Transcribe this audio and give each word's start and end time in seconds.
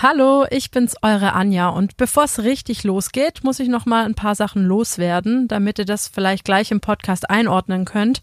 Hallo, 0.00 0.46
ich 0.48 0.70
bin's, 0.70 0.94
eure 1.02 1.32
Anja. 1.32 1.70
Und 1.70 1.96
bevor 1.96 2.22
es 2.22 2.44
richtig 2.44 2.84
losgeht, 2.84 3.42
muss 3.42 3.58
ich 3.58 3.66
noch 3.66 3.84
mal 3.84 4.04
ein 4.04 4.14
paar 4.14 4.36
Sachen 4.36 4.64
loswerden, 4.64 5.48
damit 5.48 5.80
ihr 5.80 5.86
das 5.86 6.06
vielleicht 6.06 6.44
gleich 6.44 6.70
im 6.70 6.80
Podcast 6.80 7.28
einordnen 7.28 7.84
könnt. 7.84 8.20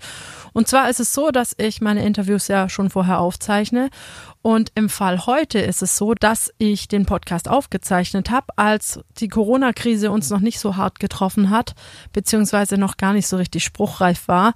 Und 0.53 0.69
zwar 0.69 0.89
ist 0.89 1.01
es 1.01 1.13
so, 1.13 1.31
dass 1.31 1.53
ich 1.57 1.81
meine 1.81 2.05
Interviews 2.05 2.47
ja 2.47 2.69
schon 2.69 2.89
vorher 2.89 3.19
aufzeichne. 3.19 3.89
Und 4.41 4.71
im 4.75 4.87
Fall 4.87 5.25
heute 5.25 5.59
ist 5.59 5.81
es 5.81 5.97
so, 5.97 6.13
dass 6.13 6.49
ich 6.59 6.87
den 6.87 7.05
Podcast 7.05 7.49
aufgezeichnet 7.49 8.31
habe, 8.31 8.47
als 8.55 9.01
die 9.17 9.27
Corona-Krise 9.27 10.11
uns 10.11 10.29
noch 10.29 10.39
nicht 10.39 10.61
so 10.61 10.77
hart 10.77 11.01
getroffen 11.01 11.49
hat, 11.49 11.75
beziehungsweise 12.13 12.77
noch 12.77 12.95
gar 12.95 13.11
nicht 13.11 13.27
so 13.27 13.35
richtig 13.35 13.65
spruchreif 13.65 14.29
war. 14.29 14.53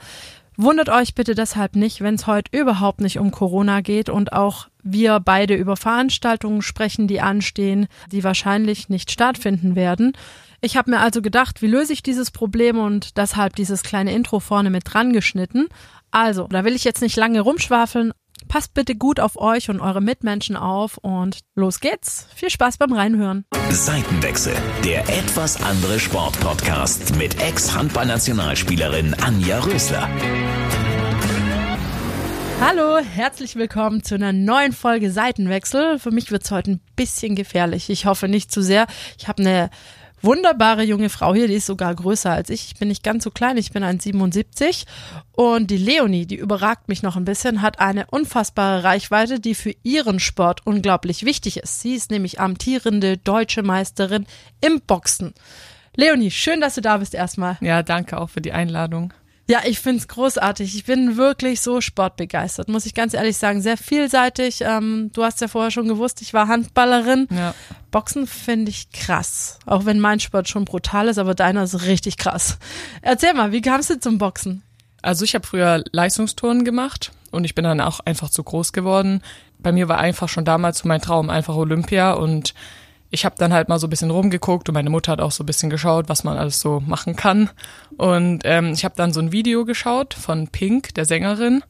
Wundert 0.55 0.87
euch 0.87 1.15
bitte 1.15 1.35
deshalb 1.35 1.75
nicht, 1.75 1.99
wenn 1.99 2.15
es 2.15 2.27
heute 2.27 2.57
überhaupt 2.57 3.01
nicht 3.01 3.19
um 3.19 3.31
Corona 3.31 3.81
geht 3.81 4.07
und 4.07 4.31
auch 4.31 4.68
wir 4.83 5.19
beide 5.19 5.55
über 5.55 5.75
Veranstaltungen 5.75 6.61
sprechen, 6.61 7.07
die 7.07 7.21
anstehen, 7.21 7.87
die 8.11 8.23
wahrscheinlich 8.23 8.89
nicht 8.89 9.11
stattfinden 9.11 9.75
werden. 9.75 10.13
Ich 10.61 10.75
habe 10.75 10.91
mir 10.91 10.99
also 10.99 11.21
gedacht, 11.21 11.61
wie 11.61 11.67
löse 11.67 11.93
ich 11.93 12.03
dieses 12.03 12.31
Problem 12.31 12.77
und 12.77 13.17
deshalb 13.17 13.55
dieses 13.55 13.83
kleine 13.83 14.13
Intro 14.13 14.39
vorne 14.39 14.69
mit 14.69 14.83
dran 14.85 15.13
geschnitten. 15.13 15.67
Also, 16.11 16.47
da 16.47 16.65
will 16.65 16.75
ich 16.75 16.83
jetzt 16.83 17.01
nicht 17.01 17.15
lange 17.15 17.41
rumschwafeln. 17.41 18.11
Passt 18.47 18.73
bitte 18.73 18.95
gut 18.95 19.19
auf 19.19 19.37
euch 19.37 19.69
und 19.69 19.79
eure 19.79 20.01
Mitmenschen 20.01 20.55
auf 20.55 20.97
und 20.97 21.39
los 21.55 21.79
geht's. 21.79 22.27
Viel 22.35 22.49
Spaß 22.49 22.77
beim 22.77 22.93
Reinhören. 22.93 23.45
Seitenwechsel, 23.69 24.55
der 24.83 25.01
etwas 25.09 25.61
andere 25.61 25.99
Sportpodcast 25.99 27.15
mit 27.17 27.41
Ex-Handballnationalspielerin 27.41 29.13
Anja 29.15 29.59
Rösler. 29.59 30.09
Hallo, 32.61 32.97
herzlich 32.97 33.55
willkommen 33.55 34.03
zu 34.03 34.15
einer 34.15 34.33
neuen 34.33 34.73
Folge 34.73 35.11
Seitenwechsel. 35.11 35.97
Für 35.97 36.11
mich 36.11 36.29
wird's 36.29 36.51
heute 36.51 36.71
ein 36.71 36.81
bisschen 36.97 37.35
gefährlich. 37.35 37.89
Ich 37.89 38.05
hoffe 38.05 38.27
nicht 38.27 38.51
zu 38.51 38.61
sehr. 38.61 38.85
Ich 39.17 39.29
habe 39.29 39.41
eine 39.41 39.69
wunderbare 40.21 40.83
junge 40.83 41.09
Frau 41.09 41.33
hier, 41.33 41.47
die 41.47 41.55
ist 41.55 41.67
sogar 41.67 41.95
größer 41.95 42.31
als 42.31 42.49
ich. 42.49 42.65
Ich 42.65 42.75
bin 42.77 42.89
nicht 42.89 43.01
ganz 43.01 43.23
so 43.23 43.31
klein, 43.31 43.55
ich 43.55 43.71
bin 43.71 43.81
1,77. 43.81 44.85
Und 45.31 45.71
die 45.71 45.77
Leonie, 45.77 46.25
die 46.25 46.35
überragt 46.35 46.89
mich 46.89 47.01
noch 47.01 47.15
ein 47.15 47.23
bisschen, 47.23 47.61
hat 47.61 47.79
eine 47.79 48.07
unfassbare 48.07 48.83
Reichweite, 48.83 49.39
die 49.39 49.55
für 49.55 49.73
ihren 49.83 50.19
Sport 50.19 50.67
unglaublich 50.67 51.23
wichtig 51.23 51.57
ist. 51.57 51.79
Sie 51.79 51.95
ist 51.95 52.11
nämlich 52.11 52.41
amtierende 52.41 53.17
deutsche 53.17 53.63
Meisterin 53.63 54.25
im 54.59 54.81
Boxen. 54.81 55.33
Leonie, 55.95 56.29
schön, 56.29 56.59
dass 56.59 56.75
du 56.75 56.81
da 56.81 56.97
bist 56.97 57.13
erstmal. 57.13 57.57
Ja, 57.61 57.83
danke 57.83 58.19
auch 58.19 58.29
für 58.29 58.41
die 58.41 58.51
Einladung. 58.51 59.13
Ja, 59.49 59.61
ich 59.65 59.79
find's 59.79 60.07
großartig. 60.07 60.75
Ich 60.75 60.85
bin 60.85 61.17
wirklich 61.17 61.61
so 61.61 61.81
sportbegeistert, 61.81 62.69
muss 62.69 62.85
ich 62.85 62.93
ganz 62.93 63.15
ehrlich 63.15 63.35
sagen. 63.35 63.63
Sehr 63.63 63.77
vielseitig. 63.77 64.61
Ähm, 64.61 65.09
du 65.11 65.23
hast 65.23 65.41
ja 65.41 65.47
vorher 65.47 65.71
schon 65.71 65.87
gewusst, 65.87 66.21
ich 66.21 66.35
war 66.35 66.47
Handballerin. 66.47 67.27
Ja. 67.31 67.55
Boxen 67.89 68.27
finde 68.27 68.69
ich 68.69 68.91
krass. 68.91 69.57
Auch 69.65 69.85
wenn 69.85 69.99
mein 69.99 70.19
Sport 70.19 70.49
schon 70.49 70.65
brutal 70.65 71.07
ist, 71.07 71.17
aber 71.17 71.33
deiner 71.33 71.63
ist 71.63 71.87
richtig 71.87 72.17
krass. 72.17 72.59
Erzähl 73.01 73.33
mal, 73.33 73.51
wie 73.51 73.61
kamst 73.61 73.89
du 73.89 73.99
zum 73.99 74.19
Boxen? 74.19 74.61
Also 75.01 75.25
ich 75.25 75.33
habe 75.33 75.47
früher 75.47 75.83
Leistungsturnen 75.91 76.63
gemacht 76.63 77.11
und 77.31 77.43
ich 77.43 77.55
bin 77.55 77.63
dann 77.63 77.81
auch 77.81 78.01
einfach 78.01 78.29
zu 78.29 78.43
groß 78.43 78.71
geworden. 78.71 79.23
Bei 79.57 79.71
mir 79.71 79.89
war 79.89 79.97
einfach 79.97 80.29
schon 80.29 80.45
damals 80.45 80.77
so 80.77 80.87
mein 80.87 81.01
Traum 81.01 81.31
einfach 81.31 81.55
Olympia 81.55 82.13
und 82.13 82.53
ich 83.11 83.25
habe 83.25 83.35
dann 83.37 83.53
halt 83.53 83.69
mal 83.69 83.79
so 83.79 83.87
ein 83.87 83.89
bisschen 83.89 84.11
rumgeguckt 84.11 84.69
und 84.69 84.73
meine 84.73 84.89
Mutter 84.89 85.13
hat 85.13 85.21
auch 85.21 85.31
so 85.31 85.43
ein 85.43 85.47
bisschen 85.47 85.69
geschaut, 85.69 86.09
was 86.09 86.23
man 86.23 86.37
alles 86.37 86.59
so 86.59 86.79
machen 86.79 87.15
kann. 87.15 87.49
Und 87.97 88.41
ähm, 88.45 88.73
ich 88.73 88.85
habe 88.85 88.95
dann 88.95 89.13
so 89.13 89.19
ein 89.19 89.31
Video 89.31 89.65
geschaut 89.65 90.13
von 90.13 90.47
Pink, 90.47 90.93
der 90.93 91.05
Sängerin. 91.05 91.63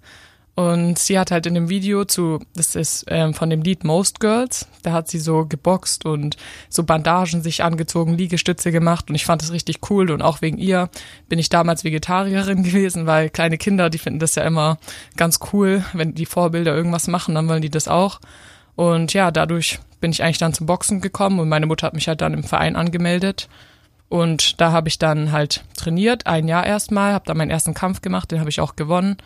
Und 0.60 1.00
sie 1.00 1.18
hat 1.18 1.32
halt 1.32 1.46
in 1.46 1.54
dem 1.54 1.70
Video 1.70 2.04
zu, 2.04 2.40
das 2.54 2.76
ist 2.76 3.06
ähm, 3.08 3.34
von 3.34 3.50
dem 3.50 3.62
Lied 3.62 3.86
Most 3.86 4.20
Girls, 4.20 4.68
da 4.82 4.92
hat 4.92 5.08
sie 5.08 5.20
so 5.20 5.46
geboxt 5.46 6.04
und 6.04 6.36
so 6.68 6.84
Bandagen 6.84 7.42
sich 7.42 7.64
angezogen, 7.64 8.18
Liegestütze 8.18 8.74
gemacht 8.74 9.10
und 9.10 9.16
ich 9.16 9.24
fand 9.24 9.42
das 9.42 9.54
richtig 9.54 9.90
cool 9.90 10.12
und 10.12 10.22
auch 10.22 10.42
wegen 10.42 10.58
ihr 10.58 10.90
bin 11.30 11.40
ich 11.40 11.48
damals 11.48 11.86
Vegetarierin 11.86 12.64
gewesen, 12.64 13.06
weil 13.06 13.30
kleine 13.30 13.58
Kinder, 13.58 13.90
die 13.90 14.00
finden 14.00 14.20
das 14.20 14.36
ja 14.36 14.44
immer 14.44 14.80
ganz 15.16 15.40
cool, 15.54 15.86
wenn 15.94 16.14
die 16.14 16.26
Vorbilder 16.26 16.76
irgendwas 16.76 17.08
machen, 17.08 17.36
dann 17.36 17.48
wollen 17.48 17.62
die 17.62 17.70
das 17.70 17.88
auch. 17.88 18.20
Und 18.80 19.12
ja, 19.12 19.30
dadurch 19.30 19.82
bin 20.00 20.12
ich 20.12 20.24
eigentlich 20.24 20.38
dann 20.38 20.54
zum 20.54 20.66
Boxen 20.66 21.02
gekommen 21.02 21.42
und 21.42 21.50
meine 21.50 21.66
Mutter 21.66 21.86
hat 21.86 21.94
mich 21.94 22.08
halt 22.08 22.22
dann 22.22 22.34
im 22.34 22.46
Verein 22.46 22.78
angemeldet. 22.78 23.50
Und 24.08 24.62
da 24.62 24.72
habe 24.72 24.88
ich 24.88 24.98
dann 24.98 25.34
halt 25.34 25.66
trainiert, 25.76 26.28
ein 26.28 26.48
Jahr 26.48 26.66
erstmal, 26.66 27.12
habe 27.12 27.26
dann 27.28 27.36
meinen 27.36 27.52
ersten 27.52 27.74
Kampf 27.74 28.00
gemacht, 28.00 28.32
den 28.32 28.40
habe 28.40 28.50
ich 28.50 28.62
auch 28.62 28.78
gewonnen. 28.78 29.18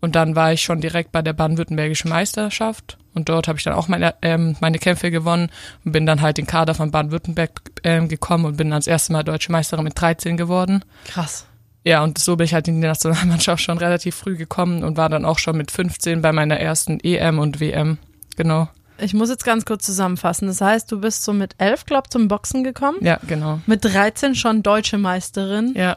Und 0.00 0.14
dann 0.14 0.36
war 0.36 0.52
ich 0.52 0.62
schon 0.62 0.80
direkt 0.80 1.10
bei 1.10 1.20
der 1.20 1.32
baden-württembergischen 1.32 2.10
Meisterschaft 2.10 2.96
und 3.12 3.28
dort 3.28 3.48
habe 3.48 3.58
ich 3.58 3.64
dann 3.64 3.74
auch 3.74 3.88
meine, 3.88 4.14
ähm, 4.22 4.54
meine 4.60 4.78
Kämpfe 4.78 5.10
gewonnen 5.10 5.50
und 5.84 5.90
bin 5.90 6.06
dann 6.06 6.20
halt 6.20 6.38
in 6.38 6.44
den 6.44 6.50
Kader 6.50 6.74
von 6.74 6.92
Baden-Württemberg 6.92 7.60
ähm, 7.82 8.06
gekommen 8.06 8.44
und 8.44 8.56
bin 8.56 8.70
dann 8.70 8.78
das 8.78 8.86
erste 8.86 9.12
Mal 9.12 9.24
deutsche 9.24 9.50
Meisterin 9.50 9.82
mit 9.82 10.00
13 10.00 10.36
geworden. 10.36 10.84
Krass. 11.08 11.44
Ja, 11.82 12.04
und 12.04 12.18
so 12.18 12.36
bin 12.36 12.44
ich 12.44 12.54
halt 12.54 12.68
in 12.68 12.80
die 12.80 12.86
Nationalmannschaft 12.86 13.64
schon 13.64 13.78
relativ 13.78 14.14
früh 14.14 14.36
gekommen 14.36 14.84
und 14.84 14.96
war 14.96 15.08
dann 15.08 15.24
auch 15.24 15.40
schon 15.40 15.56
mit 15.56 15.72
15 15.72 16.22
bei 16.22 16.30
meiner 16.30 16.60
ersten 16.60 17.00
EM 17.00 17.40
und 17.40 17.58
WM. 17.58 17.98
Genau. 18.36 18.68
Ich 19.02 19.14
muss 19.14 19.28
jetzt 19.28 19.44
ganz 19.44 19.64
kurz 19.64 19.84
zusammenfassen. 19.84 20.46
Das 20.46 20.60
heißt, 20.60 20.90
du 20.90 21.00
bist 21.00 21.24
so 21.24 21.32
mit 21.32 21.54
elf, 21.58 21.84
glaub, 21.84 22.10
zum 22.10 22.28
Boxen 22.28 22.64
gekommen. 22.64 22.98
Ja, 23.00 23.18
genau. 23.26 23.60
Mit 23.66 23.84
13 23.84 24.34
schon 24.34 24.62
deutsche 24.62 24.98
Meisterin. 24.98 25.74
Ja. 25.76 25.96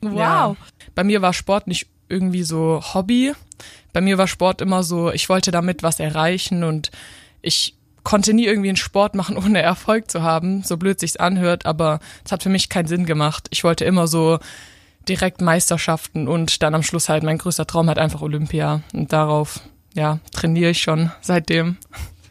Wow. 0.00 0.16
Ja. 0.16 0.56
Bei 0.94 1.04
mir 1.04 1.22
war 1.22 1.32
Sport 1.32 1.66
nicht 1.66 1.88
irgendwie 2.08 2.42
so 2.42 2.82
Hobby. 2.94 3.32
Bei 3.92 4.00
mir 4.00 4.18
war 4.18 4.28
Sport 4.28 4.60
immer 4.60 4.82
so, 4.82 5.10
ich 5.10 5.28
wollte 5.28 5.50
damit 5.50 5.82
was 5.82 6.00
erreichen 6.00 6.64
und 6.64 6.90
ich 7.42 7.76
konnte 8.06 8.34
nie 8.34 8.46
irgendwie 8.46 8.68
einen 8.68 8.76
Sport 8.76 9.14
machen, 9.14 9.36
ohne 9.44 9.60
Erfolg 9.60 10.10
zu 10.10 10.22
haben, 10.22 10.62
so 10.62 10.76
blöd 10.76 11.00
sich's 11.00 11.16
anhört, 11.16 11.66
aber 11.66 12.00
es 12.24 12.32
hat 12.32 12.42
für 12.42 12.48
mich 12.48 12.68
keinen 12.68 12.86
Sinn 12.86 13.04
gemacht. 13.06 13.48
Ich 13.50 13.64
wollte 13.64 13.84
immer 13.84 14.06
so 14.06 14.38
direkt 15.08 15.40
Meisterschaften 15.40 16.28
und 16.28 16.62
dann 16.62 16.74
am 16.74 16.82
Schluss 16.82 17.08
halt 17.08 17.22
mein 17.22 17.38
größter 17.38 17.66
Traum 17.66 17.88
halt 17.88 17.98
einfach 17.98 18.22
Olympia 18.22 18.82
und 18.92 19.12
darauf, 19.12 19.60
ja, 19.94 20.18
trainiere 20.32 20.70
ich 20.70 20.82
schon 20.82 21.10
seitdem. 21.20 21.78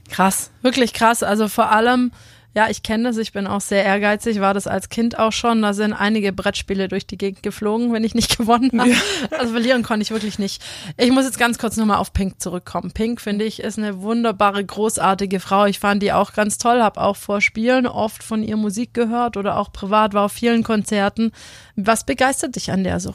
Krass, 0.10 0.52
wirklich 0.62 0.94
krass. 0.94 1.24
Also 1.24 1.48
vor 1.48 1.72
allem, 1.72 2.12
ja, 2.56 2.70
ich 2.70 2.84
kenne 2.84 3.04
das, 3.04 3.18
ich 3.18 3.34
bin 3.34 3.48
auch 3.48 3.60
sehr 3.60 3.84
ehrgeizig, 3.84 4.40
war 4.40 4.54
das 4.54 4.66
als 4.66 4.88
Kind 4.88 5.20
auch 5.20 5.34
schon. 5.34 5.62
Da 5.62 5.74
sind 5.74 5.92
einige 5.92 6.32
Brettspiele 6.32 6.88
durch 6.88 7.06
die 7.06 7.18
Gegend 7.18 7.44
geflogen, 7.44 7.92
wenn 7.92 8.06
ich 8.06 8.16
nicht 8.16 8.38
gewonnen 8.38 8.80
habe. 8.80 8.92
Ja. 8.92 8.98
Also 9.38 9.52
verlieren 9.52 9.84
konnte 9.84 10.04
ich 10.04 10.12
wirklich 10.12 10.40
nicht. 10.40 10.64
Ich 10.96 11.12
muss 11.12 11.26
jetzt 11.26 11.38
ganz 11.38 11.58
kurz 11.58 11.76
nochmal 11.76 11.98
auf 11.98 12.14
Pink 12.14 12.40
zurückkommen. 12.40 12.92
Pink, 12.92 13.20
finde 13.20 13.44
ich, 13.44 13.60
ist 13.60 13.78
eine 13.78 14.02
wunderbare, 14.02 14.64
großartige 14.64 15.42
Frau. 15.42 15.66
Ich 15.66 15.80
fand 15.80 16.02
die 16.02 16.14
auch 16.14 16.32
ganz 16.32 16.58
toll, 16.58 16.82
habe 16.82 17.02
auch 17.02 17.18
vor 17.18 17.42
Spielen 17.42 17.88
oft 17.88 18.24
von 18.24 18.42
ihr 18.42 18.56
Musik 18.56 18.94
gehört 18.94 19.36
oder 19.36 19.58
auch 19.58 19.74
privat, 19.74 20.14
war 20.14 20.26
auf 20.26 20.32
vielen 20.32 20.64
Konzerten. 20.64 21.34
Was 21.76 22.06
begeistert 22.06 22.56
dich 22.56 22.72
an 22.72 22.86
der 22.86 23.02
so? 23.02 23.14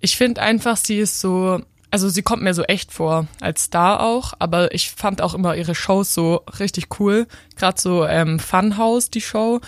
Ich 0.00 0.16
finde 0.18 0.42
einfach, 0.42 0.76
sie 0.76 0.98
ist 0.98 1.18
so 1.18 1.62
also 1.92 2.08
sie 2.08 2.22
kommt 2.22 2.42
mir 2.42 2.54
so 2.54 2.62
echt 2.62 2.90
vor, 2.90 3.26
als 3.40 3.64
Star 3.64 4.00
auch, 4.00 4.32
aber 4.38 4.74
ich 4.74 4.90
fand 4.90 5.20
auch 5.20 5.34
immer 5.34 5.54
ihre 5.56 5.74
Shows 5.74 6.14
so 6.14 6.42
richtig 6.58 6.98
cool. 6.98 7.26
Gerade 7.54 7.78
so 7.78 8.06
ähm, 8.06 8.38
Funhouse, 8.38 9.10
die 9.10 9.20
Show. 9.20 9.60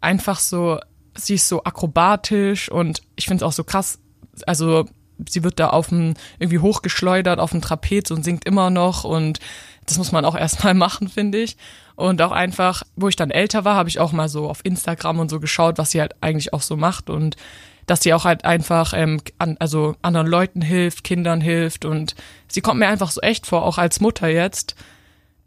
Einfach 0.00 0.40
so, 0.40 0.80
sie 1.14 1.34
ist 1.34 1.46
so 1.46 1.62
akrobatisch 1.62 2.68
und 2.68 3.02
ich 3.14 3.26
finde 3.26 3.44
es 3.44 3.48
auch 3.48 3.52
so 3.52 3.62
krass. 3.62 4.00
Also 4.44 4.86
sie 5.28 5.44
wird 5.44 5.60
da 5.60 5.70
auf 5.70 5.90
dem, 5.90 6.14
irgendwie 6.40 6.58
hochgeschleudert 6.58 7.38
auf 7.38 7.52
dem 7.52 7.62
Trapez 7.62 8.10
und 8.10 8.24
singt 8.24 8.44
immer 8.44 8.70
noch 8.70 9.04
und 9.04 9.38
das 9.86 9.98
muss 9.98 10.10
man 10.10 10.24
auch 10.24 10.36
erstmal 10.38 10.74
machen, 10.74 11.06
finde 11.06 11.38
ich. 11.38 11.56
Und 11.94 12.20
auch 12.22 12.32
einfach, 12.32 12.82
wo 12.96 13.06
ich 13.06 13.14
dann 13.14 13.30
älter 13.30 13.64
war, 13.64 13.76
habe 13.76 13.88
ich 13.88 14.00
auch 14.00 14.10
mal 14.10 14.28
so 14.28 14.50
auf 14.50 14.64
Instagram 14.64 15.20
und 15.20 15.28
so 15.28 15.38
geschaut, 15.38 15.78
was 15.78 15.92
sie 15.92 16.00
halt 16.00 16.16
eigentlich 16.22 16.52
auch 16.52 16.62
so 16.62 16.76
macht 16.76 17.08
und 17.08 17.36
dass 17.88 18.02
sie 18.02 18.14
auch 18.14 18.24
halt 18.24 18.44
einfach 18.44 18.92
ähm, 18.94 19.20
an, 19.38 19.56
also 19.58 19.96
anderen 20.02 20.26
Leuten 20.26 20.60
hilft, 20.60 21.02
Kindern 21.02 21.40
hilft 21.40 21.84
und 21.84 22.14
sie 22.46 22.60
kommt 22.60 22.78
mir 22.78 22.86
einfach 22.86 23.10
so 23.10 23.20
echt 23.22 23.46
vor, 23.46 23.64
auch 23.64 23.78
als 23.78 24.00
Mutter 24.00 24.28
jetzt. 24.28 24.76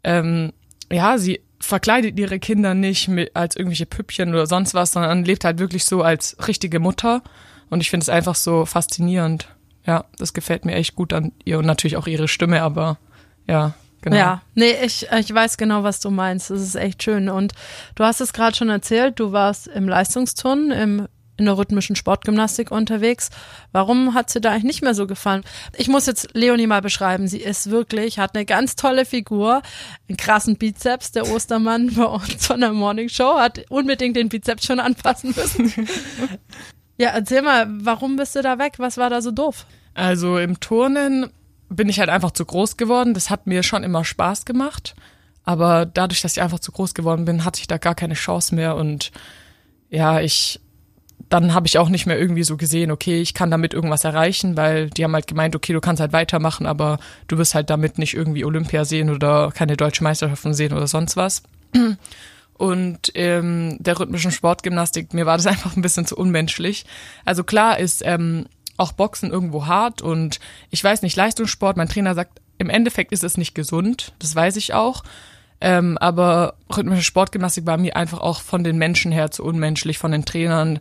Ähm, 0.04 0.52
ja, 0.90 1.16
sie 1.18 1.40
verkleidet 1.60 2.18
ihre 2.18 2.40
Kinder 2.40 2.74
nicht 2.74 3.08
mit, 3.08 3.34
als 3.36 3.54
irgendwelche 3.54 3.86
Püppchen 3.86 4.30
oder 4.30 4.46
sonst 4.46 4.74
was, 4.74 4.92
sondern 4.92 5.24
lebt 5.24 5.44
halt 5.44 5.60
wirklich 5.60 5.84
so 5.84 6.02
als 6.02 6.36
richtige 6.48 6.80
Mutter. 6.80 7.22
Und 7.70 7.80
ich 7.80 7.90
finde 7.90 8.02
es 8.02 8.08
einfach 8.08 8.34
so 8.34 8.66
faszinierend. 8.66 9.48
Ja, 9.86 10.04
das 10.18 10.34
gefällt 10.34 10.64
mir 10.64 10.74
echt 10.74 10.96
gut 10.96 11.12
an 11.12 11.32
ihr 11.44 11.58
und 11.58 11.66
natürlich 11.66 11.96
auch 11.96 12.08
ihre 12.08 12.28
Stimme, 12.28 12.62
aber 12.62 12.98
ja, 13.46 13.74
Genau. 14.02 14.16
Ja, 14.16 14.42
nee, 14.56 14.74
ich, 14.84 15.06
ich 15.16 15.32
weiß 15.32 15.56
genau, 15.56 15.84
was 15.84 16.00
du 16.00 16.10
meinst. 16.10 16.50
Das 16.50 16.60
ist 16.60 16.74
echt 16.74 17.04
schön. 17.04 17.28
Und 17.28 17.52
du 17.94 18.02
hast 18.02 18.20
es 18.20 18.32
gerade 18.32 18.56
schon 18.56 18.68
erzählt, 18.68 19.20
du 19.20 19.30
warst 19.30 19.68
im 19.68 19.88
Leistungsturnen, 19.88 20.72
im 20.72 21.08
in 21.42 21.46
der 21.46 21.58
rhythmischen 21.58 21.96
Sportgymnastik 21.96 22.70
unterwegs. 22.70 23.30
Warum 23.72 24.14
hat 24.14 24.30
sie 24.30 24.40
da 24.40 24.52
eigentlich 24.52 24.64
nicht 24.64 24.82
mehr 24.82 24.94
so 24.94 25.06
gefallen? 25.06 25.42
Ich 25.76 25.88
muss 25.88 26.06
jetzt 26.06 26.28
Leonie 26.34 26.68
mal 26.68 26.82
beschreiben. 26.82 27.26
Sie 27.26 27.40
ist 27.40 27.70
wirklich, 27.70 28.18
hat 28.18 28.34
eine 28.34 28.44
ganz 28.44 28.76
tolle 28.76 29.04
Figur, 29.04 29.62
einen 30.08 30.16
krassen 30.16 30.56
Bizeps. 30.56 31.12
Der 31.12 31.28
Ostermann 31.28 31.92
bei 31.94 32.04
uns 32.04 32.46
von 32.46 32.60
der 32.60 32.72
Morning 32.72 33.08
Show 33.08 33.38
hat 33.38 33.60
unbedingt 33.68 34.16
den 34.16 34.28
Bizeps 34.28 34.64
schon 34.64 34.78
anpassen 34.78 35.34
müssen. 35.36 35.72
ja, 36.96 37.10
erzähl 37.10 37.42
mal, 37.42 37.66
warum 37.68 38.16
bist 38.16 38.36
du 38.36 38.42
da 38.42 38.58
weg? 38.58 38.74
Was 38.78 38.96
war 38.96 39.10
da 39.10 39.20
so 39.20 39.32
doof? 39.32 39.66
Also 39.94 40.38
im 40.38 40.60
Turnen 40.60 41.28
bin 41.68 41.88
ich 41.88 41.98
halt 41.98 42.08
einfach 42.08 42.30
zu 42.30 42.44
groß 42.44 42.76
geworden. 42.76 43.14
Das 43.14 43.30
hat 43.30 43.48
mir 43.48 43.64
schon 43.64 43.82
immer 43.82 44.04
Spaß 44.04 44.44
gemacht. 44.44 44.94
Aber 45.44 45.86
dadurch, 45.86 46.22
dass 46.22 46.36
ich 46.36 46.42
einfach 46.42 46.60
zu 46.60 46.70
groß 46.70 46.94
geworden 46.94 47.24
bin, 47.24 47.44
hatte 47.44 47.60
ich 47.60 47.66
da 47.66 47.78
gar 47.78 47.96
keine 47.96 48.14
Chance 48.14 48.54
mehr 48.54 48.76
und 48.76 49.10
ja, 49.90 50.20
ich 50.20 50.58
dann 51.32 51.54
habe 51.54 51.66
ich 51.66 51.78
auch 51.78 51.88
nicht 51.88 52.04
mehr 52.04 52.18
irgendwie 52.18 52.42
so 52.42 52.58
gesehen, 52.58 52.90
okay, 52.90 53.22
ich 53.22 53.32
kann 53.32 53.50
damit 53.50 53.72
irgendwas 53.72 54.04
erreichen, 54.04 54.54
weil 54.58 54.90
die 54.90 55.02
haben 55.02 55.14
halt 55.14 55.26
gemeint, 55.26 55.56
okay, 55.56 55.72
du 55.72 55.80
kannst 55.80 55.98
halt 55.98 56.12
weitermachen, 56.12 56.66
aber 56.66 56.98
du 57.26 57.38
wirst 57.38 57.54
halt 57.54 57.70
damit 57.70 57.96
nicht 57.96 58.12
irgendwie 58.12 58.44
Olympia 58.44 58.84
sehen 58.84 59.08
oder 59.08 59.50
keine 59.50 59.78
deutsche 59.78 60.04
Meisterschaften 60.04 60.52
sehen 60.52 60.74
oder 60.74 60.86
sonst 60.86 61.16
was. 61.16 61.42
Und 62.58 63.12
ähm, 63.14 63.78
der 63.80 63.98
rhythmischen 63.98 64.30
Sportgymnastik, 64.30 65.14
mir 65.14 65.24
war 65.24 65.38
das 65.38 65.46
einfach 65.48 65.74
ein 65.74 65.80
bisschen 65.80 66.04
zu 66.04 66.18
unmenschlich. 66.18 66.84
Also 67.24 67.44
klar 67.44 67.78
ist 67.78 68.02
ähm, 68.04 68.44
auch 68.76 68.92
Boxen 68.92 69.30
irgendwo 69.30 69.64
hart 69.64 70.02
und 70.02 70.38
ich 70.68 70.84
weiß 70.84 71.00
nicht, 71.00 71.16
Leistungssport, 71.16 71.78
mein 71.78 71.88
Trainer 71.88 72.14
sagt, 72.14 72.42
im 72.58 72.68
Endeffekt 72.68 73.10
ist 73.10 73.24
es 73.24 73.38
nicht 73.38 73.54
gesund, 73.54 74.12
das 74.18 74.36
weiß 74.36 74.56
ich 74.56 74.74
auch. 74.74 75.02
Ähm, 75.62 75.96
aber 75.96 76.56
rhythmische 76.76 77.04
Sportgymnastik 77.04 77.64
war 77.64 77.78
mir 77.78 77.96
einfach 77.96 78.20
auch 78.20 78.42
von 78.42 78.64
den 78.64 78.76
Menschen 78.76 79.12
her 79.12 79.30
zu 79.30 79.44
unmenschlich, 79.44 79.96
von 79.96 80.12
den 80.12 80.26
Trainern. 80.26 80.80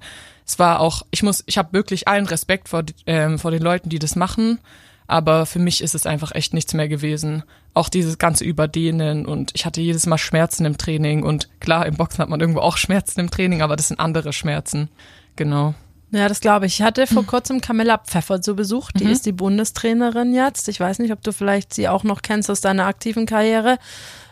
Es 0.52 0.60
war 0.60 0.82
auch, 0.82 1.04
ich 1.12 1.24
muss, 1.24 1.44
ich 1.46 1.58
habe 1.58 1.72
wirklich 1.72 2.10
allen 2.10 2.26
Respekt 2.26 2.68
vor, 2.68 2.84
ähm, 3.06 3.40
vor 3.40 3.52
den 3.52 3.62
Leuten, 3.62 3.88
die 3.88 4.00
das 4.00 4.18
machen. 4.18 4.60
Aber 5.08 5.46
für 5.46 5.60
mich 5.60 5.82
ist 5.82 5.96
es 5.96 6.06
einfach 6.06 6.34
echt 6.36 6.54
nichts 6.54 6.74
mehr 6.74 6.90
gewesen. 6.90 7.44
Auch 7.74 7.88
dieses 7.88 8.18
ganze 8.18 8.44
Überdehnen 8.44 9.26
und 9.26 9.52
ich 9.54 9.66
hatte 9.66 9.80
jedes 9.80 10.06
Mal 10.08 10.18
Schmerzen 10.18 10.66
im 10.66 10.78
Training 10.78 11.24
und 11.24 11.48
klar, 11.62 11.86
im 11.86 11.96
Boxen 11.96 12.20
hat 12.20 12.28
man 12.28 12.42
irgendwo 12.42 12.60
auch 12.60 12.76
Schmerzen 12.76 13.22
im 13.22 13.32
Training, 13.32 13.62
aber 13.62 13.78
das 13.78 13.88
sind 13.88 14.02
andere 14.02 14.34
Schmerzen. 14.34 14.90
Genau. 15.38 15.74
Ja, 16.12 16.28
das 16.28 16.42
glaube 16.42 16.66
ich. 16.66 16.80
Ich 16.80 16.82
hatte 16.86 17.08
vor 17.08 17.26
kurzem 17.26 17.62
Camilla 17.62 17.98
Pfeffer 17.98 18.42
zu 18.42 18.54
Besuch. 18.58 18.92
Die 18.92 19.06
Mhm. 19.06 19.12
ist 19.12 19.26
die 19.26 19.32
Bundestrainerin 19.32 20.34
jetzt. 20.34 20.68
Ich 20.68 20.82
weiß 20.82 21.00
nicht, 21.00 21.14
ob 21.14 21.22
du 21.24 21.32
vielleicht 21.32 21.74
sie 21.74 21.88
auch 21.88 22.04
noch 22.04 22.22
kennst 22.22 22.50
aus 22.52 22.60
deiner 22.60 22.86
aktiven 22.88 23.26
Karriere. 23.26 23.78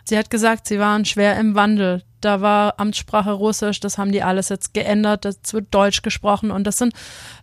Sie 0.09 0.17
hat 0.17 0.31
gesagt, 0.31 0.67
sie 0.67 0.79
waren 0.79 1.05
schwer 1.05 1.37
im 1.39 1.53
Wandel. 1.53 2.01
Da 2.19 2.41
war 2.41 2.79
Amtssprache 2.79 3.31
Russisch, 3.31 3.79
das 3.79 3.99
haben 3.99 4.11
die 4.11 4.23
alles 4.23 4.49
jetzt 4.49 4.73
geändert, 4.73 5.23
das 5.23 5.37
wird 5.51 5.67
Deutsch 5.69 6.01
gesprochen 6.01 6.49
und 6.49 6.65
das 6.65 6.79
sind 6.79 6.93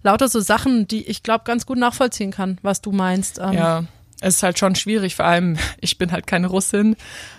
lauter 0.02 0.28
so 0.28 0.40
Sachen, 0.40 0.88
die 0.88 1.06
ich 1.06 1.22
glaube 1.22 1.44
ganz 1.44 1.64
gut 1.64 1.78
nachvollziehen 1.78 2.32
kann, 2.32 2.58
was 2.62 2.82
du 2.82 2.90
meinst. 2.90 3.38
Ähm, 3.38 3.52
Ja, 3.52 3.84
es 4.20 4.36
ist 4.36 4.42
halt 4.42 4.58
schon 4.58 4.74
schwierig, 4.74 5.14
vor 5.14 5.24
allem 5.24 5.56
ich 5.80 5.96
bin 5.96 6.10
halt 6.10 6.26
keine 6.26 6.48
Russin 6.48 6.96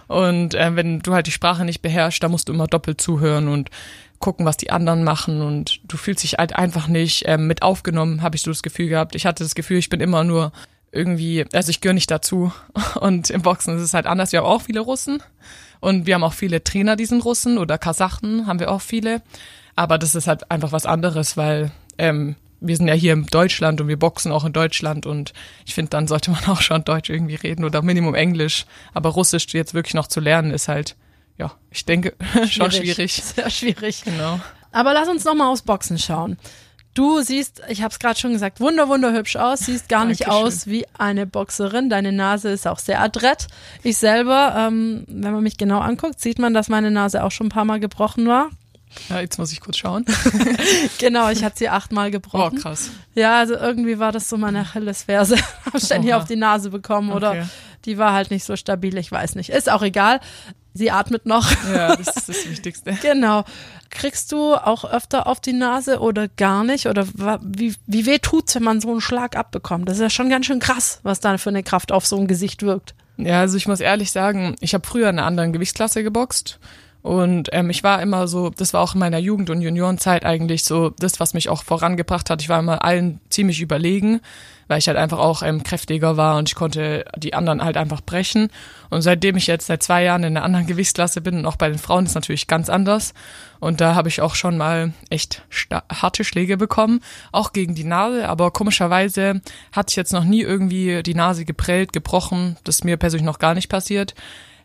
und 0.07 0.55
äh, 0.55 0.75
wenn 0.77 0.99
du 0.99 1.13
halt 1.13 1.27
die 1.27 1.31
Sprache 1.31 1.65
nicht 1.65 1.81
beherrschst, 1.81 2.23
da 2.23 2.29
musst 2.29 2.47
du 2.47 2.53
immer 2.53 2.67
doppelt 2.67 3.01
zuhören 3.01 3.49
und 3.49 3.69
gucken, 4.19 4.45
was 4.45 4.57
die 4.57 4.71
anderen 4.71 5.03
machen 5.03 5.41
und 5.41 5.81
du 5.83 5.97
fühlst 5.97 6.23
dich 6.23 6.35
halt 6.35 6.55
einfach 6.55 6.87
nicht 6.87 7.23
ähm, 7.27 7.47
mit 7.47 7.61
aufgenommen, 7.61 8.23
habe 8.23 8.37
ich 8.37 8.41
so 8.41 8.49
das 8.49 8.63
Gefühl 8.63 8.87
gehabt. 8.87 9.13
Ich 9.13 9.25
hatte 9.25 9.43
das 9.43 9.53
Gefühl, 9.53 9.77
ich 9.77 9.89
bin 9.89 9.99
immer 9.99 10.23
nur 10.23 10.53
irgendwie, 10.97 11.45
also 11.53 11.69
ich 11.69 11.81
gehöre 11.81 11.93
nicht 11.93 12.11
dazu 12.11 12.51
und 12.99 13.29
im 13.29 13.41
Boxen 13.41 13.77
ist 13.77 13.83
es 13.83 13.93
halt 13.93 14.07
anders. 14.07 14.31
Wir 14.31 14.39
haben 14.39 14.47
auch 14.47 14.61
viele 14.61 14.81
Russen 14.81 15.23
und 15.79 16.05
wir 16.05 16.15
haben 16.15 16.23
auch 16.23 16.33
viele 16.33 16.63
Trainer, 16.63 16.95
die 16.95 17.05
sind 17.05 17.23
Russen 17.23 17.57
oder 17.57 17.77
Kasachen 17.77 18.47
haben 18.47 18.59
wir 18.59 18.71
auch 18.71 18.81
viele, 18.81 19.21
aber 19.75 19.97
das 19.97 20.15
ist 20.15 20.27
halt 20.27 20.51
einfach 20.51 20.71
was 20.71 20.85
anderes, 20.85 21.37
weil 21.37 21.71
ähm, 21.97 22.35
wir 22.59 22.75
sind 22.75 22.87
ja 22.87 22.93
hier 22.93 23.13
in 23.13 23.25
Deutschland 23.25 23.81
und 23.81 23.87
wir 23.87 23.97
boxen 23.97 24.31
auch 24.31 24.45
in 24.45 24.53
Deutschland 24.53 25.05
und 25.05 25.33
ich 25.65 25.75
finde, 25.75 25.89
dann 25.89 26.07
sollte 26.07 26.31
man 26.31 26.43
auch 26.47 26.61
schon 26.61 26.83
Deutsch 26.83 27.09
irgendwie 27.09 27.35
reden 27.35 27.63
oder 27.63 27.81
Minimum 27.81 28.15
Englisch. 28.15 28.65
Aber 28.93 29.09
Russisch 29.09 29.47
jetzt 29.53 29.73
wirklich 29.73 29.93
noch 29.93 30.07
zu 30.07 30.19
lernen 30.19 30.51
ist 30.51 30.67
halt, 30.67 30.95
ja, 31.37 31.53
ich 31.69 31.85
denke, 31.85 32.15
schon 32.49 32.71
schwierig. 32.71 33.13
Sehr 33.13 33.49
schwierig. 33.49 34.03
Genau. 34.03 34.39
Aber 34.71 34.93
lass 34.93 35.07
uns 35.07 35.23
noch 35.23 35.35
mal 35.35 35.49
aufs 35.51 35.61
Boxen 35.61 35.97
schauen. 35.97 36.37
Du 36.97 37.21
siehst, 37.21 37.61
ich 37.69 37.83
habe 37.83 37.91
es 37.91 37.99
gerade 37.99 38.19
schon 38.19 38.33
gesagt, 38.33 38.59
wunder 38.59 38.87
wunderhübsch 38.89 39.35
aus, 39.35 39.59
siehst 39.59 39.87
gar 39.87 40.05
nicht 40.05 40.21
Dankeschön. 40.21 40.43
aus 40.47 40.65
wie 40.65 40.85
eine 40.97 41.27
Boxerin. 41.27 41.89
Deine 41.91 42.11
Nase 42.11 42.49
ist 42.49 42.67
auch 42.67 42.79
sehr 42.79 42.99
adrett. 43.01 43.45
Ich 43.83 43.97
selber, 43.97 44.55
ähm, 44.57 45.03
wenn 45.07 45.31
man 45.31 45.43
mich 45.43 45.57
genau 45.57 45.79
anguckt, 45.79 46.19
sieht 46.19 46.39
man, 46.39 46.55
dass 46.55 46.69
meine 46.69 46.89
Nase 46.89 47.23
auch 47.23 47.29
schon 47.29 47.47
ein 47.47 47.51
paar 47.51 47.65
Mal 47.65 47.79
gebrochen 47.79 48.25
war. 48.27 48.49
Ja, 49.09 49.19
jetzt 49.19 49.37
muss 49.37 49.51
ich 49.51 49.59
kurz 49.61 49.77
schauen. 49.77 50.05
Genau, 50.99 51.29
ich 51.29 51.43
hatte 51.43 51.59
sie 51.59 51.69
achtmal 51.69 52.07
Oh, 52.07 52.11
gebrochen. 52.11 52.57
krass. 52.57 52.89
Ja, 53.13 53.37
also 53.37 53.53
irgendwie 53.55 53.99
war 53.99 54.11
das 54.11 54.27
so 54.27 54.37
meine 54.37 54.61
Achillesferse. 54.61 55.35
Hab 55.65 55.79
ständig 55.79 56.11
Oha. 56.11 56.17
auf 56.21 56.25
die 56.25 56.35
Nase 56.35 56.71
bekommen 56.71 57.11
oder 57.11 57.29
Okay. 57.31 57.43
die 57.85 57.99
war 57.99 58.13
halt 58.13 58.31
nicht 58.31 58.43
so 58.43 58.55
stabil, 58.55 58.97
ich 58.97 59.11
weiß 59.11 59.35
nicht. 59.35 59.49
Ist 59.49 59.69
auch 59.71 59.83
egal. 59.83 60.19
Sie 60.77 60.91
atmet 60.91 61.25
noch. 61.25 61.51
Ja, 61.73 61.95
das 61.95 62.15
ist 62.15 62.29
das 62.29 62.49
Wichtigste. 62.49 62.97
Genau. 63.01 63.43
Kriegst 63.89 64.31
du 64.31 64.53
auch 64.55 64.85
öfter 64.85 65.27
auf 65.27 65.39
die 65.39 65.53
Nase 65.53 65.99
oder 65.99 66.27
gar 66.27 66.63
nicht? 66.63 66.87
Oder 66.87 67.07
wie, 67.41 67.73
wie 67.85 68.05
weh 68.05 68.19
tut's, 68.19 68.55
wenn 68.55 68.63
man 68.63 68.81
so 68.81 68.91
einen 68.91 69.01
Schlag 69.01 69.35
abbekommt? 69.35 69.87
Das 69.87 69.97
ist 69.97 70.01
ja 70.01 70.09
schon 70.09 70.29
ganz 70.29 70.45
schön 70.45 70.59
krass, 70.59 70.99
was 71.03 71.19
da 71.19 71.37
für 71.37 71.49
eine 71.49 71.63
Kraft 71.63 71.91
auf 71.91 72.05
so 72.05 72.17
ein 72.17 72.27
Gesicht 72.27 72.63
wirkt. 72.63 72.95
Ja, 73.17 73.39
also 73.39 73.57
ich 73.57 73.67
muss 73.67 73.79
ehrlich 73.79 74.11
sagen, 74.11 74.55
ich 74.59 74.73
habe 74.73 74.85
früher 74.85 75.09
in 75.09 75.17
einer 75.17 75.27
anderen 75.27 75.53
Gewichtsklasse 75.53 76.03
geboxt 76.03 76.59
und 77.07 77.47
ähm, 77.53 77.69
ich 77.69 77.85
war 77.85 78.01
immer 78.01 78.27
so, 78.27 78.49
das 78.49 78.73
war 78.73 78.81
auch 78.81 78.93
in 78.93 78.99
meiner 78.99 79.17
Jugend- 79.17 79.49
und 79.49 79.61
Juniorenzeit 79.61 80.25
eigentlich 80.25 80.65
so 80.65 80.89
das, 80.89 81.21
was 81.21 81.33
mich 81.33 81.47
auch 81.47 81.63
vorangebracht 81.63 82.29
hat. 82.29 82.41
Ich 82.41 82.49
war 82.49 82.59
immer 82.59 82.83
allen 82.83 83.21
ziemlich 83.29 83.61
überlegen, 83.61 84.19
weil 84.67 84.79
ich 84.79 84.89
halt 84.89 84.97
einfach 84.97 85.19
auch 85.19 85.41
ähm, 85.41 85.63
kräftiger 85.63 86.17
war 86.17 86.37
und 86.37 86.49
ich 86.49 86.55
konnte 86.55 87.05
die 87.15 87.33
anderen 87.33 87.63
halt 87.63 87.77
einfach 87.77 88.01
brechen. 88.01 88.49
Und 88.89 89.03
seitdem 89.03 89.37
ich 89.37 89.47
jetzt 89.47 89.67
seit 89.67 89.83
zwei 89.83 90.03
Jahren 90.03 90.25
in 90.25 90.35
einer 90.35 90.43
anderen 90.43 90.67
Gewichtsklasse 90.67 91.21
bin 91.21 91.37
und 91.37 91.45
auch 91.45 91.55
bei 91.55 91.69
den 91.69 91.79
Frauen 91.79 92.05
ist 92.05 92.15
natürlich 92.15 92.45
ganz 92.45 92.67
anders. 92.67 93.13
Und 93.61 93.79
da 93.79 93.95
habe 93.95 94.09
ich 94.09 94.19
auch 94.19 94.35
schon 94.35 94.57
mal 94.57 94.91
echt 95.09 95.43
harte 95.89 96.25
Schläge 96.25 96.57
bekommen, 96.57 96.99
auch 97.31 97.53
gegen 97.53 97.73
die 97.73 97.85
Nase. 97.85 98.27
Aber 98.27 98.51
komischerweise 98.51 99.39
hatte 99.71 99.91
ich 99.91 99.95
jetzt 99.95 100.11
noch 100.11 100.25
nie 100.25 100.41
irgendwie 100.41 101.01
die 101.03 101.15
Nase 101.15 101.45
geprellt, 101.45 101.93
gebrochen. 101.93 102.57
Das 102.65 102.75
ist 102.75 102.83
mir 102.83 102.97
persönlich 102.97 103.25
noch 103.25 103.39
gar 103.39 103.53
nicht 103.53 103.69
passiert. 103.69 104.13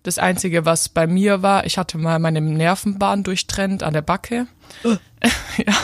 Das 0.03 0.19
Einzige, 0.19 0.65
was 0.65 0.89
bei 0.89 1.07
mir 1.07 1.43
war, 1.43 1.65
ich 1.65 1.79
hatte 1.79 1.97
mal 1.97 2.19
meine 2.19 2.41
Nervenbahn 2.41 3.23
durchtrennt 3.23 3.83
an 3.83 3.93
der 3.93 4.03
Backe. 4.03 4.47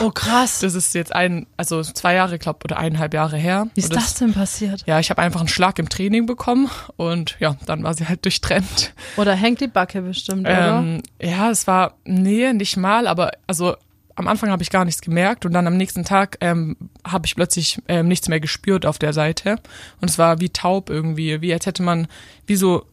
Oh 0.01 0.09
krass. 0.09 0.59
Das 0.59 0.75
ist 0.75 0.93
jetzt 0.95 1.15
ein, 1.15 1.47
also 1.55 1.81
zwei 1.81 2.15
Jahre, 2.15 2.39
glaub, 2.39 2.63
oder 2.65 2.77
eineinhalb 2.77 3.13
Jahre 3.13 3.37
her. 3.37 3.67
Wie 3.73 3.79
ist 3.79 3.91
Und 3.91 3.95
das 3.95 4.15
denn 4.15 4.33
passiert? 4.33 4.83
Ja, 4.85 4.99
ich 4.99 5.09
habe 5.09 5.21
einfach 5.21 5.39
einen 5.39 5.47
Schlag 5.47 5.79
im 5.79 5.87
Training 5.87 6.25
bekommen 6.25 6.69
und 6.97 7.37
ja, 7.39 7.55
dann 7.65 7.83
war 7.83 7.93
sie 7.93 8.07
halt 8.07 8.25
durchtrennt. 8.25 8.93
Oder 9.15 9.35
hängt 9.35 9.61
die 9.61 9.67
Backe 9.67 10.01
bestimmt, 10.01 10.41
oder? 10.41 10.79
Ähm, 10.79 11.03
ja, 11.21 11.49
es 11.49 11.67
war, 11.67 11.93
nee, 12.03 12.51
nicht 12.51 12.75
mal, 12.75 13.07
aber 13.07 13.31
also 13.47 13.75
am 14.15 14.27
Anfang 14.27 14.49
habe 14.49 14.63
ich 14.63 14.69
gar 14.69 14.83
nichts 14.83 15.01
gemerkt 15.01 15.45
und 15.45 15.53
dann 15.53 15.67
am 15.67 15.77
nächsten 15.77 16.03
Tag 16.03 16.37
ähm, 16.41 16.75
habe 17.05 17.25
ich 17.25 17.35
plötzlich 17.35 17.81
ähm, 17.87 18.09
nichts 18.09 18.27
mehr 18.27 18.41
gespürt 18.41 18.85
auf 18.85 18.99
der 18.99 19.13
Seite 19.13 19.57
und 20.01 20.09
es 20.09 20.17
war 20.17 20.41
wie 20.41 20.49
taub 20.49 20.89
irgendwie, 20.89 21.39
wie 21.39 21.53
als 21.53 21.65
hätte 21.65 21.83
man 21.83 22.07
wie 22.45 22.57
so 22.57 22.85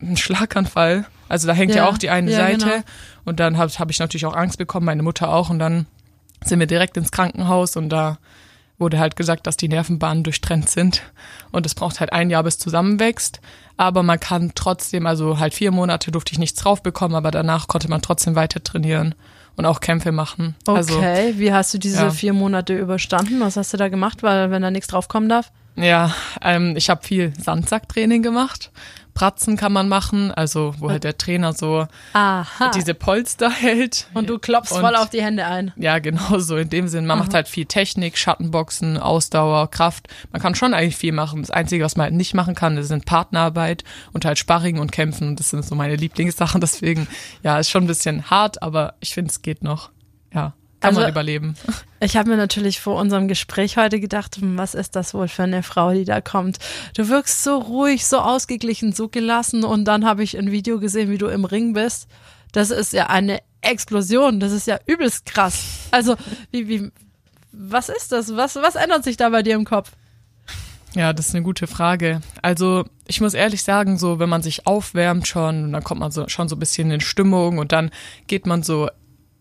einen 0.00 0.16
Schlaganfall. 0.16 1.06
Also 1.28 1.46
da 1.46 1.52
hängt 1.54 1.74
ja, 1.74 1.84
Ja, 1.84 1.88
auch 1.88 1.98
die 1.98 2.10
eine 2.10 2.30
ja, 2.30 2.36
Seite 2.36 2.66
genau. 2.66 2.82
und 3.24 3.40
dann 3.40 3.56
habe 3.58 3.72
hab 3.72 3.90
ich 3.90 3.98
natürlich 3.98 4.26
auch 4.26 4.36
Angst 4.36 4.58
bekommen, 4.58 4.86
meine 4.86 5.02
Mutter 5.02 5.32
auch 5.32 5.50
und 5.50 5.58
dann 5.58 5.86
sind 6.44 6.60
wir 6.60 6.66
direkt 6.66 6.96
ins 6.96 7.10
Krankenhaus 7.10 7.76
und 7.76 7.88
da 7.88 8.18
wurde 8.78 8.98
halt 8.98 9.16
gesagt, 9.16 9.46
dass 9.46 9.56
die 9.56 9.68
Nervenbahnen 9.68 10.22
durchtrennt 10.22 10.68
sind 10.68 11.02
und 11.50 11.64
es 11.66 11.74
braucht 11.74 11.98
halt 11.98 12.12
ein 12.12 12.30
Jahr, 12.30 12.42
bis 12.42 12.58
zusammenwächst. 12.58 13.40
Aber 13.78 14.02
man 14.02 14.20
kann 14.20 14.52
trotzdem, 14.54 15.06
also 15.06 15.38
halt 15.38 15.54
vier 15.54 15.70
Monate 15.70 16.10
durfte 16.10 16.32
ich 16.32 16.38
nichts 16.38 16.60
drauf 16.60 16.82
bekommen, 16.82 17.14
aber 17.14 17.30
danach 17.30 17.68
konnte 17.68 17.88
man 17.88 18.02
trotzdem 18.02 18.34
weiter 18.34 18.62
trainieren 18.62 19.14
und 19.56 19.64
auch 19.64 19.80
Kämpfe 19.80 20.12
machen. 20.12 20.54
Also 20.66 20.98
Okay, 20.98 21.34
wie 21.36 21.52
hast 21.52 21.72
du 21.74 21.78
diese 21.78 22.04
ja. 22.04 22.10
vier 22.10 22.34
Monate 22.34 22.76
überstanden? 22.76 23.40
Was 23.40 23.56
hast 23.56 23.72
du 23.72 23.78
da 23.78 23.88
gemacht, 23.88 24.22
weil 24.22 24.50
wenn 24.50 24.62
da 24.62 24.70
nichts 24.70 24.88
draufkommen 24.88 25.28
darf? 25.28 25.50
ja, 25.76 26.14
ähm, 26.42 26.74
ich 26.76 26.88
habe 26.88 27.02
viel 27.02 27.32
Sandsacktraining 27.38 28.22
gemacht. 28.22 28.70
Pratzen 29.16 29.56
kann 29.56 29.72
man 29.72 29.88
machen, 29.88 30.30
also 30.30 30.74
wo 30.78 30.90
halt 30.90 31.02
der 31.02 31.16
Trainer 31.16 31.54
so 31.54 31.86
Aha. 32.12 32.70
diese 32.74 32.92
Polster 32.94 33.50
hält. 33.50 34.06
und 34.14 34.28
du 34.28 34.38
klopfst 34.38 34.72
Und- 34.72 34.82
voll 34.82 34.94
auf 34.94 35.08
die 35.10 35.22
Hände 35.22 35.46
ein. 35.46 35.72
Ja, 35.76 35.98
genau 35.98 36.38
so 36.38 36.56
in 36.56 36.68
dem 36.68 36.86
Sinn. 36.86 37.06
Man 37.06 37.18
macht 37.18 37.32
halt 37.34 37.48
viel 37.48 37.64
Technik, 37.64 38.18
Schattenboxen, 38.18 38.98
Ausdauer, 38.98 39.70
Kraft. 39.70 40.08
Man 40.32 40.42
kann 40.42 40.54
schon 40.54 40.74
eigentlich 40.74 40.96
viel 40.96 41.12
machen. 41.12 41.40
Das 41.40 41.50
Einzige, 41.50 41.82
was 41.82 41.96
man 41.96 42.04
halt 42.04 42.14
nicht 42.14 42.34
machen 42.34 42.54
kann, 42.54 42.76
das 42.76 42.88
sind 42.88 43.06
Partnerarbeit 43.06 43.82
und 44.12 44.24
halt 44.26 44.38
Sparring 44.38 44.78
und 44.78 44.92
Kämpfen. 44.92 45.34
Das 45.34 45.50
sind 45.50 45.64
so 45.64 45.74
meine 45.74 45.96
Lieblingssachen. 45.96 46.60
Deswegen, 46.66 47.08
ja, 47.42 47.58
ist 47.58 47.70
schon 47.70 47.84
ein 47.84 47.88
bisschen 47.88 48.30
hart, 48.30 48.62
aber 48.62 48.94
ich 49.00 49.14
finde, 49.14 49.30
es 49.30 49.40
geht 49.42 49.64
noch. 49.64 49.90
Ja, 50.34 50.52
kann 50.86 50.94
Also- 50.96 51.00
man 51.02 51.10
überleben. 51.10 51.54
Ich 51.98 52.14
habe 52.18 52.28
mir 52.28 52.36
natürlich 52.36 52.78
vor 52.78 53.00
unserem 53.00 53.26
Gespräch 53.26 53.78
heute 53.78 53.98
gedacht, 54.00 54.36
hm, 54.36 54.58
was 54.58 54.74
ist 54.74 54.96
das 54.96 55.14
wohl 55.14 55.28
für 55.28 55.44
eine 55.44 55.62
Frau, 55.62 55.92
die 55.92 56.04
da 56.04 56.20
kommt? 56.20 56.58
Du 56.94 57.08
wirkst 57.08 57.42
so 57.42 57.56
ruhig, 57.56 58.04
so 58.06 58.18
ausgeglichen, 58.18 58.92
so 58.92 59.08
gelassen 59.08 59.64
und 59.64 59.86
dann 59.86 60.04
habe 60.04 60.22
ich 60.22 60.36
ein 60.36 60.50
Video 60.52 60.78
gesehen, 60.78 61.10
wie 61.10 61.16
du 61.16 61.26
im 61.28 61.46
Ring 61.46 61.72
bist. 61.72 62.06
Das 62.52 62.70
ist 62.70 62.92
ja 62.92 63.06
eine 63.06 63.38
Explosion, 63.62 64.40
das 64.40 64.52
ist 64.52 64.66
ja 64.66 64.78
übelst 64.84 65.24
krass. 65.24 65.88
Also, 65.90 66.16
wie, 66.50 66.68
wie, 66.68 66.90
was 67.50 67.88
ist 67.88 68.12
das? 68.12 68.36
Was, 68.36 68.56
was 68.56 68.74
ändert 68.74 69.02
sich 69.02 69.16
da 69.16 69.30
bei 69.30 69.42
dir 69.42 69.54
im 69.54 69.64
Kopf? 69.64 69.92
Ja, 70.94 71.12
das 71.14 71.28
ist 71.28 71.34
eine 71.34 71.44
gute 71.44 71.66
Frage. 71.66 72.20
Also 72.42 72.84
ich 73.06 73.20
muss 73.22 73.32
ehrlich 73.34 73.62
sagen, 73.62 73.98
so 73.98 74.18
wenn 74.18 74.28
man 74.28 74.42
sich 74.42 74.66
aufwärmt 74.66 75.26
schon, 75.28 75.72
dann 75.72 75.82
kommt 75.82 76.00
man 76.00 76.10
so 76.10 76.28
schon 76.28 76.48
so 76.48 76.56
ein 76.56 76.58
bisschen 76.58 76.90
in 76.90 77.00
Stimmung 77.00 77.56
und 77.58 77.72
dann 77.72 77.90
geht 78.26 78.46
man 78.46 78.62
so 78.62 78.88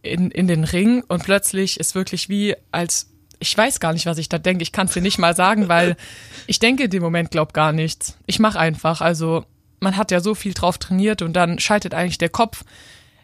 in, 0.06 0.32
in 0.32 0.48
den 0.48 0.64
Ring 0.64 1.04
und 1.08 1.24
plötzlich 1.24 1.80
ist 1.80 1.96
wirklich 1.96 2.30
wie 2.30 2.56
als 2.72 3.10
ich 3.40 3.58
weiß 3.58 3.80
gar 3.80 3.94
nicht, 3.94 4.06
was 4.06 4.18
ich 4.18 4.30
da 4.30 4.38
denke. 4.38 4.64
Ich 4.64 4.72
kann 4.72 4.88
es 4.88 4.94
dir 4.94 5.02
nicht 5.02 5.18
mal 5.18 5.36
sagen, 5.36 5.68
weil 5.68 5.98
ich 6.48 6.60
denke 6.60 6.86
in 6.86 6.90
dem 6.90 7.04
Moment 7.04 7.32
glaub 7.32 7.54
gar 7.54 7.74
nichts. 7.74 8.18
Ich 8.26 8.40
mache 8.40 8.60
einfach. 8.60 9.02
Also 9.02 9.46
man 9.80 9.98
hat 9.98 10.12
ja 10.12 10.20
so 10.20 10.36
viel 10.36 10.54
drauf 10.54 10.78
trainiert 10.78 11.22
und 11.22 11.34
dann 11.34 11.60
schaltet 11.60 11.94
eigentlich 11.94 12.18
der 12.18 12.30
Kopf, 12.30 12.64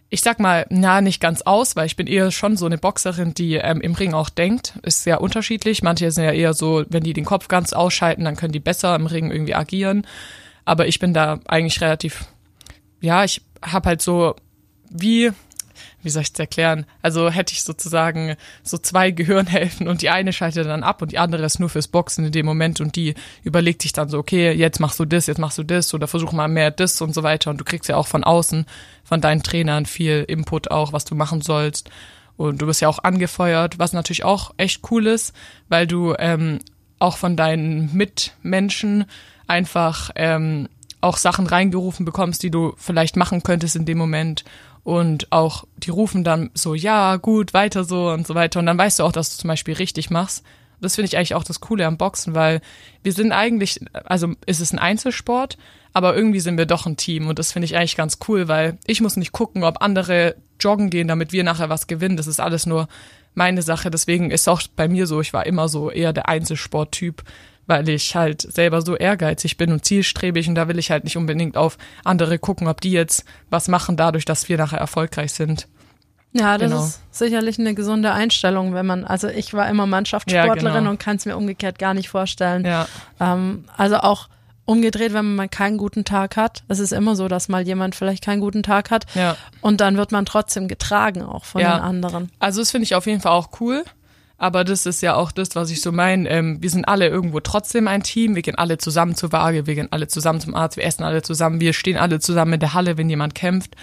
ich 0.10 0.22
sag 0.22 0.40
mal, 0.42 0.66
na, 0.70 1.00
nicht 1.00 1.22
ganz 1.22 1.42
aus, 1.42 1.78
weil 1.78 1.86
ich 1.86 1.96
bin 1.96 2.06
eher 2.06 2.32
schon 2.32 2.58
so 2.58 2.66
eine 2.66 2.78
Boxerin, 2.78 3.34
die 3.34 3.56
ähm, 3.56 3.80
im 3.80 3.94
Ring 3.94 4.14
auch 4.14 4.30
denkt. 4.30 4.74
Ist 4.84 5.04
sehr 5.04 5.22
unterschiedlich. 5.22 5.84
Manche 5.84 6.12
sind 6.12 6.26
ja 6.26 6.34
eher 6.34 6.54
so, 6.54 6.84
wenn 6.90 7.04
die 7.04 7.14
den 7.14 7.24
Kopf 7.24 7.48
ganz 7.48 7.72
ausschalten, 7.72 8.26
dann 8.26 8.36
können 8.36 8.52
die 8.52 8.60
besser 8.60 8.94
im 8.96 9.06
Ring 9.06 9.32
irgendwie 9.32 9.56
agieren. 9.56 10.06
Aber 10.66 10.88
ich 10.88 11.00
bin 11.00 11.14
da 11.14 11.40
eigentlich 11.48 11.80
relativ, 11.80 12.26
ja, 13.00 13.24
ich 13.24 13.42
habe 13.62 13.88
halt 13.88 14.02
so 14.02 14.36
wie 14.90 15.32
wie 16.04 16.10
soll 16.10 16.24
ich 16.24 16.32
es 16.34 16.40
erklären? 16.40 16.86
Also 17.02 17.30
hätte 17.30 17.54
ich 17.54 17.64
sozusagen 17.64 18.36
so 18.64 18.78
zwei 18.78 19.12
Gehirnhälften 19.12 19.88
und 19.88 20.02
die 20.02 20.10
eine 20.10 20.34
schaltet 20.34 20.68
dann 20.68 20.84
ab 20.84 21.02
und 21.02 21.12
die 21.12 21.20
andere 21.20 21.46
ist 21.46 21.60
nur 21.60 21.70
fürs 21.70 21.88
Boxen 21.88 22.26
in 22.26 22.32
dem 22.32 22.46
Moment 22.46 22.82
und 22.82 22.96
die 22.96 23.16
überlegt 23.44 23.82
sich 23.82 23.94
dann 23.94 24.10
so, 24.10 24.18
okay, 24.18 24.52
jetzt 24.52 24.80
machst 24.80 25.00
du 25.00 25.06
das, 25.06 25.28
jetzt 25.28 25.38
machst 25.38 25.58
du 25.58 25.64
das 25.64 25.94
oder 25.94 26.08
versuch 26.08 26.32
mal 26.32 26.48
mehr 26.48 26.72
das 26.72 27.02
und 27.02 27.14
so 27.14 27.24
weiter. 27.24 27.52
Und 27.52 27.60
du 27.60 27.64
kriegst 27.64 27.90
ja 27.90 27.98
auch 27.98 28.08
von 28.08 28.24
außen, 28.24 28.66
von 29.04 29.22
deinen 29.22 29.44
Trainern 29.44 29.86
viel 29.86 30.26
Input 30.28 30.72
auch, 30.72 30.94
was 30.94 31.06
du 31.06 31.16
machen 31.16 31.42
sollst. 31.42 31.90
Und 32.38 32.62
du 32.62 32.66
bist 32.66 32.82
ja 32.82 32.88
auch 32.88 33.00
angefeuert, 33.04 33.78
was 33.78 33.94
natürlich 33.94 34.24
auch 34.24 34.54
echt 34.58 34.82
cool 34.90 35.08
ist, 35.08 35.34
weil 35.70 35.86
du 35.86 36.16
ähm, 36.18 36.60
auch 36.98 37.18
von 37.18 37.36
deinen 37.36 37.96
Mitmenschen 37.96 39.06
einfach 39.48 40.12
ähm, 40.16 40.68
auch 41.02 41.18
Sachen 41.18 41.48
reingerufen 41.48 42.06
bekommst, 42.06 42.44
die 42.44 42.52
du 42.52 42.74
vielleicht 42.78 43.18
machen 43.18 43.44
könntest 43.44 43.76
in 43.76 43.86
dem 43.86 43.98
Moment 43.98 44.46
und 44.84 45.32
auch 45.32 45.66
die 45.78 45.92
rufen 45.92 46.24
dann 46.24 46.50
so, 46.54 46.74
ja, 46.74 47.18
gut, 47.18 47.54
weiter 47.54 47.84
so 47.84 48.10
und 48.10 48.26
so 48.26 48.36
weiter. 48.36 48.60
Und 48.60 48.66
dann 48.66 48.78
weißt 48.78 49.00
du 49.00 49.04
auch, 49.04 49.12
dass 49.12 49.36
du 49.36 49.42
zum 49.42 49.48
Beispiel 49.48 49.76
richtig 49.76 50.10
machst. 50.10 50.44
Das 50.80 50.96
finde 50.96 51.08
ich 51.08 51.18
eigentlich 51.18 51.36
auch 51.36 51.44
das 51.44 51.60
Coole 51.60 51.86
am 51.86 51.98
Boxen, 51.98 52.34
weil 52.34 52.62
wir 53.04 53.14
sind 53.14 53.32
eigentlich, 53.32 53.80
also 53.94 54.34
ist 54.48 54.60
es 54.60 54.74
ein 54.74 54.80
Einzelsport, 54.80 55.58
aber 55.94 56.16
irgendwie 56.16 56.40
sind 56.40 56.58
wir 56.58 56.66
doch 56.66 56.88
ein 56.88 56.98
Team 56.98 57.28
und 57.28 57.38
das 57.38 57.52
finde 57.52 57.66
ich 57.66 57.76
eigentlich 57.76 57.96
ganz 57.98 58.18
cool, 58.28 58.48
weil 58.48 58.80
ich 58.88 59.02
muss 59.02 59.16
nicht 59.16 59.32
gucken, 59.32 59.64
ob 59.64 59.82
andere 59.82 60.36
joggen 60.60 60.90
gehen, 60.90 61.08
damit 61.08 61.34
wir 61.34 61.44
nachher 61.44 61.70
was 61.70 61.86
gewinnen. 61.86 62.18
Das 62.18 62.28
ist 62.28 62.40
alles 62.40 62.66
nur 62.66 62.88
meine 63.36 63.62
Sache. 63.62 63.92
Deswegen 63.92 64.32
ist 64.32 64.50
auch 64.50 64.62
bei 64.76 64.88
mir 64.88 65.06
so, 65.06 65.22
ich 65.22 65.34
war 65.34 65.46
immer 65.46 65.70
so 65.70 65.92
eher 65.92 66.14
der 66.14 66.28
Einzelsporttyp 66.28 67.24
weil 67.72 67.88
ich 67.88 68.18
halt 68.18 68.42
selber 68.42 68.82
so 68.82 68.98
ehrgeizig 68.98 69.56
bin 69.56 69.72
und 69.72 69.86
zielstrebig 69.86 70.50
und 70.50 70.56
da 70.56 70.68
will 70.68 70.78
ich 70.78 70.92
halt 70.92 71.06
nicht 71.06 71.16
unbedingt 71.16 71.56
auf 71.56 71.78
andere 72.04 72.38
gucken, 72.38 72.68
ob 72.68 72.82
die 72.82 72.92
jetzt 72.92 73.24
was 73.50 73.70
machen 73.70 73.96
dadurch, 73.96 74.26
dass 74.26 74.50
wir 74.50 74.58
nachher 74.58 74.80
erfolgreich 74.80 75.32
sind. 75.32 75.70
Ja, 76.34 76.58
das 76.58 76.70
genau. 76.70 76.84
ist 76.84 77.02
sicherlich 77.12 77.60
eine 77.60 77.74
gesunde 77.74 78.12
Einstellung, 78.12 78.74
wenn 78.74 78.86
man, 78.86 79.06
also 79.06 79.30
ich 79.30 79.54
war 79.54 79.70
immer 79.70 79.86
Mannschaftssportlerin 79.86 80.66
ja, 80.66 80.80
genau. 80.80 80.90
und 80.90 81.00
kann 81.00 81.16
es 81.16 81.26
mir 81.26 81.38
umgekehrt 81.38 81.80
gar 81.80 81.94
nicht 81.94 82.10
vorstellen. 82.10 82.66
Ja. 82.66 82.88
Ähm, 83.22 83.64
also 83.78 84.00
auch 84.00 84.28
umgedreht, 84.66 85.14
wenn 85.14 85.26
man 85.26 85.36
mal 85.38 85.50
keinen 85.50 85.78
guten 85.78 86.04
Tag 86.04 86.36
hat. 86.36 86.64
Es 86.68 86.80
ist 86.80 86.92
immer 86.92 87.16
so, 87.16 87.30
dass 87.30 87.48
mal 87.48 87.66
jemand 87.66 87.96
vielleicht 87.96 88.26
keinen 88.26 88.42
guten 88.42 88.64
Tag 88.64 88.92
hat. 88.92 89.06
Ja. 89.16 89.38
Und 89.62 89.80
dann 89.80 89.96
wird 89.96 90.12
man 90.12 90.26
trotzdem 90.26 90.68
getragen 90.68 91.22
auch 91.22 91.46
von 91.46 91.62
ja. 91.62 91.78
den 91.78 91.84
anderen. 91.84 92.32
Also 92.40 92.60
das 92.60 92.72
finde 92.72 92.84
ich 92.84 92.96
auf 92.96 93.06
jeden 93.06 93.22
Fall 93.22 93.32
auch 93.32 93.50
cool. 93.62 93.86
Aber 94.42 94.64
das 94.64 94.88
ist 94.88 95.02
ja 95.02 95.14
auch 95.14 95.32
das, 95.32 95.56
was 95.56 95.70
ich 95.70 95.82
so 95.82 95.92
meine. 95.92 96.28
Ähm, 96.28 96.64
wir 96.64 96.72
sind 96.72 96.86
alle 96.86 97.08
irgendwo 97.08 97.42
trotzdem 97.42 97.88
ein 97.88 98.02
Team. 98.02 98.34
Wir 98.34 98.42
gehen 98.42 98.56
alle 98.56 98.80
zusammen 98.80 99.14
zur 99.14 99.32
Waage, 99.32 99.68
wir 99.68 99.76
gehen 99.76 99.90
alle 99.92 100.08
zusammen 100.08 100.40
zum 100.40 100.56
Arzt, 100.56 100.78
wir 100.78 100.84
essen 100.84 101.04
alle 101.04 101.22
zusammen, 101.22 101.62
wir 101.62 101.74
stehen 101.74 101.96
alle 101.96 102.20
zusammen 102.20 102.54
in 102.54 102.60
der 102.60 102.74
Halle, 102.74 102.98
wenn 102.98 103.08
jemand 103.08 103.36
kämpft. 103.36 103.76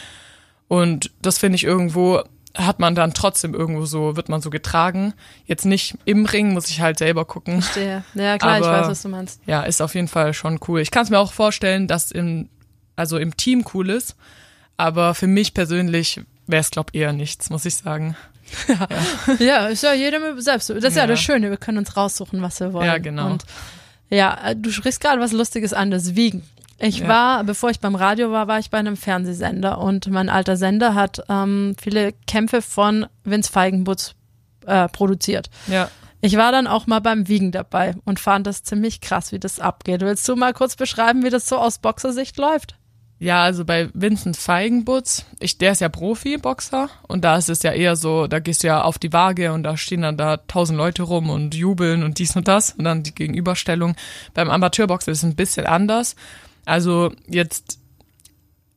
Und 0.66 1.12
das 1.22 1.38
finde 1.38 1.54
ich 1.54 1.62
irgendwo, 1.62 2.24
hat 2.56 2.80
man 2.80 2.96
dann 2.96 3.14
trotzdem 3.14 3.54
irgendwo 3.54 3.86
so, 3.86 4.16
wird 4.16 4.28
man 4.30 4.40
so 4.40 4.50
getragen. 4.50 5.14
Jetzt 5.46 5.64
nicht 5.64 5.96
im 6.06 6.26
Ring, 6.26 6.54
muss 6.54 6.68
ich 6.70 6.80
halt 6.80 6.98
selber 6.98 7.24
gucken. 7.24 7.62
Verstehe. 7.62 8.02
Ja, 8.14 8.36
klar, 8.36 8.56
Aber, 8.56 8.66
ich 8.66 8.72
weiß, 8.80 8.88
was 8.88 9.02
du 9.02 9.10
meinst. 9.10 9.40
Ja, 9.46 9.62
ist 9.62 9.80
auf 9.80 9.94
jeden 9.94 10.08
Fall 10.08 10.34
schon 10.34 10.58
cool. 10.66 10.80
Ich 10.80 10.90
kann 10.90 11.04
es 11.04 11.10
mir 11.10 11.20
auch 11.20 11.32
vorstellen, 11.32 11.86
dass 11.86 12.10
im, 12.10 12.48
also 12.96 13.16
im 13.16 13.36
Team 13.36 13.64
cool 13.74 13.90
ist. 13.90 14.16
Aber 14.76 15.14
für 15.14 15.28
mich 15.28 15.54
persönlich 15.54 16.20
wäre 16.48 16.62
es, 16.62 16.72
glaube 16.72 16.90
eher 16.94 17.12
nichts, 17.12 17.48
muss 17.48 17.64
ich 17.64 17.76
sagen. 17.76 18.16
Ja. 18.68 18.88
ja, 19.38 19.66
ist 19.68 19.82
ja 19.82 19.92
jedem 19.92 20.40
selbst. 20.40 20.70
Das 20.70 20.76
ist 20.76 20.96
ja. 20.96 21.02
ja. 21.02 21.06
das 21.06 21.20
Schöne, 21.20 21.50
wir 21.50 21.56
können 21.56 21.78
uns 21.78 21.96
raussuchen, 21.96 22.42
was 22.42 22.60
wir 22.60 22.72
wollen. 22.72 22.86
Ja, 22.86 22.98
genau. 22.98 23.30
Und 23.30 23.44
ja, 24.10 24.54
du 24.54 24.70
sprichst 24.70 25.00
gerade 25.00 25.20
was 25.20 25.32
Lustiges 25.32 25.72
an, 25.72 25.90
das 25.90 26.14
Wiegen. 26.16 26.42
Ich 26.78 27.00
ja. 27.00 27.08
war, 27.08 27.44
bevor 27.44 27.70
ich 27.70 27.80
beim 27.80 27.94
Radio 27.94 28.30
war, 28.30 28.46
war 28.46 28.58
ich 28.58 28.70
bei 28.70 28.78
einem 28.78 28.96
Fernsehsender 28.96 29.78
und 29.78 30.08
mein 30.10 30.28
alter 30.28 30.56
Sender 30.56 30.94
hat 30.94 31.22
ähm, 31.28 31.74
viele 31.80 32.12
Kämpfe 32.26 32.62
von 32.62 33.06
Vince 33.24 33.50
Feigenbutz 33.50 34.14
äh, 34.66 34.88
produziert. 34.88 35.50
Ja. 35.66 35.90
Ich 36.20 36.36
war 36.36 36.52
dann 36.52 36.66
auch 36.66 36.86
mal 36.86 37.00
beim 37.00 37.28
Wiegen 37.28 37.52
dabei 37.52 37.94
und 38.04 38.20
fand 38.20 38.46
das 38.46 38.62
ziemlich 38.62 39.00
krass, 39.00 39.32
wie 39.32 39.38
das 39.38 39.60
abgeht. 39.60 40.00
Willst 40.00 40.28
du 40.28 40.36
mal 40.36 40.52
kurz 40.52 40.76
beschreiben, 40.76 41.24
wie 41.24 41.30
das 41.30 41.46
so 41.46 41.56
aus 41.56 41.78
Boxersicht 41.78 42.36
läuft? 42.38 42.76
Ja, 43.20 43.42
also 43.42 43.64
bei 43.64 43.88
Vincent 43.94 44.36
Feigenbutz, 44.36 45.24
ich, 45.40 45.58
der 45.58 45.72
ist 45.72 45.80
ja 45.80 45.88
Profi-Boxer 45.88 46.88
und 47.08 47.24
da 47.24 47.36
ist 47.36 47.48
es 47.48 47.64
ja 47.64 47.72
eher 47.72 47.96
so, 47.96 48.28
da 48.28 48.38
gehst 48.38 48.62
du 48.62 48.68
ja 48.68 48.82
auf 48.82 48.98
die 48.98 49.12
Waage 49.12 49.52
und 49.52 49.64
da 49.64 49.76
stehen 49.76 50.02
dann 50.02 50.16
da 50.16 50.36
tausend 50.36 50.78
Leute 50.78 51.02
rum 51.02 51.28
und 51.28 51.52
jubeln 51.52 52.04
und 52.04 52.20
dies 52.20 52.36
und 52.36 52.46
das 52.46 52.72
und 52.72 52.84
dann 52.84 53.02
die 53.02 53.14
Gegenüberstellung. 53.14 53.96
Beim 54.34 54.48
Amateurboxer 54.48 55.10
ist 55.10 55.18
es 55.18 55.24
ein 55.24 55.34
bisschen 55.34 55.66
anders. 55.66 56.14
Also 56.64 57.10
jetzt, 57.26 57.80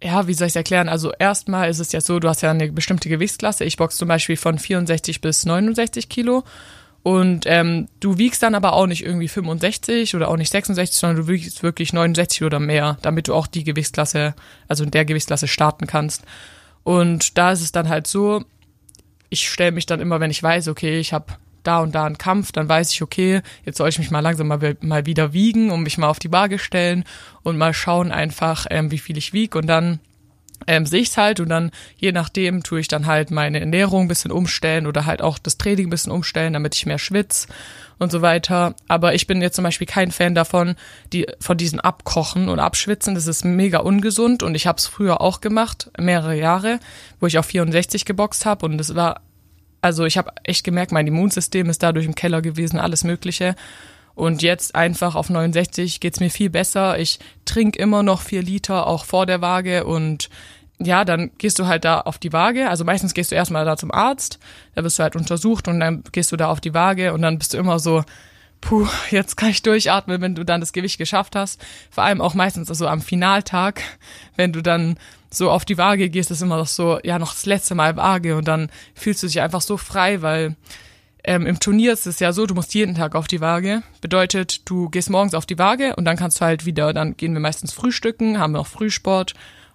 ja, 0.01 0.25
wie 0.25 0.33
soll 0.33 0.47
ich 0.47 0.53
es 0.53 0.55
erklären? 0.55 0.89
Also 0.89 1.11
erstmal 1.19 1.69
ist 1.69 1.79
es 1.79 1.91
ja 1.91 2.01
so, 2.01 2.19
du 2.19 2.27
hast 2.27 2.41
ja 2.41 2.49
eine 2.49 2.71
bestimmte 2.71 3.09
Gewichtsklasse. 3.09 3.63
Ich 3.63 3.77
boxe 3.77 3.99
zum 3.99 4.07
Beispiel 4.07 4.37
von 4.37 4.57
64 4.57 5.21
bis 5.21 5.45
69 5.45 6.09
Kilo 6.09 6.43
und 7.03 7.45
ähm, 7.47 7.87
du 7.99 8.17
wiegst 8.17 8.43
dann 8.43 8.53
aber 8.53 8.73
auch 8.73 8.85
nicht 8.85 9.03
irgendwie 9.03 9.27
65 9.27 10.15
oder 10.15 10.27
auch 10.27 10.37
nicht 10.37 10.51
66, 10.51 10.97
sondern 10.97 11.25
du 11.25 11.27
wiegst 11.27 11.63
wirklich 11.63 11.93
69 11.93 12.43
oder 12.43 12.59
mehr, 12.59 12.97
damit 13.01 13.27
du 13.27 13.33
auch 13.33 13.47
die 13.47 13.63
Gewichtsklasse, 13.63 14.35
also 14.67 14.83
in 14.83 14.91
der 14.91 15.05
Gewichtsklasse 15.05 15.47
starten 15.47 15.87
kannst. 15.87 16.23
Und 16.83 17.37
da 17.37 17.51
ist 17.51 17.61
es 17.61 17.71
dann 17.71 17.89
halt 17.89 18.05
so, 18.05 18.43
ich 19.29 19.49
stelle 19.49 19.71
mich 19.71 19.87
dann 19.87 19.99
immer, 19.99 20.19
wenn 20.19 20.31
ich 20.31 20.43
weiß, 20.43 20.67
okay, 20.67 20.99
ich 20.99 21.11
habe 21.13 21.33
da 21.63 21.79
und 21.79 21.93
da 21.93 22.05
einen 22.05 22.17
Kampf, 22.17 22.51
dann 22.51 22.69
weiß 22.69 22.91
ich, 22.91 23.01
okay, 23.01 23.41
jetzt 23.65 23.77
soll 23.77 23.89
ich 23.89 23.99
mich 23.99 24.11
mal 24.11 24.19
langsam 24.19 24.47
mal, 24.47 24.77
mal 24.81 25.05
wieder 25.05 25.33
wiegen 25.33 25.71
und 25.71 25.83
mich 25.83 25.97
mal 25.97 26.09
auf 26.09 26.19
die 26.19 26.31
Waage 26.31 26.59
stellen 26.59 27.03
und 27.43 27.57
mal 27.57 27.73
schauen 27.73 28.11
einfach, 28.11 28.67
ähm, 28.69 28.91
wie 28.91 28.97
viel 28.97 29.17
ich 29.17 29.33
wieg 29.33 29.55
und 29.55 29.67
dann 29.67 29.99
ähm, 30.67 30.85
sehe 30.85 31.01
ich's 31.01 31.17
halt 31.17 31.39
und 31.39 31.49
dann 31.49 31.71
je 31.97 32.11
nachdem 32.11 32.63
tue 32.63 32.79
ich 32.79 32.87
dann 32.87 33.05
halt 33.05 33.31
meine 33.31 33.59
Ernährung 33.59 34.03
ein 34.03 34.07
bisschen 34.07 34.31
umstellen 34.31 34.87
oder 34.87 35.05
halt 35.05 35.21
auch 35.21 35.37
das 35.37 35.57
Training 35.57 35.87
ein 35.87 35.89
bisschen 35.91 36.11
umstellen, 36.11 36.53
damit 36.53 36.75
ich 36.75 36.85
mehr 36.85 36.99
schwitz 36.99 37.47
und 37.97 38.11
so 38.11 38.21
weiter. 38.21 38.75
Aber 38.87 39.13
ich 39.13 39.27
bin 39.27 39.41
jetzt 39.41 39.55
zum 39.55 39.63
Beispiel 39.63 39.87
kein 39.87 40.11
Fan 40.11 40.35
davon, 40.35 40.75
die 41.13 41.27
von 41.39 41.57
diesen 41.57 41.79
Abkochen 41.79 42.49
und 42.49 42.59
Abschwitzen. 42.59 43.15
Das 43.15 43.27
ist 43.27 43.45
mega 43.45 43.79
ungesund 43.79 44.43
und 44.43 44.55
ich 44.55 44.67
habe 44.67 44.77
es 44.77 44.87
früher 44.87 45.21
auch 45.21 45.41
gemacht, 45.41 45.91
mehrere 45.99 46.35
Jahre, 46.35 46.79
wo 47.19 47.27
ich 47.27 47.37
auf 47.37 47.45
64 47.45 48.05
geboxt 48.05 48.45
habe 48.45 48.65
und 48.65 48.79
es 48.81 48.95
war, 48.95 49.21
also 49.81 50.05
ich 50.05 50.17
habe 50.17 50.31
echt 50.43 50.63
gemerkt, 50.63 50.91
mein 50.91 51.07
Immunsystem 51.07 51.69
ist 51.69 51.83
dadurch 51.83 52.05
im 52.05 52.15
Keller 52.15 52.41
gewesen, 52.41 52.79
alles 52.79 53.03
Mögliche. 53.03 53.55
Und 54.15 54.41
jetzt 54.41 54.75
einfach 54.75 55.15
auf 55.15 55.29
69 55.29 55.99
geht's 55.99 56.19
mir 56.19 56.29
viel 56.29 56.49
besser. 56.49 56.99
Ich 56.99 57.19
trinke 57.45 57.79
immer 57.79 58.03
noch 58.03 58.21
vier 58.21 58.41
Liter, 58.41 58.87
auch 58.87 59.05
vor 59.05 59.25
der 59.25 59.41
Waage. 59.41 59.85
Und 59.85 60.29
ja, 60.79 61.05
dann 61.05 61.31
gehst 61.37 61.59
du 61.59 61.67
halt 61.67 61.85
da 61.85 62.01
auf 62.01 62.17
die 62.17 62.33
Waage. 62.33 62.69
Also 62.69 62.83
meistens 62.83 63.13
gehst 63.13 63.31
du 63.31 63.35
erstmal 63.35 63.65
da 63.65 63.77
zum 63.77 63.91
Arzt, 63.91 64.39
da 64.75 64.83
wirst 64.83 64.99
du 64.99 65.03
halt 65.03 65.15
untersucht 65.15 65.67
und 65.67 65.79
dann 65.79 66.03
gehst 66.11 66.31
du 66.31 66.37
da 66.37 66.49
auf 66.49 66.61
die 66.61 66.73
Waage 66.73 67.13
und 67.13 67.21
dann 67.21 67.37
bist 67.37 67.53
du 67.53 67.57
immer 67.57 67.79
so, 67.79 68.03
puh, 68.61 68.87
jetzt 69.09 69.37
kann 69.37 69.49
ich 69.49 69.61
durchatmen, 69.61 70.21
wenn 70.21 70.35
du 70.35 70.43
dann 70.43 70.61
das 70.61 70.73
Gewicht 70.73 70.97
geschafft 70.97 71.35
hast. 71.35 71.61
Vor 71.89 72.03
allem 72.03 72.21
auch 72.21 72.33
meistens 72.33 72.67
so 72.67 72.87
am 72.87 73.01
Finaltag, 73.01 73.81
wenn 74.35 74.53
du 74.53 74.61
dann 74.61 74.97
so 75.29 75.49
auf 75.49 75.65
die 75.65 75.77
Waage 75.77 76.09
gehst, 76.09 76.31
ist 76.31 76.41
immer 76.41 76.57
noch 76.57 76.67
so, 76.67 76.99
ja, 77.03 77.17
noch 77.19 77.33
das 77.33 77.45
letzte 77.45 77.75
Mal 77.75 77.95
Waage 77.95 78.35
und 78.35 78.47
dann 78.47 78.69
fühlst 78.95 79.23
du 79.23 79.27
dich 79.27 79.41
einfach 79.41 79.61
so 79.61 79.77
frei, 79.77 80.21
weil 80.21 80.55
ähm, 81.23 81.45
Im 81.45 81.59
Turnier 81.59 81.93
ist 81.93 82.07
es 82.07 82.19
ja 82.19 82.33
so, 82.33 82.45
du 82.45 82.55
musst 82.55 82.73
jeden 82.73 82.95
Tag 82.95 83.15
auf 83.15 83.27
die 83.27 83.41
Waage. 83.41 83.83
Bedeutet, 84.01 84.69
du 84.69 84.89
gehst 84.89 85.09
morgens 85.09 85.33
auf 85.33 85.45
die 85.45 85.59
Waage 85.59 85.95
und 85.95 86.05
dann 86.05 86.17
kannst 86.17 86.41
du 86.41 86.45
halt 86.45 86.65
wieder, 86.65 86.93
dann 86.93 87.15
gehen 87.15 87.33
wir 87.33 87.39
meistens 87.39 87.73
frühstücken, 87.73 88.39
haben 88.39 88.53
wir 88.53 88.59
auch 88.59 88.67
Frühsport 88.67 89.33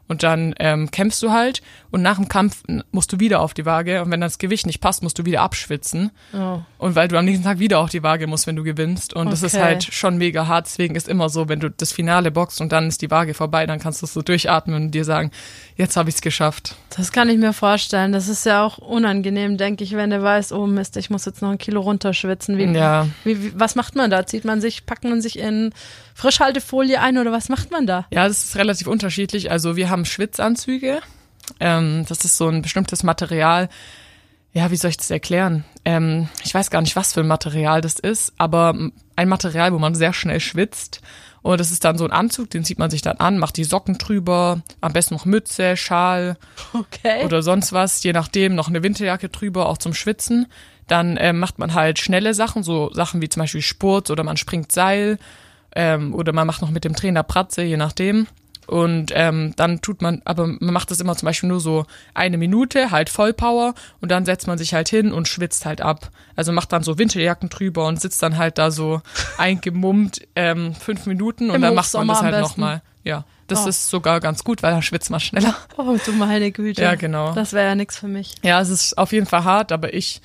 und 0.08 0.22
dann 0.22 0.54
ähm, 0.58 0.90
kämpfst 0.90 1.22
du 1.22 1.32
halt 1.32 1.62
und 1.90 2.02
nach 2.02 2.16
dem 2.16 2.28
Kampf 2.28 2.62
musst 2.92 3.12
du 3.12 3.20
wieder 3.20 3.40
auf 3.40 3.54
die 3.54 3.66
Waage 3.66 4.02
und 4.02 4.10
wenn 4.10 4.20
das 4.20 4.38
Gewicht 4.38 4.66
nicht 4.66 4.80
passt, 4.80 5.02
musst 5.02 5.18
du 5.18 5.24
wieder 5.24 5.40
abschwitzen. 5.42 6.10
Oh. 6.32 6.60
Und 6.78 6.94
weil 6.94 7.08
du 7.08 7.18
am 7.18 7.24
nächsten 7.24 7.44
Tag 7.44 7.58
wieder 7.58 7.80
auf 7.80 7.90
die 7.90 8.02
Waage 8.02 8.26
musst, 8.26 8.46
wenn 8.46 8.56
du 8.56 8.62
gewinnst. 8.62 9.14
Und 9.14 9.22
okay. 9.22 9.30
das 9.30 9.42
ist 9.42 9.58
halt 9.58 9.84
schon 9.84 10.18
mega 10.18 10.46
hart. 10.46 10.66
Deswegen 10.66 10.94
ist 10.94 11.08
immer 11.08 11.28
so, 11.28 11.48
wenn 11.48 11.60
du 11.60 11.70
das 11.70 11.92
Finale 11.92 12.30
boxst 12.30 12.60
und 12.60 12.72
dann 12.72 12.88
ist 12.88 13.02
die 13.02 13.10
Waage 13.10 13.34
vorbei, 13.34 13.66
dann 13.66 13.78
kannst 13.78 14.02
du 14.02 14.06
so 14.06 14.22
durchatmen 14.22 14.76
und 14.76 14.90
dir 14.90 15.04
sagen, 15.04 15.30
jetzt 15.76 15.96
habe 15.96 16.08
ich 16.08 16.16
es 16.16 16.20
geschafft. 16.20 16.76
Das 16.96 17.12
kann 17.12 17.28
ich 17.28 17.38
mir 17.38 17.52
vorstellen. 17.52 18.12
Das 18.12 18.28
ist 18.28 18.46
ja 18.46 18.64
auch 18.64 18.78
unangenehm, 18.78 19.56
denke 19.56 19.84
ich, 19.84 19.92
wenn 19.96 20.10
du 20.10 20.22
weißt, 20.22 20.52
oh 20.52 20.66
Mist, 20.66 20.96
ich 20.96 21.10
muss 21.10 21.24
jetzt 21.24 21.42
noch 21.42 21.50
ein 21.50 21.58
Kilo 21.58 21.80
runterschwitzen. 21.80 22.58
Wie, 22.58 22.64
ja. 22.64 23.08
wie, 23.24 23.42
wie, 23.42 23.52
was 23.58 23.74
macht 23.74 23.96
man 23.96 24.10
da? 24.10 24.26
Zieht 24.26 24.44
man 24.44 24.60
sich, 24.60 24.86
packt 24.86 25.04
man 25.04 25.20
sich 25.20 25.38
in 25.38 25.72
Frischhaltefolie 26.16 26.98
ein 26.98 27.18
oder 27.18 27.30
was 27.30 27.50
macht 27.50 27.70
man 27.70 27.86
da? 27.86 28.06
Ja, 28.10 28.26
das 28.26 28.42
ist 28.44 28.56
relativ 28.56 28.86
unterschiedlich. 28.86 29.50
Also 29.50 29.76
wir 29.76 29.90
haben 29.90 30.06
Schwitzanzüge. 30.06 31.00
Ähm, 31.60 32.06
das 32.08 32.24
ist 32.24 32.38
so 32.38 32.48
ein 32.48 32.62
bestimmtes 32.62 33.02
Material. 33.02 33.68
Ja, 34.54 34.70
wie 34.70 34.76
soll 34.76 34.88
ich 34.88 34.96
das 34.96 35.10
erklären? 35.10 35.64
Ähm, 35.84 36.28
ich 36.42 36.54
weiß 36.54 36.70
gar 36.70 36.80
nicht, 36.80 36.96
was 36.96 37.12
für 37.12 37.20
ein 37.20 37.26
Material 37.26 37.82
das 37.82 37.98
ist, 37.98 38.32
aber 38.38 38.74
ein 39.14 39.28
Material, 39.28 39.74
wo 39.74 39.78
man 39.78 39.94
sehr 39.94 40.14
schnell 40.14 40.40
schwitzt 40.40 41.02
Und 41.42 41.60
das 41.60 41.70
ist 41.70 41.84
dann 41.84 41.98
so 41.98 42.06
ein 42.06 42.12
Anzug, 42.12 42.48
den 42.48 42.64
zieht 42.64 42.78
man 42.78 42.90
sich 42.90 43.02
dann 43.02 43.18
an, 43.18 43.38
macht 43.38 43.58
die 43.58 43.64
Socken 43.64 43.98
drüber, 43.98 44.62
am 44.80 44.94
besten 44.94 45.12
noch 45.12 45.26
Mütze, 45.26 45.76
Schal 45.76 46.38
Okay. 46.72 47.26
oder 47.26 47.42
sonst 47.42 47.74
was, 47.74 48.02
je 48.02 48.14
nachdem, 48.14 48.54
noch 48.54 48.68
eine 48.68 48.82
Winterjacke 48.82 49.28
drüber, 49.28 49.68
auch 49.68 49.76
zum 49.76 49.92
Schwitzen. 49.92 50.46
Dann 50.86 51.18
ähm, 51.20 51.38
macht 51.38 51.58
man 51.58 51.74
halt 51.74 51.98
schnelle 51.98 52.32
Sachen, 52.32 52.62
so 52.62 52.90
Sachen 52.94 53.20
wie 53.20 53.28
zum 53.28 53.42
Beispiel 53.42 53.60
Sport 53.60 54.10
oder 54.10 54.24
man 54.24 54.38
springt 54.38 54.72
Seil 54.72 55.18
ähm, 55.76 56.12
oder 56.14 56.32
man 56.32 56.46
macht 56.48 56.60
noch 56.62 56.70
mit 56.70 56.82
dem 56.84 56.96
Trainer 56.96 57.22
Pratze, 57.22 57.62
je 57.62 57.76
nachdem. 57.76 58.26
Und 58.66 59.12
ähm, 59.14 59.52
dann 59.54 59.80
tut 59.80 60.02
man, 60.02 60.22
aber 60.24 60.48
man 60.48 60.72
macht 60.74 60.90
das 60.90 60.98
immer 61.00 61.14
zum 61.14 61.26
Beispiel 61.26 61.48
nur 61.48 61.60
so 61.60 61.86
eine 62.14 62.36
Minute, 62.36 62.90
halt 62.90 63.08
Vollpower 63.10 63.74
und 64.00 64.10
dann 64.10 64.24
setzt 64.24 64.48
man 64.48 64.58
sich 64.58 64.74
halt 64.74 64.88
hin 64.88 65.12
und 65.12 65.28
schwitzt 65.28 65.64
halt 65.66 65.80
ab. 65.80 66.10
Also 66.34 66.50
macht 66.50 66.72
dann 66.72 66.82
so 66.82 66.98
Winterjacken 66.98 67.48
drüber 67.48 67.86
und 67.86 68.00
sitzt 68.00 68.20
dann 68.24 68.38
halt 68.38 68.58
da 68.58 68.72
so 68.72 69.02
eingemummt 69.38 70.22
ähm, 70.34 70.74
fünf 70.74 71.06
Minuten 71.06 71.50
und 71.50 71.56
Im 71.56 71.62
dann 71.62 71.74
macht 71.76 71.94
man 71.94 72.08
das 72.08 72.22
halt 72.22 72.40
nochmal. 72.40 72.82
Ja, 73.04 73.24
das 73.46 73.66
Oh. 73.66 73.68
ist 73.68 73.88
sogar 73.88 74.18
ganz 74.18 74.42
gut, 74.42 74.64
weil 74.64 74.72
dann 74.72 74.82
schwitzt 74.82 75.10
man 75.10 75.20
schneller. 75.20 75.54
Oh, 75.76 75.96
du 76.04 76.12
meine 76.14 76.50
Güte. 76.50 76.82
Ja, 76.82 76.96
genau. 76.96 77.34
Das 77.34 77.52
wäre 77.52 77.66
ja 77.68 77.74
nix 77.76 77.96
für 77.96 78.08
mich. 78.08 78.34
Ja, 78.42 78.60
es 78.60 78.68
ist 78.68 78.98
auf 78.98 79.12
jeden 79.12 79.26
Fall 79.26 79.44
hart, 79.44 79.70
aber 79.70 79.94
ich 79.94 80.20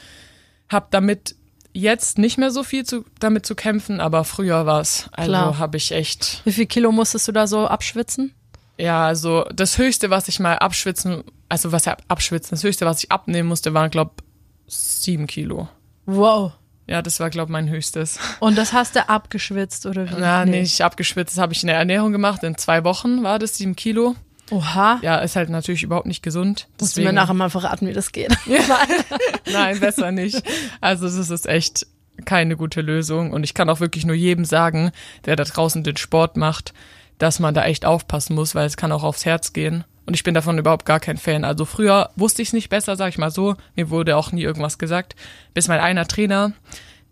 habe 0.67 0.87
damit 0.89 1.35
jetzt 1.73 2.17
nicht 2.17 2.37
mehr 2.37 2.51
so 2.51 2.63
viel 2.63 2.85
zu, 2.85 3.05
damit 3.19 3.45
zu 3.45 3.55
kämpfen, 3.55 3.99
aber 3.99 4.23
früher 4.23 4.65
war 4.65 4.81
es. 4.81 5.09
Also 5.11 5.57
habe 5.57 5.77
ich 5.77 5.91
echt, 5.91 6.41
Wie 6.45 6.51
viel 6.51 6.65
Kilo 6.65 6.91
musstest 6.91 7.27
du 7.27 7.31
da 7.31 7.47
so 7.47 7.67
abschwitzen? 7.67 8.33
ja, 8.81 9.05
also 9.05 9.45
das 9.53 9.77
Höchste, 9.77 10.09
was 10.09 10.27
ich 10.27 10.39
mal 10.39 10.57
abschwitzen, 10.57 11.23
also 11.49 11.71
was 11.71 11.85
ja 11.85 11.97
abschwitzen, 12.07 12.51
das 12.51 12.63
Höchste, 12.63 12.85
was 12.85 13.03
ich 13.03 13.11
abnehmen 13.11 13.47
musste, 13.47 13.73
waren, 13.73 13.91
glaub, 13.91 14.23
sieben 14.67 15.27
Kilo. 15.27 15.69
Wow. 16.07 16.53
Ja, 16.87 17.01
das 17.01 17.19
war, 17.19 17.29
glaub, 17.29 17.47
mein 17.47 17.69
Höchstes. 17.69 18.19
Und 18.39 18.57
das 18.57 18.73
hast 18.73 18.95
du 18.95 19.07
abgeschwitzt, 19.07 19.85
oder 19.85 20.09
wie? 20.09 20.15
Na, 20.17 20.45
nee. 20.45 20.61
nicht 20.61 20.81
abgeschwitzt, 20.81 21.37
das 21.37 21.41
habe 21.41 21.53
ich 21.53 21.61
in 21.61 21.67
der 21.67 21.77
Ernährung 21.77 22.11
gemacht. 22.11 22.43
In 22.43 22.57
zwei 22.57 22.83
Wochen 22.83 23.23
war 23.23 23.37
das 23.37 23.55
sieben 23.55 23.75
Kilo. 23.75 24.15
Oha. 24.51 24.99
Ja, 25.01 25.19
ist 25.19 25.35
halt 25.35 25.49
natürlich 25.49 25.83
überhaupt 25.83 26.05
nicht 26.05 26.21
gesund. 26.21 26.67
Musst 26.79 26.97
du 26.97 27.01
mir 27.01 27.13
nachher 27.13 27.33
mal 27.33 27.49
verraten, 27.49 27.87
wie 27.87 27.93
das 27.93 28.11
geht. 28.11 28.35
Nein, 29.51 29.79
besser 29.79 30.11
nicht. 30.11 30.43
Also 30.81 31.05
das 31.05 31.29
ist 31.29 31.47
echt 31.47 31.87
keine 32.25 32.57
gute 32.57 32.81
Lösung. 32.81 33.31
Und 33.31 33.43
ich 33.43 33.53
kann 33.53 33.69
auch 33.69 33.79
wirklich 33.79 34.05
nur 34.05 34.15
jedem 34.15 34.45
sagen, 34.45 34.91
der 35.25 35.35
da 35.35 35.45
draußen 35.45 35.83
den 35.83 35.97
Sport 35.97 36.37
macht, 36.37 36.73
dass 37.17 37.39
man 37.39 37.53
da 37.53 37.63
echt 37.65 37.85
aufpassen 37.85 38.35
muss, 38.35 38.53
weil 38.53 38.65
es 38.65 38.77
kann 38.77 38.91
auch 38.91 39.03
aufs 39.03 39.25
Herz 39.25 39.53
gehen. 39.53 39.85
Und 40.05 40.15
ich 40.15 40.23
bin 40.23 40.33
davon 40.33 40.57
überhaupt 40.57 40.85
gar 40.85 40.99
kein 40.99 41.17
Fan. 41.17 41.45
Also 41.45 41.65
früher 41.65 42.09
wusste 42.15 42.41
ich 42.41 42.49
es 42.49 42.53
nicht 42.53 42.69
besser, 42.69 42.95
sag 42.95 43.09
ich 43.09 43.17
mal 43.17 43.31
so. 43.31 43.55
Mir 43.75 43.89
wurde 43.89 44.17
auch 44.17 44.31
nie 44.31 44.41
irgendwas 44.41 44.77
gesagt. 44.77 45.15
Bis 45.53 45.67
mein 45.67 45.79
einer 45.79 46.07
Trainer, 46.07 46.53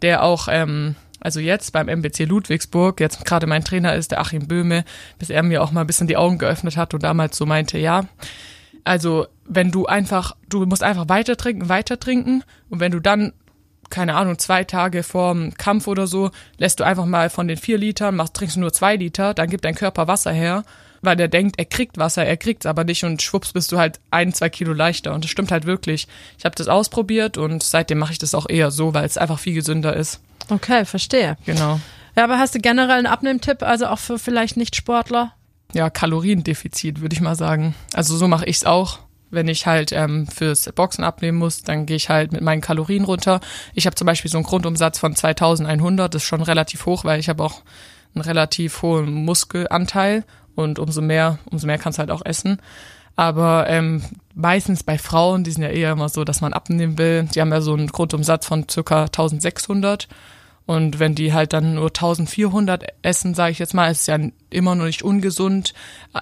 der 0.02 0.24
auch, 0.24 0.48
ähm, 0.52 0.96
also 1.20 1.40
jetzt 1.40 1.72
beim 1.72 1.88
MBC 1.88 2.26
Ludwigsburg, 2.26 3.00
jetzt 3.00 3.26
gerade 3.26 3.48
mein 3.48 3.64
Trainer 3.64 3.96
ist, 3.96 4.12
der 4.12 4.22
Achim 4.22 4.48
Böhme, 4.48 4.86
bis 5.18 5.30
er 5.30 5.44
mir 5.44 5.64
auch 5.64 5.72
mal 5.72 5.82
ein 5.82 5.88
bisschen 5.88 6.08
die 6.08 6.18
Augen 6.18 6.38
geöffnet 6.38 6.78
hat 6.78 6.94
und 6.94 7.04
damals 7.04 7.38
so 7.38 7.46
meinte, 7.46 7.78
ja, 7.78 8.06
also, 8.84 9.28
wenn 9.46 9.72
du 9.72 9.86
einfach, 9.86 10.36
du 10.48 10.66
musst 10.66 10.84
einfach 10.84 11.10
weiter 11.10 11.38
trinken, 11.38 11.70
weiter 11.70 12.00
trinken 12.00 12.44
und 12.70 12.80
wenn 12.80 12.92
du 12.92 13.00
dann, 13.00 13.34
keine 13.90 14.16
Ahnung, 14.16 14.38
zwei 14.40 14.64
Tage 14.64 15.04
vorm 15.04 15.54
Kampf 15.56 15.88
oder 15.88 16.08
so, 16.08 16.32
lässt 16.58 16.80
du 16.80 16.84
einfach 16.84 17.06
mal 17.06 17.30
von 17.30 17.48
den 17.48 17.58
vier 17.58 17.78
Litern, 17.78 18.16
machst, 18.16 18.36
trinkst 18.36 18.58
nur 18.58 18.74
zwei 18.74 18.96
Liter, 18.96 19.34
dann 19.34 19.50
gibt 19.50 19.66
dein 19.66 19.76
Körper 19.76 20.08
Wasser 20.08 20.32
her, 20.32 20.64
weil 21.02 21.16
der 21.16 21.28
denkt, 21.28 21.58
er 21.58 21.66
kriegt 21.66 21.98
Wasser, 21.98 22.26
er 22.26 22.38
kriegt's 22.38 22.66
aber 22.66 22.84
nicht 22.84 23.04
und 23.04 23.22
schwupps 23.22 23.54
bist 23.54 23.72
du 23.72 23.78
halt 23.78 24.00
ein, 24.12 24.34
zwei 24.34 24.50
Kilo 24.50 24.74
leichter 24.74 25.14
und 25.14 25.24
das 25.24 25.32
stimmt 25.32 25.52
halt 25.52 25.66
wirklich. 25.66 26.08
Ich 26.38 26.46
habe 26.46 26.56
das 26.56 26.68
ausprobiert 26.68 27.38
und 27.38 27.64
seitdem 27.64 28.00
mache 28.00 28.14
ich 28.14 28.20
das 28.20 28.36
auch 28.36 28.48
eher 28.50 28.72
so, 28.72 28.94
weil 28.94 29.06
es 29.06 29.18
einfach 29.18 29.40
viel 29.40 29.54
gesünder 29.54 29.96
ist. 29.96 30.22
Okay, 30.50 30.86
verstehe. 30.86 31.38
Genau. 31.46 31.80
Ja, 32.16 32.24
aber 32.24 32.40
hast 32.40 32.56
du 32.56 32.60
generell 32.60 32.98
einen 32.98 33.08
Abnehmtipp, 33.08 33.64
also 33.64 33.88
auch 33.88 34.00
für 34.00 34.20
vielleicht 34.20 34.58
Nicht-Sportler? 34.58 35.34
ja, 35.74 35.90
Kaloriendefizit, 35.90 37.02
würde 37.02 37.14
ich 37.14 37.22
mal 37.22 37.36
sagen. 37.36 37.76
Also 37.94 38.18
so 38.18 38.28
mache 38.28 38.46
ich's 38.46 38.66
auch. 38.66 39.00
Wenn 39.32 39.48
ich 39.48 39.68
halt 39.68 39.92
ähm, 39.92 40.26
fürs 40.26 40.72
Boxen 40.74 41.04
abnehmen 41.04 41.38
muss, 41.38 41.62
dann 41.62 41.86
gehe 41.86 41.98
ich 41.98 42.10
halt 42.10 42.32
mit 42.32 42.42
meinen 42.42 42.62
Kalorien 42.62 43.04
runter. 43.04 43.42
Ich 43.76 43.86
habe 43.86 43.96
zum 43.96 44.08
Beispiel 44.08 44.32
so 44.32 44.40
einen 44.40 44.46
Grundumsatz 44.46 44.98
von 44.98 45.16
2100, 45.16 46.14
das 46.14 46.24
ist 46.24 46.28
schon 46.28 46.42
relativ 46.42 46.88
hoch, 46.88 47.04
weil 47.06 47.20
ich 47.20 47.30
habe 47.30 47.44
auch 47.44 47.62
einen 48.16 48.24
relativ 48.24 48.82
hohen 48.82 49.26
Muskelanteil 49.26 50.24
und 50.56 50.80
umso 50.80 51.02
mehr, 51.02 51.38
umso 51.52 51.68
mehr 51.68 51.78
kannst 51.78 52.00
du 52.00 52.02
halt 52.02 52.10
auch 52.10 52.26
essen. 52.26 52.60
Aber 53.16 53.66
ähm, 53.70 54.02
meistens 54.34 54.82
bei 54.82 54.98
Frauen, 54.98 55.44
die 55.44 55.52
sind 55.52 55.62
ja 55.62 55.70
eher 55.70 55.92
immer 55.92 56.10
so, 56.10 56.24
dass 56.24 56.42
man 56.42 56.54
abnehmen 56.54 56.98
will, 56.98 57.30
die 57.36 57.40
haben 57.40 57.52
ja 57.52 57.62
so 57.62 57.74
einen 57.74 57.88
Grundumsatz 57.88 58.48
von 58.48 58.68
circa 58.68 59.04
1600 59.04 60.08
und 60.70 61.00
wenn 61.00 61.16
die 61.16 61.34
halt 61.34 61.54
dann 61.54 61.74
nur 61.74 61.88
1400 61.88 62.84
essen, 63.02 63.34
sage 63.34 63.54
ich 63.54 63.58
jetzt 63.58 63.74
mal, 63.74 63.90
ist 63.90 64.08
ja 64.08 64.20
immer 64.52 64.76
noch 64.76 64.86
nicht 64.86 65.02
ungesund, 65.02 65.74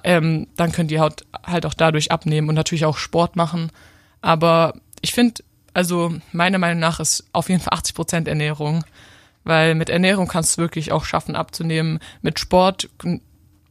ähm, 0.05 0.47
dann 0.55 0.71
können 0.71 0.87
die 0.87 1.01
halt, 1.01 1.25
halt 1.45 1.65
auch 1.65 1.73
dadurch 1.73 2.13
abnehmen 2.13 2.47
und 2.47 2.55
natürlich 2.55 2.85
auch 2.85 2.95
Sport 2.95 3.35
machen. 3.35 3.73
Aber 4.21 4.75
ich 5.01 5.11
finde, 5.11 5.43
also 5.73 6.13
meiner 6.31 6.59
Meinung 6.59 6.79
nach 6.79 7.01
ist 7.01 7.25
auf 7.33 7.49
jeden 7.49 7.59
Fall 7.59 7.77
80 7.77 7.93
Prozent 7.93 8.27
Ernährung, 8.29 8.85
weil 9.43 9.75
mit 9.75 9.89
Ernährung 9.89 10.29
kannst 10.29 10.57
du 10.57 10.61
wirklich 10.61 10.93
auch 10.93 11.03
schaffen 11.03 11.35
abzunehmen. 11.35 11.99
Mit 12.21 12.39
Sport 12.39 12.87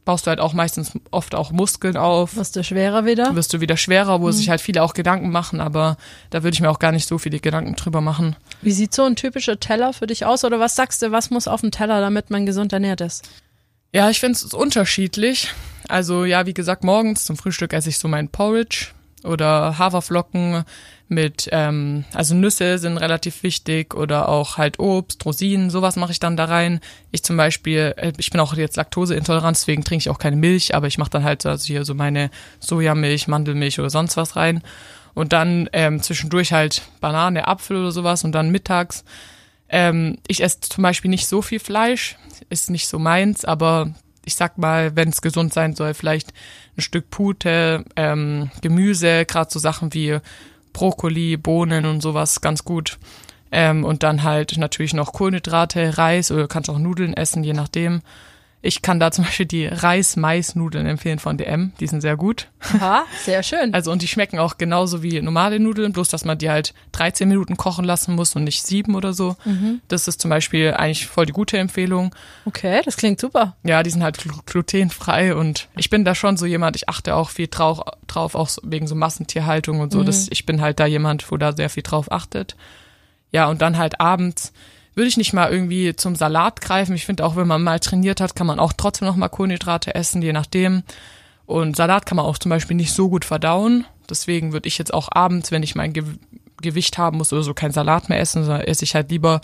baust 0.07 0.25
du 0.25 0.29
halt 0.29 0.39
auch 0.39 0.53
meistens 0.53 0.93
oft 1.11 1.35
auch 1.35 1.51
Muskeln 1.51 1.97
auf 1.97 2.35
Wirst 2.37 2.55
du 2.55 2.63
schwerer 2.63 3.05
wieder? 3.05 3.35
wirst 3.35 3.53
du 3.53 3.59
wieder 3.59 3.75
schwerer, 3.75 4.21
wo 4.21 4.31
sich 4.31 4.49
halt 4.49 4.61
viele 4.61 4.81
auch 4.81 4.93
Gedanken 4.93 5.29
machen, 5.29 5.59
aber 5.59 5.97
da 6.29 6.43
würde 6.43 6.55
ich 6.55 6.61
mir 6.61 6.71
auch 6.71 6.79
gar 6.79 6.93
nicht 6.93 7.07
so 7.07 7.17
viele 7.17 7.39
Gedanken 7.39 7.75
drüber 7.75 7.99
machen. 7.99 8.37
Wie 8.61 8.71
sieht 8.71 8.93
so 8.93 9.03
ein 9.03 9.17
typischer 9.17 9.59
Teller 9.59 9.91
für 9.91 10.07
dich 10.07 10.25
aus? 10.25 10.45
Oder 10.45 10.59
was 10.61 10.75
sagst 10.75 11.01
du, 11.01 11.11
was 11.11 11.29
muss 11.29 11.49
auf 11.49 11.59
dem 11.59 11.71
Teller, 11.71 11.99
damit 11.99 12.29
man 12.29 12.45
gesund 12.45 12.71
ernährt 12.71 13.01
ist? 13.01 13.29
Ja, 13.93 14.09
ich 14.09 14.21
finde 14.21 14.33
es 14.37 14.53
unterschiedlich. 14.53 15.53
Also 15.89 16.23
ja, 16.23 16.45
wie 16.45 16.53
gesagt, 16.53 16.85
morgens 16.85 17.25
zum 17.25 17.35
Frühstück 17.35 17.73
esse 17.73 17.89
ich 17.89 17.97
so 17.97 18.07
mein 18.07 18.29
Porridge 18.29 18.87
oder 19.25 19.77
Haferflocken 19.77 20.63
mit, 21.09 21.47
ähm, 21.51 22.03
also 22.13 22.35
Nüsse 22.35 22.77
sind 22.77 22.97
relativ 22.97 23.43
wichtig 23.43 23.93
oder 23.93 24.27
auch 24.29 24.57
halt 24.57 24.79
Obst, 24.79 25.25
Rosinen, 25.25 25.69
sowas 25.69 25.95
mache 25.95 26.11
ich 26.11 26.19
dann 26.19 26.35
da 26.37 26.45
rein. 26.45 26.79
Ich 27.11 27.23
zum 27.23 27.37
Beispiel, 27.37 27.93
äh, 27.97 28.13
ich 28.17 28.29
bin 28.29 28.41
auch 28.41 28.53
jetzt 28.55 28.77
laktoseintolerant, 28.77 29.55
deswegen 29.57 29.83
trinke 29.83 30.01
ich 30.03 30.09
auch 30.09 30.19
keine 30.19 30.35
Milch, 30.35 30.75
aber 30.75 30.87
ich 30.87 30.97
mache 30.97 31.09
dann 31.11 31.23
halt 31.23 31.41
so- 31.41 31.49
also 31.49 31.65
hier 31.65 31.85
so 31.85 31.93
meine 31.93 32.29
Sojamilch, 32.59 33.27
Mandelmilch 33.27 33.79
oder 33.79 33.89
sonst 33.89 34.17
was 34.17 34.35
rein. 34.35 34.61
Und 35.13 35.33
dann 35.33 35.69
ähm, 35.73 36.01
zwischendurch 36.03 36.51
halt 36.53 36.83
Banane, 36.99 37.47
Apfel 37.47 37.77
oder 37.77 37.91
sowas 37.91 38.23
und 38.23 38.33
dann 38.33 38.51
mittags 38.51 39.03
ähm, 39.69 40.17
ich 40.27 40.41
esse 40.43 40.61
zum 40.61 40.81
Beispiel 40.81 41.09
nicht 41.11 41.27
so 41.27 41.41
viel 41.41 41.59
Fleisch, 41.59 42.15
ist 42.49 42.69
nicht 42.69 42.87
so 42.87 42.99
meins, 42.99 43.43
aber 43.43 43.93
ich 44.23 44.35
sag 44.35 44.57
mal, 44.57 44.95
wenn 44.95 45.09
es 45.09 45.21
gesund 45.21 45.53
sein 45.53 45.75
soll, 45.75 45.93
vielleicht 45.93 46.31
ein 46.77 46.81
Stück 46.81 47.09
Pute, 47.09 47.83
ähm, 47.95 48.49
Gemüse, 48.61 49.25
gerade 49.25 49.51
so 49.51 49.59
Sachen 49.59 49.93
wie 49.93 50.19
Brokkoli, 50.77 51.37
Bohnen 51.37 51.87
und 51.87 52.01
sowas 52.01 52.39
ganz 52.39 52.63
gut. 52.63 52.99
Ähm, 53.51 53.83
und 53.83 54.03
dann 54.03 54.21
halt 54.21 54.57
natürlich 54.57 54.93
noch 54.93 55.11
Kohlenhydrate, 55.11 55.97
Reis 55.97 56.31
oder 56.31 56.47
kannst 56.47 56.69
auch 56.69 56.77
Nudeln 56.77 57.15
essen, 57.15 57.43
je 57.43 57.53
nachdem. 57.53 58.01
Ich 58.61 58.81
kann 58.81 58.99
da 58.99 59.11
zum 59.11 59.23
Beispiel 59.23 59.45
die 59.45 59.67
Reis-Mais-Nudeln 59.67 60.87
empfehlen 60.87 61.19
von 61.19 61.37
DM, 61.37 61.73
die 61.79 61.87
sind 61.87 62.01
sehr 62.01 62.17
gut. 62.17 62.47
Aha, 62.73 63.03
sehr 63.23 63.43
schön. 63.43 63.73
Also 63.73 63.91
und 63.91 64.01
die 64.01 64.07
schmecken 64.07 64.39
auch 64.39 64.57
genauso 64.57 65.03
wie 65.03 65.21
normale 65.21 65.59
Nudeln, 65.59 65.93
bloß 65.93 66.09
dass 66.09 66.25
man 66.25 66.37
die 66.37 66.49
halt 66.49 66.73
13 66.93 67.29
Minuten 67.29 67.55
kochen 67.55 67.85
lassen 67.85 68.15
muss 68.15 68.35
und 68.35 68.43
nicht 68.43 68.65
sieben 68.65 68.95
oder 68.95 69.13
so. 69.13 69.35
Das 69.87 70.07
ist 70.07 70.19
zum 70.21 70.29
Beispiel 70.29 70.73
eigentlich 70.73 71.05
voll 71.07 71.25
die 71.27 71.33
gute 71.33 71.57
Empfehlung. 71.59 72.13
Okay, 72.45 72.81
das 72.83 72.97
klingt 72.97 73.19
super. 73.19 73.55
Ja, 73.63 73.83
die 73.83 73.91
sind 73.91 74.03
halt 74.03 74.17
glu- 74.17 74.41
glutenfrei 74.45 75.35
und 75.35 75.69
ich 75.77 75.89
bin 75.89 76.03
da 76.03 76.15
schon 76.15 76.35
so 76.35 76.45
jemand, 76.45 76.75
ich 76.75 76.89
achte 76.89 77.15
auch 77.15 77.29
viel 77.29 77.47
drauf, 77.47 77.81
drauf 78.07 78.33
auch 78.35 78.49
wegen 78.63 78.87
so 78.87 78.95
Massentierhaltung 78.95 79.79
und 79.81 79.91
so. 79.91 80.03
Das, 80.03 80.27
ich 80.29 80.45
bin 80.45 80.61
halt 80.61 80.79
da 80.79 80.85
jemand, 80.87 81.31
wo 81.31 81.37
da 81.37 81.55
sehr 81.55 81.69
viel 81.69 81.83
drauf 81.83 82.11
achtet. 82.11 82.55
Ja, 83.31 83.47
und 83.47 83.61
dann 83.61 83.77
halt 83.77 83.99
abends 84.01 84.51
würde 84.97 85.07
ich 85.07 85.17
nicht 85.17 85.31
mal 85.31 85.51
irgendwie 85.51 85.95
zum 85.95 86.15
Salat 86.15 86.59
greifen. 86.59 86.95
Ich 86.95 87.05
finde 87.05 87.23
auch, 87.23 87.35
wenn 87.35 87.47
man 87.47 87.61
mal 87.61 87.79
trainiert 87.79 88.19
hat, 88.19 88.35
kann 88.35 88.47
man 88.47 88.59
auch 88.59 88.73
trotzdem 88.73 89.07
noch 89.07 89.15
mal 89.15 89.29
Kohlenhydrate 89.29 89.93
essen, 89.93 90.23
je 90.23 90.33
nachdem. 90.33 90.81
Und 91.45 91.75
Salat 91.75 92.07
kann 92.07 92.15
man 92.15 92.25
auch 92.25 92.39
zum 92.39 92.49
Beispiel 92.49 92.75
nicht 92.75 92.91
so 92.91 93.07
gut 93.07 93.23
verdauen. 93.23 93.85
Deswegen 94.09 94.53
würde 94.53 94.67
ich 94.67 94.79
jetzt 94.79 94.91
auch 94.91 95.09
abends, 95.11 95.51
wenn 95.51 95.61
ich 95.61 95.75
mein 95.75 95.93
Ge 95.93 96.03
Gewicht 96.59 96.97
haben 96.97 97.19
muss 97.19 97.31
oder 97.31 97.43
so, 97.43 97.53
kein 97.53 97.71
Salat 97.71 98.09
mehr 98.09 98.19
essen, 98.19 98.43
sondern 98.43 98.65
esse 98.65 98.83
ich 98.83 98.95
halt 98.95 99.11
lieber 99.11 99.41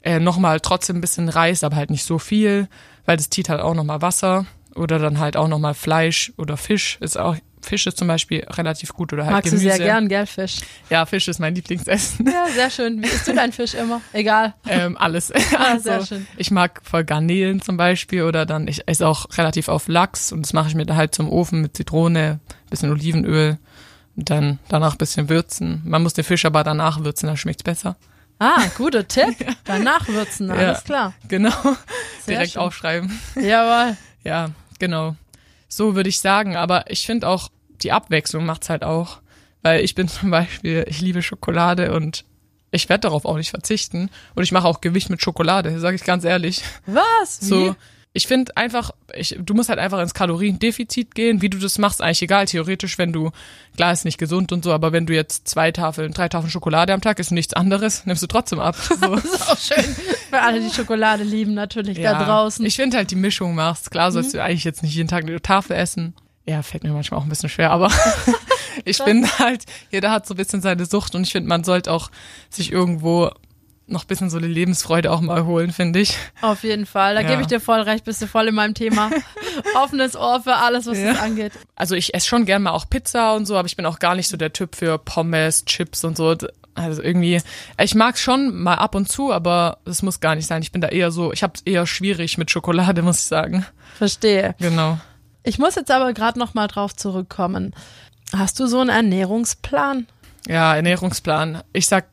äh, 0.00 0.18
nochmal 0.18 0.60
trotzdem 0.60 0.96
ein 0.96 1.02
bisschen 1.02 1.28
Reis, 1.28 1.62
aber 1.62 1.76
halt 1.76 1.90
nicht 1.90 2.04
so 2.04 2.18
viel, 2.18 2.66
weil 3.04 3.18
das 3.18 3.28
zieht 3.28 3.50
halt 3.50 3.60
auch 3.60 3.74
nochmal 3.74 4.00
Wasser. 4.00 4.46
Oder 4.74 4.98
dann 4.98 5.18
halt 5.18 5.36
auch 5.36 5.48
nochmal 5.48 5.74
Fleisch 5.74 6.32
oder 6.38 6.56
Fisch. 6.56 6.96
Ist 7.02 7.18
auch, 7.18 7.36
Fisch 7.62 7.86
ist 7.86 7.98
zum 7.98 8.08
Beispiel 8.08 8.44
relativ 8.50 8.92
gut 8.94 9.12
oder 9.12 9.24
halt 9.24 9.32
Magst 9.32 9.50
Gemüse. 9.50 9.68
du 9.68 9.74
sehr 9.76 9.84
gern, 9.86 10.08
gell, 10.08 10.26
Fisch? 10.26 10.60
Ja, 10.88 11.04
Fisch 11.06 11.28
ist 11.28 11.38
mein 11.40 11.54
Lieblingsessen. 11.54 12.26
Ja, 12.26 12.46
sehr 12.54 12.70
schön. 12.70 13.02
Wie 13.02 13.06
isst 13.08 13.26
du 13.28 13.34
deinen 13.34 13.52
Fisch 13.52 13.74
immer? 13.74 14.00
Egal. 14.12 14.54
ähm, 14.68 14.96
alles. 14.96 15.32
Ah, 15.56 15.72
also, 15.72 15.82
sehr 15.84 16.06
schön. 16.06 16.26
Ich 16.36 16.50
mag 16.50 16.80
voll 16.84 17.04
Garnelen 17.04 17.60
zum 17.60 17.76
Beispiel 17.76 18.22
oder 18.22 18.46
dann, 18.46 18.66
ich 18.68 18.86
esse 18.88 19.06
auch 19.06 19.26
relativ 19.36 19.68
auf 19.68 19.88
Lachs 19.88 20.32
und 20.32 20.42
das 20.42 20.52
mache 20.52 20.68
ich 20.68 20.74
mir 20.74 20.86
da 20.86 20.96
halt 20.96 21.14
zum 21.14 21.28
Ofen 21.28 21.60
mit 21.62 21.76
Zitrone, 21.76 22.40
bisschen 22.70 22.90
Olivenöl 22.90 23.58
und 24.16 24.30
dann 24.30 24.58
danach 24.68 24.96
bisschen 24.96 25.28
würzen. 25.28 25.82
Man 25.84 26.02
muss 26.02 26.14
den 26.14 26.24
Fisch 26.24 26.44
aber 26.44 26.64
danach 26.64 27.04
würzen, 27.04 27.26
dann 27.26 27.36
schmeckt's 27.36 27.62
besser. 27.62 27.96
Ah, 28.38 28.62
guter 28.78 29.06
Tipp. 29.08 29.36
Beim 29.66 29.84
Nachwürzen, 29.84 30.48
Ja. 30.48 30.54
alles 30.54 30.84
klar. 30.84 31.12
Genau. 31.28 31.50
Sehr 32.24 32.36
Direkt 32.36 32.52
schön. 32.52 32.62
aufschreiben. 32.62 33.20
Jawohl. 33.34 33.96
Ja, 34.24 34.48
genau. 34.78 35.14
So 35.70 35.94
würde 35.94 36.10
ich 36.10 36.20
sagen. 36.20 36.56
Aber 36.56 36.90
ich 36.90 37.06
finde 37.06 37.28
auch, 37.28 37.48
die 37.82 37.92
Abwechslung 37.92 38.44
macht's 38.44 38.68
halt 38.68 38.84
auch. 38.84 39.20
Weil 39.62 39.82
ich 39.82 39.94
bin 39.94 40.08
zum 40.08 40.30
Beispiel, 40.30 40.84
ich 40.88 41.00
liebe 41.00 41.22
Schokolade 41.22 41.94
und 41.94 42.24
ich 42.72 42.88
werde 42.88 43.02
darauf 43.02 43.24
auch 43.24 43.36
nicht 43.36 43.50
verzichten. 43.50 44.10
Und 44.34 44.42
ich 44.42 44.52
mache 44.52 44.68
auch 44.68 44.80
Gewicht 44.82 45.08
mit 45.08 45.22
Schokolade, 45.22 45.80
sage 45.80 45.96
ich 45.96 46.04
ganz 46.04 46.24
ehrlich. 46.24 46.62
Was? 46.86 47.40
Wie? 47.40 47.46
So, 47.46 47.76
ich 48.12 48.26
finde 48.26 48.56
einfach, 48.56 48.90
ich, 49.14 49.36
du 49.38 49.54
musst 49.54 49.68
halt 49.68 49.78
einfach 49.78 50.00
ins 50.00 50.14
Kaloriendefizit 50.14 51.14
gehen. 51.14 51.42
Wie 51.42 51.48
du 51.48 51.58
das 51.58 51.78
machst, 51.78 52.02
eigentlich 52.02 52.22
egal. 52.22 52.46
Theoretisch, 52.46 52.98
wenn 52.98 53.12
du, 53.12 53.30
klar 53.76 53.92
ist 53.92 54.04
nicht 54.04 54.18
gesund 54.18 54.50
und 54.50 54.64
so, 54.64 54.72
aber 54.72 54.90
wenn 54.90 55.06
du 55.06 55.14
jetzt 55.14 55.46
zwei 55.46 55.70
Tafeln, 55.70 56.12
drei 56.12 56.28
Tafeln 56.28 56.50
Schokolade 56.50 56.92
am 56.92 57.00
Tag 57.00 57.20
ist 57.20 57.30
nichts 57.30 57.54
anderes, 57.54 58.06
nimmst 58.06 58.22
du 58.22 58.26
trotzdem 58.26 58.58
ab. 58.58 58.76
So. 59.00 59.14
Das 59.14 59.24
ist 59.24 59.48
auch 59.48 59.58
schön. 59.58 59.96
Für 60.28 60.42
alle, 60.42 60.60
die 60.60 60.68
Schokolade 60.68 61.22
lieben, 61.22 61.54
natürlich 61.54 62.00
da 62.00 62.22
draußen. 62.22 62.62
Mhm. 62.62 62.66
Ich 62.66 62.76
finde 62.76 62.96
halt 62.98 63.10
die 63.10 63.16
Mischung 63.16 63.54
machst. 63.54 63.90
Klar 63.90 64.12
sollst 64.12 64.34
du 64.34 64.42
eigentlich 64.42 64.64
jetzt 64.64 64.82
nicht 64.82 64.94
jeden 64.94 65.08
Tag 65.08 65.22
eine 65.22 65.40
Tafel 65.40 65.76
essen. 65.76 66.14
Ja, 66.44 66.62
fällt 66.62 66.82
mir 66.82 66.90
manchmal 66.90 67.20
auch 67.20 67.24
ein 67.24 67.30
bisschen 67.30 67.48
schwer, 67.48 67.70
aber 67.70 67.90
ich 68.84 68.98
finde 68.98 69.28
halt, 69.38 69.64
jeder 69.90 70.10
hat 70.10 70.26
so 70.26 70.34
ein 70.34 70.36
bisschen 70.36 70.60
seine 70.60 70.84
Sucht 70.84 71.14
und 71.14 71.22
ich 71.22 71.32
finde, 71.32 71.48
man 71.48 71.64
sollte 71.64 71.92
auch 71.92 72.10
sich 72.50 72.72
irgendwo 72.72 73.30
noch 73.90 74.04
ein 74.04 74.06
bisschen 74.06 74.30
so 74.30 74.38
eine 74.38 74.46
Lebensfreude 74.46 75.10
auch 75.10 75.20
mal 75.20 75.44
holen, 75.44 75.72
finde 75.72 76.00
ich. 76.00 76.16
Auf 76.40 76.62
jeden 76.62 76.86
Fall. 76.86 77.14
Da 77.14 77.20
Ja. 77.22 77.28
gebe 77.28 77.42
ich 77.42 77.48
dir 77.48 77.60
voll 77.60 77.80
recht, 77.80 78.04
bist 78.04 78.22
du 78.22 78.26
voll 78.26 78.48
in 78.48 78.54
meinem 78.54 78.74
Thema. 78.74 79.10
Offenes 79.82 80.16
Ohr 80.16 80.40
für 80.42 80.54
alles, 80.56 80.86
was 80.86 80.98
Ja. 80.98 81.12
das 81.12 81.20
angeht. 81.22 81.52
Also 81.76 81.94
ich 81.94 82.14
esse 82.14 82.26
schon 82.28 82.44
gern 82.44 82.62
mal 82.62 82.70
auch 82.72 82.88
Pizza 82.88 83.34
und 83.34 83.46
so, 83.46 83.56
aber 83.56 83.66
ich 83.66 83.76
bin 83.76 83.86
auch 83.86 83.98
gar 83.98 84.14
nicht 84.14 84.28
so 84.28 84.36
der 84.36 84.52
Typ 84.52 84.74
für 84.76 84.98
Pommes, 84.98 85.64
Chips 85.64 86.04
und 86.04 86.16
so. 86.16 86.36
Also 86.74 87.02
irgendwie, 87.02 87.40
ich 87.82 87.94
mag 87.94 88.16
schon 88.16 88.54
mal 88.62 88.74
ab 88.76 88.94
und 88.94 89.08
zu, 89.10 89.32
aber 89.32 89.78
das 89.84 90.02
muss 90.02 90.20
gar 90.20 90.34
nicht 90.36 90.46
sein. 90.46 90.62
Ich 90.62 90.72
bin 90.72 90.80
da 90.80 90.88
eher 90.88 91.10
so, 91.10 91.32
ich 91.32 91.42
habe 91.42 91.54
es 91.56 91.62
eher 91.62 91.86
schwierig 91.86 92.38
mit 92.38 92.50
Schokolade, 92.50 93.02
muss 93.02 93.18
ich 93.18 93.24
sagen. 93.26 93.66
Verstehe. 93.98 94.54
Genau. 94.60 94.98
Ich 95.42 95.58
muss 95.58 95.74
jetzt 95.74 95.90
aber 95.90 96.12
gerade 96.12 96.38
noch 96.38 96.54
mal 96.54 96.68
drauf 96.68 96.94
zurückkommen. 96.94 97.74
Hast 98.34 98.60
du 98.60 98.66
so 98.66 98.78
einen 98.80 98.90
Ernährungsplan? 98.90 100.06
Ja, 100.46 100.74
Ernährungsplan. 100.76 101.62
Ich 101.72 101.86
sag, 101.86 102.06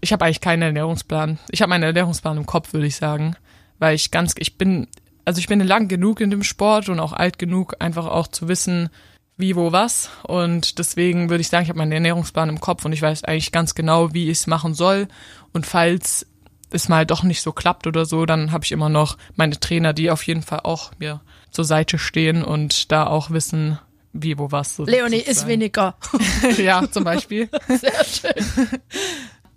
ich 0.00 0.12
habe 0.12 0.24
eigentlich 0.24 0.40
keinen 0.40 0.62
Ernährungsplan. 0.62 1.38
Ich 1.50 1.62
habe 1.62 1.70
meinen 1.70 1.82
Ernährungsplan 1.82 2.36
im 2.36 2.46
Kopf, 2.46 2.72
würde 2.72 2.86
ich 2.86 2.96
sagen, 2.96 3.36
weil 3.78 3.94
ich 3.94 4.10
ganz, 4.10 4.34
ich 4.38 4.56
bin, 4.56 4.88
also 5.24 5.38
ich 5.38 5.46
bin 5.46 5.60
lang 5.60 5.88
genug 5.88 6.20
in 6.20 6.30
dem 6.30 6.42
Sport 6.42 6.88
und 6.88 7.00
auch 7.00 7.12
alt 7.12 7.38
genug, 7.38 7.76
einfach 7.78 8.06
auch 8.06 8.28
zu 8.28 8.48
wissen, 8.48 8.90
wie, 9.36 9.56
wo, 9.56 9.72
was. 9.72 10.10
Und 10.22 10.78
deswegen 10.78 11.28
würde 11.28 11.40
ich 11.40 11.48
sagen, 11.48 11.64
ich 11.64 11.68
habe 11.68 11.78
meinen 11.78 11.92
Ernährungsplan 11.92 12.48
im 12.48 12.60
Kopf 12.60 12.84
und 12.84 12.92
ich 12.92 13.02
weiß 13.02 13.24
eigentlich 13.24 13.52
ganz 13.52 13.74
genau, 13.74 14.14
wie 14.14 14.30
ich 14.30 14.38
es 14.38 14.46
machen 14.46 14.74
soll. 14.74 15.08
Und 15.52 15.66
falls 15.66 16.26
es 16.70 16.88
mal 16.88 17.06
doch 17.06 17.22
nicht 17.22 17.42
so 17.42 17.52
klappt 17.52 17.86
oder 17.86 18.04
so, 18.04 18.26
dann 18.26 18.52
habe 18.52 18.64
ich 18.64 18.72
immer 18.72 18.88
noch 18.88 19.16
meine 19.36 19.58
Trainer, 19.58 19.92
die 19.92 20.10
auf 20.10 20.26
jeden 20.26 20.42
Fall 20.42 20.60
auch 20.60 20.92
mir 20.98 21.20
zur 21.50 21.64
Seite 21.64 21.98
stehen 21.98 22.42
und 22.42 22.90
da 22.90 23.06
auch 23.06 23.30
wissen, 23.30 23.78
wie, 24.12 24.38
wo, 24.38 24.52
was. 24.52 24.76
So 24.76 24.84
Leonie 24.84 25.18
ist 25.18 25.46
weniger. 25.46 25.96
ja, 26.56 26.88
zum 26.90 27.04
Beispiel. 27.04 27.48
Sehr 27.68 28.04
schön. 28.04 28.80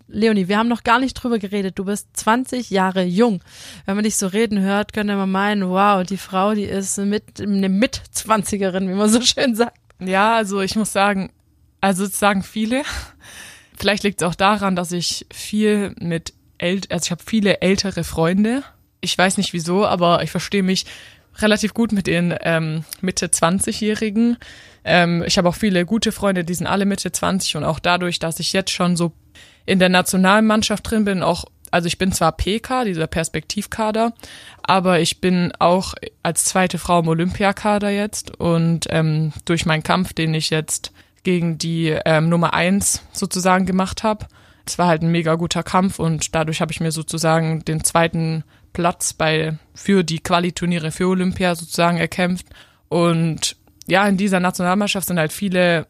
Leonie, 0.08 0.48
wir 0.48 0.58
haben 0.58 0.70
noch 0.70 0.84
gar 0.84 1.00
nicht 1.00 1.14
drüber 1.14 1.38
geredet. 1.38 1.78
Du 1.78 1.86
bist 1.86 2.08
20 2.14 2.70
Jahre 2.70 3.04
jung. 3.04 3.42
Wenn 3.86 3.96
man 3.96 4.04
dich 4.04 4.16
so 4.16 4.28
reden 4.28 4.62
hört, 4.62 4.94
könnte 4.94 5.16
man 5.16 5.30
meinen, 5.30 5.70
wow, 5.70 6.04
die 6.04 6.18
Frau, 6.18 6.54
die 6.54 6.64
ist 6.64 6.98
mit, 6.98 7.42
eine 7.42 7.70
Mitzwanzigerin, 7.70 8.90
wie 8.90 8.94
man 8.94 9.10
so 9.10 9.22
schön 9.22 9.56
sagt. 9.56 9.78
Ja, 10.00 10.36
also 10.36 10.62
ich 10.62 10.76
muss 10.76 10.94
sagen, 10.94 11.32
also 11.82 12.06
sagen 12.06 12.44
viele. 12.44 12.84
Vielleicht 13.78 14.04
liegt 14.04 14.22
es 14.22 14.28
auch 14.28 14.36
daran, 14.36 14.76
dass 14.76 14.92
ich 14.92 15.26
viel 15.32 15.94
mit 16.00 16.34
ält, 16.58 16.92
also 16.92 17.06
ich 17.06 17.12
habe 17.12 17.24
viele 17.26 17.62
ältere 17.62 18.04
Freunde. 18.04 18.64
Ich 19.02 19.18
weiß 19.18 19.38
nicht 19.38 19.54
wieso, 19.54 19.86
aber 19.86 20.24
ich 20.24 20.32
verstehe 20.32 20.64
mich 20.64 20.86
relativ 21.40 21.74
gut 21.74 21.92
mit 21.92 22.08
den 22.08 22.34
ähm, 22.42 22.84
Mitte 23.02 23.28
20-Jährigen. 23.28 24.38
Ähm, 24.84 25.24
ich 25.28 25.38
habe 25.38 25.50
auch 25.50 25.56
viele 25.56 25.86
gute 25.86 26.12
Freunde, 26.12 26.44
die 26.44 26.54
sind 26.54 26.66
alle 26.66 26.86
Mitte 26.86 27.12
20 27.12 27.58
und 27.58 27.64
auch 27.64 27.80
dadurch, 27.80 28.20
dass 28.20 28.40
ich 28.40 28.54
jetzt 28.54 28.72
schon 28.72 28.96
so 28.96 29.14
in 29.68 29.78
der 29.78 29.90
Nationalmannschaft 29.90 30.90
drin 30.90 31.06
bin, 31.06 31.22
auch 31.22 31.46
also 31.70 31.88
ich 31.88 31.98
bin 31.98 32.14
zwar 32.14 32.32
PK, 32.32 32.86
dieser 32.86 33.08
Perspektivkader, 33.08 34.14
aber 34.64 35.02
ich 35.02 35.20
bin 35.20 35.52
auch 35.60 35.96
als 36.24 36.46
zweite 36.46 36.78
Frau 36.78 37.02
im 37.02 37.10
Olympiakader 37.10 37.90
jetzt 37.90 38.40
und 38.40 38.88
ähm, 38.90 39.34
durch 39.44 39.66
meinen 39.66 39.84
Kampf, 39.84 40.14
den 40.14 40.34
ich 40.34 40.50
jetzt 40.50 40.94
gegen 41.24 41.58
die 41.58 41.90
ähm, 42.06 42.30
Nummer 42.30 42.54
eins 42.54 43.04
sozusagen 43.12 43.66
gemacht 43.66 44.04
habe, 44.04 44.28
es 44.66 44.78
war 44.78 44.88
halt 44.88 45.02
ein 45.02 45.12
mega 45.12 45.36
guter 45.36 45.62
Kampf 45.62 46.00
und 46.00 46.34
dadurch 46.34 46.62
habe 46.62 46.72
ich 46.72 46.80
mir 46.80 46.92
sozusagen 46.92 47.66
den 47.66 47.84
zweiten 47.84 48.46
Platz 48.72 49.14
bei 49.14 49.58
für 49.76 50.04
die 50.04 50.20
Qualiturniere 50.20 50.92
für 50.92 51.08
Olympia 51.08 51.56
sozusagen 51.56 51.98
erkämpft 51.98 52.48
und 52.88 53.58
ja, 53.88 54.08
in 54.08 54.18
dieser 54.18 54.40
Nationalmannschaft 54.40 55.08
sind 55.08 55.20
halt 55.20 55.34
viele 55.34 55.88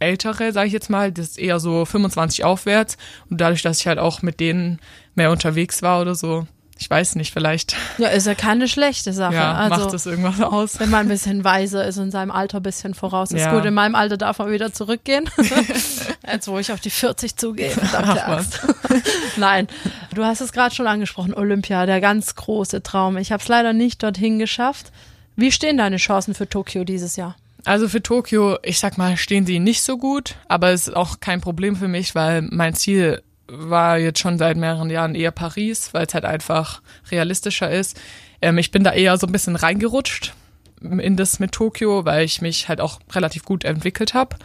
ältere, 0.00 0.52
sage 0.52 0.66
ich 0.66 0.72
jetzt 0.72 0.90
mal, 0.90 1.12
das 1.12 1.28
ist 1.28 1.38
eher 1.38 1.60
so 1.60 1.84
25 1.84 2.44
aufwärts 2.44 2.96
und 3.30 3.40
dadurch, 3.40 3.62
dass 3.62 3.80
ich 3.80 3.86
halt 3.86 3.98
auch 3.98 4.22
mit 4.22 4.40
denen 4.40 4.80
mehr 5.14 5.30
unterwegs 5.30 5.82
war 5.82 6.00
oder 6.00 6.14
so, 6.14 6.46
ich 6.78 6.88
weiß 6.88 7.16
nicht, 7.16 7.30
vielleicht 7.34 7.76
Ja, 7.98 8.08
ist 8.08 8.26
ja 8.26 8.34
keine 8.34 8.66
schlechte 8.66 9.12
Sache. 9.12 9.34
ja, 9.34 9.52
also, 9.52 9.76
macht 9.84 9.92
das 9.92 10.06
irgendwas 10.06 10.40
aus. 10.40 10.80
wenn 10.80 10.88
man 10.88 11.00
ein 11.02 11.08
bisschen 11.08 11.44
weiser 11.44 11.86
ist 11.86 11.98
und 11.98 12.10
seinem 12.10 12.30
Alter 12.30 12.56
ein 12.60 12.62
bisschen 12.62 12.94
voraus 12.94 13.32
ist. 13.32 13.42
Ja. 13.42 13.52
Gut, 13.54 13.66
in 13.66 13.74
meinem 13.74 13.94
Alter 13.94 14.16
darf 14.16 14.38
man 14.38 14.50
wieder 14.50 14.72
zurückgehen. 14.72 15.28
Jetzt, 16.26 16.48
wo 16.48 16.58
ich 16.58 16.72
auf 16.72 16.80
die 16.80 16.88
40 16.88 17.36
zugehe. 17.36 17.72
Ach. 17.92 18.44
Nein, 19.36 19.68
du 20.14 20.24
hast 20.24 20.40
es 20.40 20.52
gerade 20.52 20.74
schon 20.74 20.86
angesprochen, 20.86 21.34
Olympia, 21.34 21.84
der 21.84 22.00
ganz 22.00 22.34
große 22.34 22.82
Traum. 22.82 23.18
Ich 23.18 23.30
habe 23.30 23.42
es 23.42 23.48
leider 23.48 23.74
nicht 23.74 24.02
dorthin 24.02 24.38
geschafft. 24.38 24.90
Wie 25.36 25.52
stehen 25.52 25.76
deine 25.76 25.98
Chancen 25.98 26.34
für 26.34 26.48
Tokio 26.48 26.84
dieses 26.84 27.16
Jahr? 27.16 27.36
Also 27.64 27.88
für 27.88 28.02
Tokio, 28.02 28.58
ich 28.62 28.78
sag 28.78 28.98
mal, 28.98 29.16
stehen 29.16 29.46
sie 29.46 29.58
nicht 29.58 29.82
so 29.82 29.98
gut, 29.98 30.36
aber 30.48 30.70
es 30.70 30.88
ist 30.88 30.96
auch 30.96 31.20
kein 31.20 31.40
Problem 31.40 31.76
für 31.76 31.88
mich, 31.88 32.14
weil 32.14 32.42
mein 32.42 32.74
Ziel 32.74 33.22
war 33.48 33.98
jetzt 33.98 34.20
schon 34.20 34.38
seit 34.38 34.56
mehreren 34.56 34.90
Jahren 34.90 35.14
eher 35.14 35.32
Paris, 35.32 35.92
weil 35.92 36.06
es 36.06 36.14
halt 36.14 36.24
einfach 36.24 36.82
realistischer 37.10 37.70
ist. 37.70 38.00
Ähm, 38.40 38.58
ich 38.58 38.70
bin 38.70 38.84
da 38.84 38.92
eher 38.92 39.16
so 39.18 39.26
ein 39.26 39.32
bisschen 39.32 39.56
reingerutscht 39.56 40.34
in 40.80 41.16
das 41.16 41.40
mit 41.40 41.52
Tokio, 41.52 42.04
weil 42.04 42.24
ich 42.24 42.40
mich 42.40 42.68
halt 42.68 42.80
auch 42.80 43.00
relativ 43.12 43.44
gut 43.44 43.64
entwickelt 43.64 44.14
habe. 44.14 44.36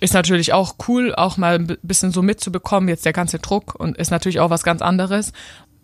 Ist 0.00 0.14
natürlich 0.14 0.52
auch 0.52 0.74
cool, 0.88 1.14
auch 1.14 1.36
mal 1.36 1.56
ein 1.56 1.78
bisschen 1.82 2.10
so 2.10 2.22
mitzubekommen, 2.22 2.88
jetzt 2.88 3.04
der 3.04 3.12
ganze 3.12 3.38
Druck 3.38 3.74
und 3.74 3.96
ist 3.96 4.10
natürlich 4.10 4.40
auch 4.40 4.50
was 4.50 4.62
ganz 4.62 4.82
anderes. 4.82 5.32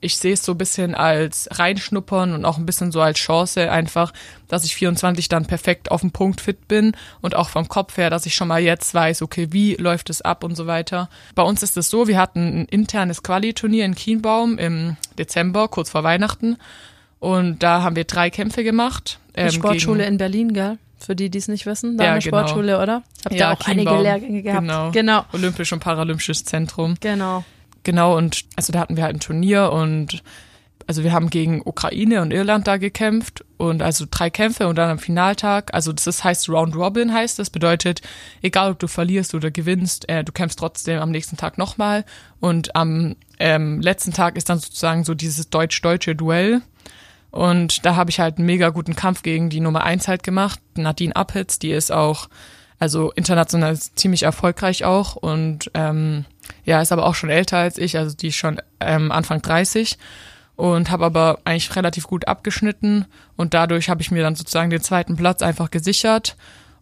Ich 0.01 0.19
sehe 0.19 0.35
es 0.35 0.45
so 0.45 0.53
ein 0.53 0.59
bisschen 0.59 0.95
als 0.95 1.49
reinschnuppern 1.53 2.35
und 2.35 2.45
auch 2.45 2.59
ein 2.59 2.67
bisschen 2.67 2.93
so 2.93 3.01
als 3.01 3.19
Chance 3.19 3.71
einfach, 3.73 4.13
dass 4.47 4.65
ich 4.65 4.77
24 4.77 5.29
dann 5.29 5.47
perfekt 5.47 5.91
auf 5.91 6.03
den 6.03 6.11
Punkt 6.11 6.41
fit 6.43 6.69
bin 6.69 6.93
und 7.23 7.35
auch 7.35 7.49
vom 7.49 7.67
Kopf 7.69 7.97
her, 7.97 8.11
dass 8.11 8.27
ich 8.27 8.35
schon 8.35 8.49
mal 8.49 8.61
jetzt 8.61 8.93
weiß, 8.95 9.23
okay, 9.23 9.49
wie 9.53 9.75
läuft 9.77 10.11
es 10.11 10.21
ab 10.23 10.45
und 10.45 10.55
so 10.55 10.67
weiter. 10.67 11.09
Bei 11.35 11.43
uns 11.43 11.63
ist 11.63 11.77
es 11.77 11.89
so, 11.89 12.09
wir 12.09 12.19
hatten 12.19 12.61
ein 12.61 12.65
internes 12.67 13.23
Quali-Turnier 13.23 13.85
in 13.87 13.95
Kienbaum 13.95 14.59
im 14.59 14.97
Dezember, 15.19 15.69
kurz 15.69 15.91
vor 15.91 16.05
Weihnachten. 16.05 16.59
Und 17.19 17.63
da 17.63 17.83
haben 17.83 17.97
wir 17.97 18.05
drei 18.05 18.29
Kämpfe 18.31 18.63
gemacht. 18.65 19.19
Die 19.35 19.41
ähm, 19.41 19.51
Sportschule 19.51 20.01
gegen- 20.01 20.13
in 20.13 20.19
Berlin, 20.19 20.53
gell? 20.53 20.79
Für 20.99 21.17
die, 21.17 21.29
die 21.31 21.39
es 21.39 21.49
nicht 21.49 21.67
wissen. 21.67 21.97
Deine 21.99 22.15
Ja, 22.15 22.19
genau. 22.19 22.39
Sportschule, 22.39 22.81
oder? 22.83 23.03
Habt 23.25 23.35
ihr 23.35 23.41
Ja, 23.41 23.53
auch 23.53 23.61
einige 23.67 23.85
Kienbaum. 23.89 24.03
Lehrgänge 24.03 24.43
gehabt? 24.43 24.61
Genau. 24.63 24.91
Genau. 24.93 25.25
Olympisch 25.33 25.73
und 25.73 25.81
Paralympisches 25.81 26.45
Zentrum. 26.45 26.95
Genau. 27.01 27.45
Genau, 27.87 28.16
und 28.16 28.46
also 28.57 28.72
da 28.72 28.81
hatten 28.81 28.96
wir 28.96 29.05
halt 29.05 29.14
ein 29.14 29.20
Turnier 29.20 29.70
und 29.70 30.25
also 30.88 31.05
wir 31.05 31.12
haben 31.12 31.31
gegen 31.31 31.62
Ukraine 31.64 32.20
und 32.20 32.33
Irland 32.33 32.66
da 32.66 32.79
gekämpft 32.79 33.44
und 33.59 33.81
also 33.81 34.07
drei 34.11 34.29
Kämpfe 34.29 34.66
und 34.66 34.75
dann 34.75 34.90
am 34.90 34.99
Finaltag, 34.99 35.72
also 35.72 35.92
das 35.92 36.25
heißt 36.25 36.49
Round 36.49 36.75
Robin 36.75 37.12
heißt 37.14 37.38
das, 37.38 37.49
bedeutet, 37.49 38.03
egal 38.42 38.72
ob 38.72 38.81
du 38.81 38.88
verlierst 38.88 39.37
oder 39.37 39.53
gewinnst, 39.53 40.09
äh, 40.09 40.25
du 40.25 40.33
kämpfst 40.33 40.59
trotzdem 40.59 40.99
am 40.99 41.12
nächsten 41.12 41.37
Tag 41.37 41.59
nochmal. 41.59 42.05
Und 42.40 42.75
am 42.75 43.14
ähm, 43.38 43.81
letzten 43.81 44.12
Tag 44.12 44.37
ist 44.37 44.49
dann 44.49 44.59
sozusagen 44.59 45.05
so 45.05 45.14
dieses 45.14 45.49
deutsch-deutsche 45.49 46.16
Duell. 46.16 46.62
Und 47.31 47.87
da 47.87 47.94
habe 47.94 48.11
ich 48.11 48.18
halt 48.18 48.38
einen 48.38 48.46
mega 48.46 48.70
guten 48.70 48.96
Kampf 48.96 49.22
gegen 49.22 49.49
die 49.49 49.61
Nummer 49.61 49.85
eins 49.85 50.09
halt 50.09 50.25
gemacht, 50.25 50.59
Nadine 50.75 51.14
Appitz, 51.14 51.61
die 51.61 51.70
ist 51.70 51.92
auch 51.92 52.29
also 52.79 53.11
international 53.12 53.79
ziemlich 53.79 54.25
erfolgreich 54.25 54.85
auch. 54.85 55.16
Und 55.16 55.70
ähm, 55.75 56.25
ja, 56.65 56.81
ist 56.81 56.93
aber 56.93 57.07
auch 57.07 57.15
schon 57.15 57.31
älter 57.31 57.59
als 57.59 57.79
ich, 57.79 57.97
also 57.97 58.17
die 58.17 58.29
ist 58.29 58.37
schon 58.37 58.61
ähm, 58.81 59.13
Anfang 59.13 59.43
30 59.43 59.99
und 60.57 60.91
habe 60.91 61.05
aber 61.05 61.39
eigentlich 61.45 61.75
relativ 61.77 62.07
gut 62.07 62.29
abgeschnitten 62.29 63.07
und 63.37 63.55
dadurch 63.55 63.89
habe 63.89 64.03
ich 64.03 64.11
mir 64.11 64.23
dann 64.23 64.35
sozusagen 64.35 64.71
den 64.71 64.81
zweiten 64.81 65.17
Platz 65.17 65.43
einfach 65.43 65.71
gesichert 65.71 66.37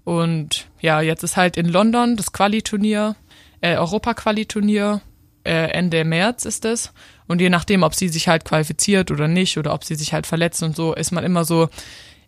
und 0.05 0.67
ja, 0.81 1.01
jetzt 1.01 1.23
ist 1.25 1.37
halt 1.37 1.57
in 1.57 1.67
London 1.67 2.17
das 2.17 2.33
Quali-Turnier, 2.33 3.17
äh, 3.61 3.77
Europa-Quali-Turnier, 3.77 5.01
äh, 5.45 5.71
Ende 5.71 6.05
März 6.05 6.45
ist 6.45 6.65
es 6.65 6.93
und 7.27 7.41
je 7.41 7.51
nachdem, 7.51 7.83
ob 7.83 7.95
sie 7.95 8.09
sich 8.09 8.29
halt 8.29 8.45
qualifiziert 8.45 9.11
oder 9.11 9.29
nicht 9.29 9.59
oder 9.59 9.75
ob 9.75 9.85
sie 9.85 9.95
sich 9.95 10.13
halt 10.13 10.27
verletzt 10.27 10.63
und 10.63 10.77
so, 10.77 10.95
ist 10.95 11.13
man 11.13 11.25
immer 11.25 11.45
so, 11.45 11.69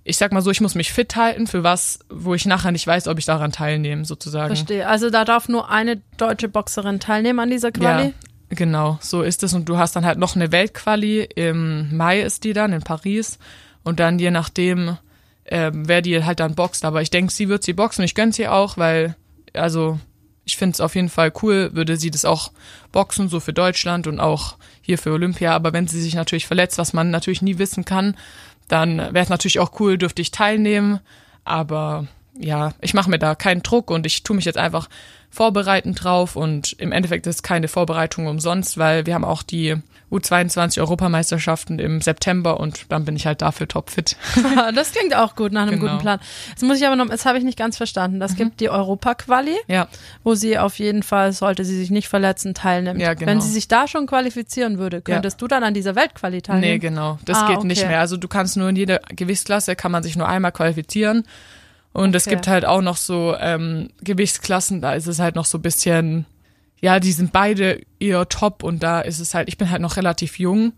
ich 0.07 0.16
sag 0.19 0.33
mal 0.33 0.40
so, 0.40 0.51
ich 0.51 0.61
muss 0.61 0.77
mich 0.77 0.92
fit 0.92 1.16
halten 1.16 1.47
für 1.49 1.64
was, 1.64 1.99
wo 2.09 2.35
ich 2.35 2.47
nachher 2.47 2.71
nicht 2.71 2.87
weiß, 2.87 3.09
ob 3.09 3.19
ich 3.19 3.25
daran 3.25 3.51
teilnehme, 3.51 4.05
sozusagen. 4.05 4.55
Verstehe. 4.55 4.87
Also 4.88 5.11
da 5.11 5.25
darf 5.25 5.49
nur 5.49 5.69
eine 5.69 6.01
deutsche 6.16 6.49
Boxerin 6.49 7.01
teilnehmen 7.01 7.40
an 7.40 7.51
dieser 7.51 7.73
Quali? 7.73 8.07
Ja, 8.07 8.12
Genau, 8.49 8.99
so 9.01 9.23
ist 9.23 9.42
es. 9.42 9.55
Und 9.55 9.69
du 9.69 9.77
hast 9.77 9.97
dann 9.97 10.07
halt 10.07 10.19
noch 10.19 10.37
eine 10.37 10.53
Weltquali. 10.53 11.23
Im 11.35 11.97
Mai 11.97 12.21
ist 12.21 12.45
die 12.45 12.53
dann 12.53 12.73
in 12.73 12.83
Paris. 12.83 13.38
Und 13.83 13.99
dann 13.99 14.21
je 14.21 14.31
nachdem, 14.31 14.99
ähm, 15.47 15.88
wer 15.88 16.01
die 16.01 16.23
halt 16.25 16.38
dann 16.38 16.55
boxt. 16.55 16.85
Aber 16.85 17.03
ich 17.03 17.11
denke, 17.11 17.33
sie 17.33 17.49
wird 17.49 17.64
sie 17.64 17.73
boxen. 17.73 18.05
Ich 18.05 18.14
gönne 18.14 18.33
sie 18.33 18.47
auch, 18.47 18.77
weil, 18.77 19.16
also, 19.53 19.99
ich 20.45 20.57
finde 20.57 20.75
es 20.75 20.81
auf 20.81 20.95
jeden 20.95 21.09
Fall 21.09 21.33
cool, 21.42 21.71
würde 21.75 21.97
sie 21.97 22.12
das 22.12 22.25
auch 22.25 22.53
boxen, 22.92 23.29
so 23.29 23.40
für 23.40 23.53
Deutschland 23.53 24.07
und 24.07 24.21
auch 24.21 24.57
hier 24.81 24.99
für 24.99 25.11
Olympia. 25.11 25.53
Aber 25.53 25.73
wenn 25.73 25.88
sie 25.88 26.01
sich 26.01 26.14
natürlich 26.14 26.47
verletzt, 26.47 26.79
was 26.79 26.92
man 26.92 27.11
natürlich 27.11 27.42
nie 27.42 27.59
wissen 27.59 27.85
kann, 27.85 28.16
dann 28.68 28.98
wäre 28.98 29.20
es 29.20 29.29
natürlich 29.29 29.59
auch 29.59 29.79
cool, 29.81 29.98
dürfte 29.98 30.22
ich 30.22 30.31
teilnehmen. 30.31 31.00
Aber 31.44 32.07
ja, 32.38 32.74
ich 32.81 32.94
mache 32.94 33.11
mir 33.11 33.18
da 33.18 33.35
keinen 33.35 33.62
Druck 33.62 33.90
und 33.90 34.07
ich 34.07 34.22
tue 34.22 34.37
mich 34.37 34.44
jetzt 34.44 34.59
einfach 34.59 34.88
vorbereiten 35.31 35.94
drauf 35.94 36.37
und 36.37 36.72
im 36.79 36.92
Endeffekt 36.92 37.26
ist 37.26 37.42
keine 37.42 37.68
Vorbereitung 37.68 38.26
umsonst, 38.26 38.79
weil 38.79 39.07
wir 39.07 39.14
haben 39.14 39.24
auch 39.24 39.42
die 39.42 39.76
U22 40.11 40.81
Europameisterschaften 40.81 41.81
im 41.81 42.01
September 42.01 42.61
und 42.61 42.87
dann 42.90 43.05
bin 43.05 43.16
ich 43.16 43.27
halt 43.27 43.42
dafür 43.42 43.66
topfit. 43.66 44.16
das 44.75 44.92
klingt 44.92 45.16
auch 45.16 45.35
gut 45.35 45.53
nach 45.53 45.62
einem 45.62 45.81
genau. 45.81 45.92
guten 45.92 45.99
Plan. 45.99 46.21
Jetzt 46.51 46.62
muss 46.62 46.79
ich 46.79 46.87
aber 46.87 46.95
noch, 46.95 47.09
das 47.09 47.27
habe 47.27 47.38
ich 47.38 47.45
nicht 47.45 47.59
ganz 47.59 47.77
verstanden. 47.77 48.21
Das 48.21 48.33
mhm. 48.33 48.37
gibt 48.37 48.61
die 48.61 48.71
Europaquali, 48.71 49.57
ja. 49.66 49.88
wo 50.23 50.35
sie 50.35 50.59
auf 50.59 50.79
jeden 50.79 51.03
Fall, 51.03 51.33
sollte 51.33 51.64
sie 51.64 51.77
sich 51.77 51.90
nicht 51.90 52.09
verletzen, 52.09 52.55
teilnimmt. 52.55 53.01
Ja, 53.01 53.14
genau. 53.14 53.33
Wenn 53.33 53.40
sie 53.40 53.51
sich 53.51 53.66
da 53.66 53.88
schon 53.88 54.07
qualifizieren 54.07 54.79
würde, 54.79 55.03
könntest 55.03 55.37
ja. 55.37 55.38
du 55.40 55.49
dann 55.49 55.64
an 55.64 55.75
dieser 55.75 55.97
Weltquali 55.97 56.40
teilnehmen? 56.40 56.75
Nee, 56.75 56.79
genau. 56.79 57.19
Das 57.25 57.38
ah, 57.38 57.49
geht 57.49 57.59
okay. 57.59 57.66
nicht 57.66 57.87
mehr. 57.87 57.99
Also 57.99 58.16
du 58.16 58.29
kannst 58.29 58.57
nur 58.57 58.69
in 58.69 58.77
jeder 58.77 59.01
Gewichtsklasse 59.09 59.75
kann 59.75 59.90
man 59.90 60.05
sich 60.05 60.16
nur 60.16 60.29
einmal 60.29 60.53
qualifizieren. 60.53 61.25
Und 61.92 62.11
okay. 62.11 62.16
es 62.16 62.25
gibt 62.27 62.47
halt 62.47 62.64
auch 62.64 62.83
noch 62.83 62.97
so 62.97 63.35
ähm, 63.40 63.88
Gewichtsklassen, 64.03 64.83
da 64.83 64.92
ist 64.92 65.07
es 65.07 65.19
halt 65.19 65.35
noch 65.35 65.47
so 65.47 65.59
bisschen, 65.59 66.27
ja, 66.80 67.00
die 67.00 67.12
sind 67.12 67.32
beide 67.32 67.80
eher 67.98 68.28
top 68.28 68.62
und 68.62 68.82
da 68.82 69.00
ist 69.00 69.20
es 69.20 69.34
halt, 69.34 69.48
ich 69.48 69.58
bin 69.58 69.70
halt 69.70 69.82
noch 69.82 69.96
relativ 69.96 70.38
jung. 70.38 70.72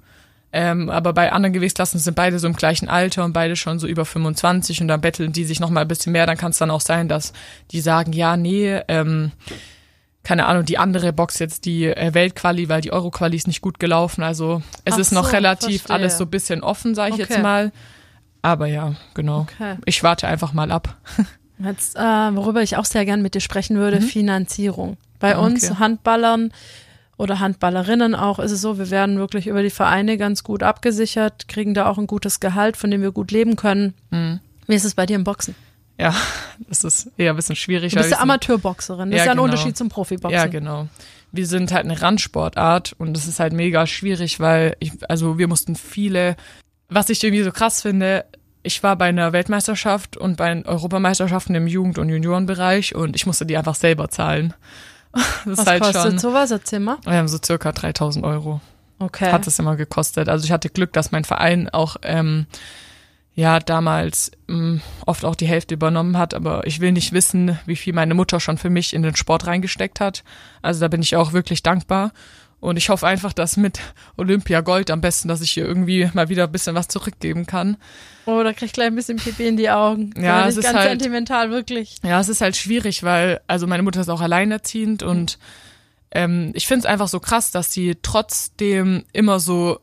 Ähm, 0.50 0.88
aber 0.88 1.12
bei 1.12 1.30
anderen 1.30 1.52
Gewichtsklassen 1.52 2.00
sind 2.00 2.14
beide 2.14 2.38
so 2.38 2.46
im 2.46 2.56
gleichen 2.56 2.88
Alter 2.88 3.24
und 3.24 3.34
beide 3.34 3.54
schon 3.54 3.78
so 3.78 3.87
über 3.87 4.06
25 4.06 4.80
und 4.80 4.88
dann 4.88 5.00
betteln 5.00 5.32
die 5.32 5.44
sich 5.44 5.61
noch 5.61 5.68
mal 5.68 5.82
ein 5.82 5.88
bisschen 5.88 6.12
mehr. 6.12 6.24
Dann 6.26 6.38
kann 6.38 6.52
es 6.52 6.58
dann 6.58 6.70
auch 6.70 6.80
sein, 6.80 7.08
dass 7.08 7.34
die 7.70 7.82
sagen, 7.82 8.14
ja, 8.14 8.37
nee, 8.37 8.80
ähm, 8.88 9.32
keine 10.22 10.46
Ahnung, 10.46 10.64
die 10.64 10.78
andere 10.78 11.12
Box 11.12 11.38
jetzt 11.38 11.66
die 11.66 11.84
äh, 11.84 12.14
Weltquali, 12.14 12.68
weil 12.68 12.80
die 12.80 12.92
Euro-Quali 12.92 13.37
ist 13.37 13.46
nicht 13.46 13.61
gut 13.61 13.78
gelaufen. 13.78 14.22
Also 14.22 14.62
es 14.84 14.94
Ach 14.94 14.98
ist 14.98 15.12
noch 15.12 15.26
so, 15.26 15.32
relativ 15.32 15.82
verstehe. 15.82 15.96
alles 15.96 16.16
so 16.16 16.24
ein 16.24 16.30
bisschen 16.30 16.62
offen, 16.62 16.94
sage 16.94 17.16
ich 17.16 17.22
okay. 17.22 17.34
jetzt 17.34 17.42
mal. 17.42 17.72
Aber 18.40 18.66
ja, 18.66 18.94
genau. 19.14 19.40
Okay. 19.40 19.76
Ich 19.84 20.02
warte 20.02 20.28
einfach 20.28 20.52
mal 20.52 20.70
ab. 20.70 20.96
Jetzt, 21.58 21.96
äh, 21.96 22.00
worüber 22.00 22.62
ich 22.62 22.76
auch 22.76 22.84
sehr 22.84 23.04
gern 23.04 23.20
mit 23.20 23.34
dir 23.34 23.40
sprechen 23.40 23.76
würde, 23.76 23.98
mhm. 23.98 24.04
Finanzierung. 24.04 24.96
Bei 25.18 25.37
okay. 25.37 25.46
uns 25.46 25.78
Handballern 25.78 26.52
oder 27.16 27.40
Handballerinnen 27.40 28.14
auch 28.14 28.38
ist 28.38 28.52
es 28.52 28.61
so, 28.61 28.78
wir 28.78 28.90
werden 28.90 29.18
wirklich 29.18 29.46
über 29.48 29.62
die 29.62 29.70
Vereine 29.70 30.18
ganz 30.18 30.44
gut 30.44 30.62
abgesichert, 30.62 31.48
kriegen 31.48 31.74
da 31.74 31.87
auch 31.87 31.98
ein 31.98 32.07
gutes 32.07 32.40
Gehalt, 32.40 32.76
von 32.76 32.90
dem 32.90 33.02
wir 33.02 33.11
gut 33.11 33.31
leben 33.31 33.57
können. 33.57 33.94
Mhm. 34.11 34.40
Wie 34.66 34.74
ist 34.74 34.85
es 34.85 34.94
bei 34.94 35.07
dir 35.07 35.16
im 35.16 35.24
Boxen? 35.24 35.54
Ja, 35.98 36.14
das 36.68 36.85
ist 36.85 37.11
eher 37.16 37.33
ein 37.33 37.37
bisschen 37.37 37.57
schwierig. 37.57 37.92
Du 37.92 37.98
bist 37.98 38.12
ja 38.12 38.20
Amateurboxerin, 38.20 39.11
das 39.11 39.18
ja, 39.18 39.22
ist 39.24 39.26
ja 39.26 39.33
ein 39.33 39.37
genau. 39.37 39.44
Unterschied 39.44 39.76
zum 39.76 39.88
Profiboxen. 39.88 40.38
Ja, 40.38 40.46
genau. 40.46 40.88
Wir 41.33 41.46
sind 41.46 41.72
halt 41.72 41.85
eine 41.85 42.00
Randsportart 42.00 42.94
und 42.98 43.14
das 43.14 43.26
ist 43.26 43.40
halt 43.40 43.52
mega 43.52 43.87
schwierig, 43.87 44.40
weil 44.40 44.76
ich, 44.78 44.92
also 45.09 45.37
wir 45.38 45.48
mussten 45.48 45.76
viele 45.76 46.37
was 46.88 47.11
ich 47.11 47.22
irgendwie 47.22 47.42
so 47.42 47.52
krass 47.52 47.83
finde, 47.83 48.24
ich 48.62 48.83
war 48.83 48.96
bei 48.96 49.07
einer 49.07 49.33
Weltmeisterschaft 49.33 50.16
und 50.16 50.37
bei 50.37 50.64
Europameisterschaften 50.64 51.54
im 51.54 51.66
Jugend- 51.66 51.98
und 51.98 52.09
Juniorenbereich 52.09 52.94
und 52.94 53.14
ich 53.14 53.26
musste 53.26 53.46
die 53.46 53.57
einfach 53.57 53.74
selber 53.74 54.09
zahlen. 54.09 54.54
Das 55.44 55.59
Was 55.59 55.66
halt 55.66 55.83
kostet 55.83 56.03
schon, 56.03 56.18
sowas? 56.18 56.51
Erzähl 56.51 56.81
mal. 56.81 56.99
Ja, 57.07 57.27
so 57.27 57.38
circa 57.42 57.73
3000 57.73 58.25
Euro. 58.25 58.61
Okay. 58.99 59.31
Hat 59.33 59.47
es 59.47 59.59
immer 59.59 59.77
gekostet. 59.77 60.29
Also 60.29 60.44
ich 60.44 60.53
hatte 60.53 60.68
Glück, 60.68 60.92
dass 60.92 61.12
mein 61.12 61.25
Verein 61.25 61.68
auch 61.68 61.97
ähm, 62.03 62.47
ja 63.35 63.61
damals 63.61 64.33
ähm, 64.49 64.81
oft 65.07 65.25
auch 65.25 65.37
die 65.37 65.47
Hälfte 65.47 65.75
übernommen 65.75 66.18
hat, 66.18 66.35
aber 66.35 66.66
ich 66.66 66.81
will 66.81 66.92
nicht 66.92 67.12
wissen, 67.12 67.59
wie 67.66 67.77
viel 67.77 67.92
meine 67.92 68.14
Mutter 68.14 68.40
schon 68.40 68.59
für 68.59 68.71
mich 68.71 68.94
in 68.94 69.03
den 69.03 69.14
Sport 69.14 69.47
reingesteckt 69.47 70.01
hat. 70.01 70.25
Also 70.61 70.81
da 70.81 70.88
bin 70.88 71.03
ich 71.03 71.16
auch 71.16 71.33
wirklich 71.33 71.62
dankbar. 71.62 72.12
Und 72.61 72.77
ich 72.77 72.88
hoffe 72.88 73.07
einfach, 73.07 73.33
dass 73.33 73.57
mit 73.57 73.79
Olympia 74.16 74.62
Gold 74.62 74.90
am 74.90 75.01
besten, 75.01 75.29
dass 75.29 75.40
ich 75.40 75.53
hier 75.53 75.64
irgendwie 75.64 76.11
mal 76.12 76.29
wieder 76.29 76.44
ein 76.44 76.53
bisschen 76.53 76.75
was 76.75 76.88
zurückgeben 76.88 77.47
kann. 77.47 77.77
Oh, 78.29 78.43
da 78.43 78.53
krieg 78.53 78.67
ich 78.67 78.73
gleich 78.75 78.88
ein 78.88 78.95
bisschen 78.95 79.17
Pipi 79.17 79.49
in 79.49 79.57
die 79.57 79.71
Augen. 79.71 80.12
Ja, 80.21 80.47
es 80.47 80.59
ist 80.59 80.64
ganz 80.64 80.77
halt, 80.77 80.91
sentimental, 80.91 81.51
wirklich. 81.51 81.97
Ja, 82.03 82.21
es 82.21 82.29
ist 82.29 82.43
halt 82.43 82.57
schwierig, 82.57 83.03
weil, 83.03 83.41
also 83.47 83.67
meine 83.67 83.83
Mutter 83.83 84.03
ist 84.03 84.11
auch 84.11 84.21
alleinerziehend 84.21 85.03
und 85.03 85.38
ähm, 86.11 86.51
ich 86.53 86.67
finde 86.67 86.81
es 86.81 86.85
einfach 86.85 87.09
so 87.09 87.21
krass, 87.21 87.53
dass 87.53 87.73
sie 87.73 87.97
trotzdem 88.03 89.07
immer 89.14 89.41
so, 89.41 89.81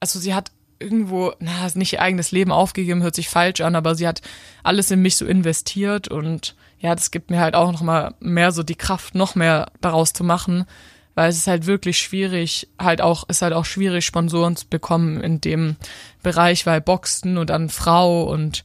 also 0.00 0.18
sie 0.18 0.34
hat 0.34 0.50
irgendwo, 0.80 1.34
na, 1.38 1.68
nicht 1.74 1.92
ihr 1.92 2.02
eigenes 2.02 2.32
Leben 2.32 2.50
aufgegeben, 2.50 3.04
hört 3.04 3.14
sich 3.14 3.28
falsch 3.28 3.60
an, 3.60 3.76
aber 3.76 3.94
sie 3.94 4.08
hat 4.08 4.22
alles 4.64 4.90
in 4.90 5.00
mich 5.00 5.14
so 5.14 5.24
investiert 5.24 6.08
und 6.08 6.56
ja, 6.80 6.96
das 6.96 7.12
gibt 7.12 7.30
mir 7.30 7.38
halt 7.38 7.54
auch 7.54 7.70
noch 7.70 7.82
mal 7.82 8.16
mehr 8.18 8.50
so 8.50 8.64
die 8.64 8.74
Kraft, 8.74 9.14
noch 9.14 9.36
mehr 9.36 9.70
daraus 9.80 10.12
zu 10.12 10.24
machen 10.24 10.66
weil 11.14 11.28
es 11.28 11.36
ist 11.36 11.46
halt 11.46 11.66
wirklich 11.66 11.98
schwierig, 11.98 12.68
halt 12.78 13.00
auch, 13.00 13.28
ist 13.28 13.42
halt 13.42 13.52
auch 13.52 13.64
schwierig, 13.64 14.04
Sponsoren 14.04 14.56
zu 14.56 14.66
bekommen 14.68 15.20
in 15.20 15.40
dem 15.40 15.76
Bereich, 16.22 16.66
weil 16.66 16.80
Boxen 16.80 17.38
und 17.38 17.50
dann 17.50 17.68
Frau 17.68 18.24
und 18.24 18.64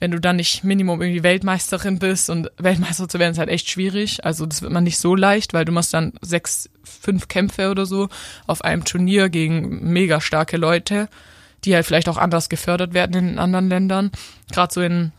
wenn 0.00 0.12
du 0.12 0.20
dann 0.20 0.36
nicht 0.36 0.62
Minimum 0.62 1.02
irgendwie 1.02 1.22
Weltmeisterin 1.22 1.98
bist 1.98 2.30
und 2.30 2.50
Weltmeister 2.56 3.08
zu 3.08 3.18
werden, 3.18 3.32
ist 3.32 3.38
halt 3.38 3.48
echt 3.48 3.68
schwierig. 3.68 4.24
Also 4.24 4.46
das 4.46 4.62
wird 4.62 4.72
man 4.72 4.84
nicht 4.84 4.98
so 4.98 5.14
leicht, 5.14 5.54
weil 5.54 5.64
du 5.64 5.72
machst 5.72 5.92
dann 5.92 6.12
sechs, 6.20 6.70
fünf 6.84 7.26
Kämpfe 7.28 7.70
oder 7.70 7.84
so 7.84 8.08
auf 8.46 8.62
einem 8.62 8.84
Turnier 8.84 9.28
gegen 9.28 9.92
mega 9.92 10.20
starke 10.20 10.56
Leute, 10.56 11.08
die 11.64 11.74
halt 11.74 11.84
vielleicht 11.84 12.08
auch 12.08 12.16
anders 12.16 12.48
gefördert 12.48 12.94
werden 12.94 13.30
in 13.30 13.38
anderen 13.38 13.68
Ländern. 13.68 14.12
Gerade 14.52 14.72
so 14.72 14.80
in 14.82 15.12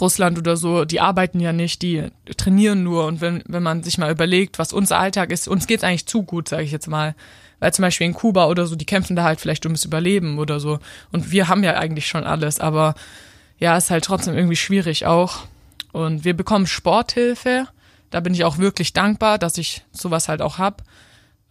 Russland 0.00 0.38
oder 0.38 0.56
so, 0.56 0.84
die 0.84 1.00
arbeiten 1.00 1.40
ja 1.40 1.52
nicht, 1.52 1.82
die 1.82 2.08
trainieren 2.36 2.84
nur. 2.84 3.06
Und 3.06 3.20
wenn, 3.20 3.42
wenn 3.46 3.62
man 3.62 3.82
sich 3.82 3.98
mal 3.98 4.12
überlegt, 4.12 4.60
was 4.60 4.72
unser 4.72 4.98
Alltag 4.98 5.32
ist, 5.32 5.48
uns 5.48 5.66
geht's 5.66 5.82
eigentlich 5.82 6.06
zu 6.06 6.22
gut, 6.22 6.48
sage 6.48 6.62
ich 6.62 6.70
jetzt 6.70 6.88
mal. 6.88 7.16
Weil 7.62 7.72
zum 7.72 7.84
Beispiel 7.84 8.08
in 8.08 8.12
Kuba 8.12 8.46
oder 8.46 8.66
so, 8.66 8.74
die 8.74 8.86
kämpfen 8.86 9.14
da 9.14 9.22
halt 9.22 9.40
vielleicht 9.40 9.64
ums 9.66 9.84
Überleben 9.84 10.40
oder 10.40 10.58
so. 10.58 10.80
Und 11.12 11.30
wir 11.30 11.46
haben 11.46 11.62
ja 11.62 11.74
eigentlich 11.74 12.08
schon 12.08 12.24
alles, 12.24 12.58
aber 12.58 12.96
ja, 13.56 13.76
ist 13.76 13.92
halt 13.92 14.02
trotzdem 14.02 14.34
irgendwie 14.34 14.56
schwierig 14.56 15.06
auch. 15.06 15.44
Und 15.92 16.24
wir 16.24 16.36
bekommen 16.36 16.66
Sporthilfe. 16.66 17.68
Da 18.10 18.18
bin 18.18 18.34
ich 18.34 18.42
auch 18.42 18.58
wirklich 18.58 18.94
dankbar, 18.94 19.38
dass 19.38 19.58
ich 19.58 19.84
sowas 19.92 20.28
halt 20.28 20.42
auch 20.42 20.58
hab. 20.58 20.82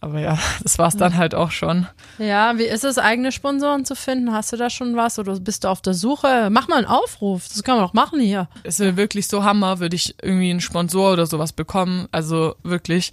Aber 0.00 0.20
ja, 0.20 0.38
das 0.62 0.78
war's 0.78 0.98
dann 0.98 1.16
halt 1.16 1.34
auch 1.34 1.50
schon. 1.50 1.86
Ja, 2.18 2.58
wie 2.58 2.64
ist 2.64 2.84
es, 2.84 2.98
eigene 2.98 3.32
Sponsoren 3.32 3.86
zu 3.86 3.96
finden? 3.96 4.34
Hast 4.34 4.52
du 4.52 4.58
da 4.58 4.68
schon 4.68 4.94
was 4.96 5.18
oder 5.18 5.40
bist 5.40 5.64
du 5.64 5.68
auf 5.68 5.80
der 5.80 5.94
Suche? 5.94 6.50
Mach 6.50 6.68
mal 6.68 6.76
einen 6.76 6.86
Aufruf, 6.88 7.48
das 7.48 7.62
kann 7.62 7.76
man 7.76 7.86
doch 7.86 7.94
machen 7.94 8.20
hier. 8.20 8.50
Es 8.64 8.78
wäre 8.80 8.98
wirklich 8.98 9.28
so 9.28 9.44
Hammer, 9.44 9.80
würde 9.80 9.96
ich 9.96 10.14
irgendwie 10.20 10.50
einen 10.50 10.60
Sponsor 10.60 11.14
oder 11.14 11.24
sowas 11.24 11.54
bekommen. 11.54 12.06
Also 12.12 12.54
wirklich. 12.64 13.12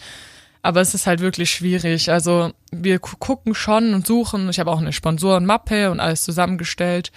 Aber 0.62 0.82
es 0.82 0.93
ist 0.93 1.08
halt 1.08 1.22
wirklich 1.22 1.52
schwierig. 1.52 2.12
Also 2.12 2.52
wir 2.72 3.00
gucken 3.00 3.56
schon 3.56 3.93
und 3.93 4.06
suchen. 4.06 4.50
Ich 4.50 4.60
habe 4.60 4.72
auch 4.72 4.80
eine 4.80 4.93
Sponsorenmappe 4.93 5.89
und 5.91 6.00
alles 6.00 6.22
zusammengestellt. 6.22 7.12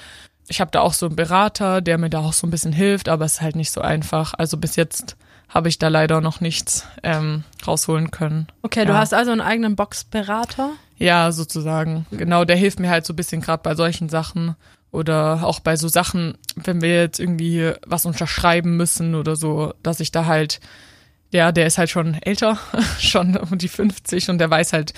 Ich 0.48 0.60
habe 0.60 0.70
da 0.70 0.80
auch 0.80 0.92
so 0.92 1.06
einen 1.06 1.16
Berater, 1.16 1.80
der 1.80 1.98
mir 1.98 2.10
da 2.10 2.20
auch 2.20 2.32
so 2.32 2.46
ein 2.46 2.50
bisschen 2.50 2.72
hilft, 2.72 3.08
aber 3.08 3.24
es 3.24 3.34
ist 3.34 3.40
halt 3.40 3.56
nicht 3.56 3.72
so 3.72 3.80
einfach. 3.80 4.34
Also 4.34 4.56
bis 4.56 4.76
jetzt 4.76 5.16
habe 5.48 5.68
ich 5.68 5.78
da 5.78 5.88
leider 5.88 6.20
noch 6.20 6.40
nichts 6.40 6.86
ähm, 7.02 7.44
rausholen 7.66 8.10
können. 8.10 8.46
Okay, 8.62 8.80
ja. 8.80 8.84
du 8.86 8.94
hast 8.94 9.12
also 9.12 9.32
einen 9.32 9.40
eigenen 9.40 9.76
Boxberater? 9.76 10.70
Ja, 10.96 11.32
sozusagen. 11.32 12.06
Genau, 12.10 12.44
der 12.44 12.56
hilft 12.56 12.80
mir 12.80 12.90
halt 12.90 13.04
so 13.04 13.12
ein 13.12 13.16
bisschen 13.16 13.40
gerade 13.40 13.62
bei 13.62 13.74
solchen 13.74 14.08
Sachen 14.08 14.56
oder 14.92 15.40
auch 15.42 15.60
bei 15.60 15.76
so 15.76 15.88
Sachen, 15.88 16.38
wenn 16.54 16.80
wir 16.80 17.00
jetzt 17.00 17.18
irgendwie 17.18 17.72
was 17.86 18.06
unterschreiben 18.06 18.76
müssen 18.76 19.14
oder 19.14 19.36
so, 19.36 19.74
dass 19.82 20.00
ich 20.00 20.12
da 20.12 20.26
halt, 20.26 20.60
ja, 21.32 21.50
der 21.50 21.66
ist 21.66 21.78
halt 21.78 21.90
schon 21.90 22.14
älter, 22.22 22.58
schon 23.00 23.36
um 23.36 23.58
die 23.58 23.68
50 23.68 24.30
und 24.30 24.38
der 24.38 24.50
weiß 24.50 24.72
halt, 24.72 24.92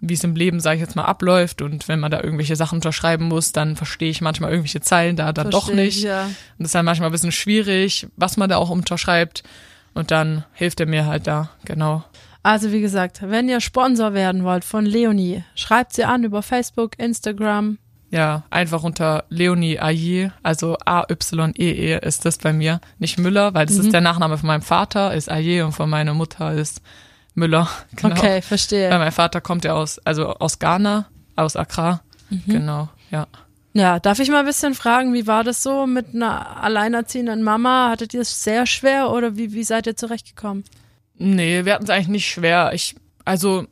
wie 0.00 0.14
es 0.14 0.24
im 0.24 0.34
Leben, 0.34 0.60
sage 0.60 0.76
ich 0.76 0.80
jetzt 0.80 0.96
mal, 0.96 1.04
abläuft. 1.04 1.60
Und 1.60 1.88
wenn 1.88 2.00
man 2.00 2.10
da 2.10 2.22
irgendwelche 2.22 2.56
Sachen 2.56 2.76
unterschreiben 2.76 3.26
muss, 3.26 3.52
dann 3.52 3.76
verstehe 3.76 4.08
ich 4.08 4.22
manchmal 4.22 4.50
irgendwelche 4.50 4.80
Zeilen 4.80 5.16
da 5.16 5.32
dann 5.32 5.50
doch 5.50 5.70
nicht. 5.72 5.98
Ich, 5.98 6.04
ja. 6.04 6.24
Und 6.24 6.34
das 6.58 6.68
ist 6.68 6.74
dann 6.74 6.86
manchmal 6.86 7.10
ein 7.10 7.12
bisschen 7.12 7.32
schwierig, 7.32 8.06
was 8.16 8.36
man 8.36 8.48
da 8.48 8.56
auch 8.56 8.70
unterschreibt. 8.70 9.42
Und 9.92 10.10
dann 10.10 10.44
hilft 10.54 10.80
er 10.80 10.86
mir 10.86 11.04
halt 11.06 11.26
da, 11.26 11.50
genau. 11.64 12.04
Also 12.42 12.72
wie 12.72 12.80
gesagt, 12.80 13.20
wenn 13.22 13.48
ihr 13.48 13.60
Sponsor 13.60 14.14
werden 14.14 14.44
wollt 14.44 14.64
von 14.64 14.86
Leonie, 14.86 15.44
schreibt 15.54 15.92
sie 15.92 16.04
an 16.04 16.24
über 16.24 16.42
Facebook, 16.42 16.98
Instagram. 16.98 17.78
Ja, 18.10 18.42
einfach 18.50 18.82
unter 18.82 19.24
Leonie 19.28 19.78
Aye, 19.78 20.32
also 20.42 20.76
A-Y-E-E 20.84 21.96
-E 21.96 21.98
ist 21.98 22.24
das 22.24 22.38
bei 22.38 22.52
mir. 22.52 22.80
Nicht 22.98 23.18
Müller, 23.18 23.54
weil 23.54 23.66
das 23.66 23.76
mhm. 23.76 23.84
ist 23.84 23.92
der 23.92 24.00
Nachname 24.00 24.36
von 24.36 24.48
meinem 24.48 24.62
Vater, 24.62 25.14
ist 25.14 25.30
Aye 25.30 25.62
und 25.62 25.72
von 25.72 25.88
meiner 25.88 26.12
Mutter 26.12 26.52
ist 26.52 26.82
Müller. 27.34 27.68
Genau. 27.96 28.16
Okay, 28.16 28.42
verstehe. 28.42 28.90
Weil 28.90 28.98
mein 28.98 29.12
Vater 29.12 29.40
kommt 29.40 29.64
ja 29.64 29.74
aus, 29.74 29.98
also 30.00 30.34
aus 30.34 30.58
Ghana, 30.58 31.06
aus 31.36 31.54
Accra. 31.54 32.00
Mhm. 32.30 32.42
Genau, 32.46 32.88
ja. 33.10 33.26
Ja, 33.72 34.00
darf 34.00 34.18
ich 34.18 34.28
mal 34.28 34.40
ein 34.40 34.46
bisschen 34.46 34.74
fragen, 34.74 35.14
wie 35.14 35.28
war 35.28 35.44
das 35.44 35.62
so 35.62 35.86
mit 35.86 36.12
einer 36.12 36.62
alleinerziehenden 36.62 37.44
Mama? 37.44 37.90
Hattet 37.90 38.14
ihr 38.14 38.22
es 38.22 38.42
sehr 38.42 38.66
schwer 38.66 39.10
oder 39.10 39.36
wie, 39.36 39.52
wie 39.52 39.62
seid 39.62 39.86
ihr 39.86 39.96
zurechtgekommen? 39.96 40.64
Nee, 41.16 41.64
wir 41.64 41.74
hatten 41.74 41.84
es 41.84 41.90
eigentlich 41.90 42.08
nicht 42.08 42.30
schwer. 42.30 42.72
Ich, 42.74 42.96
also 43.24 43.66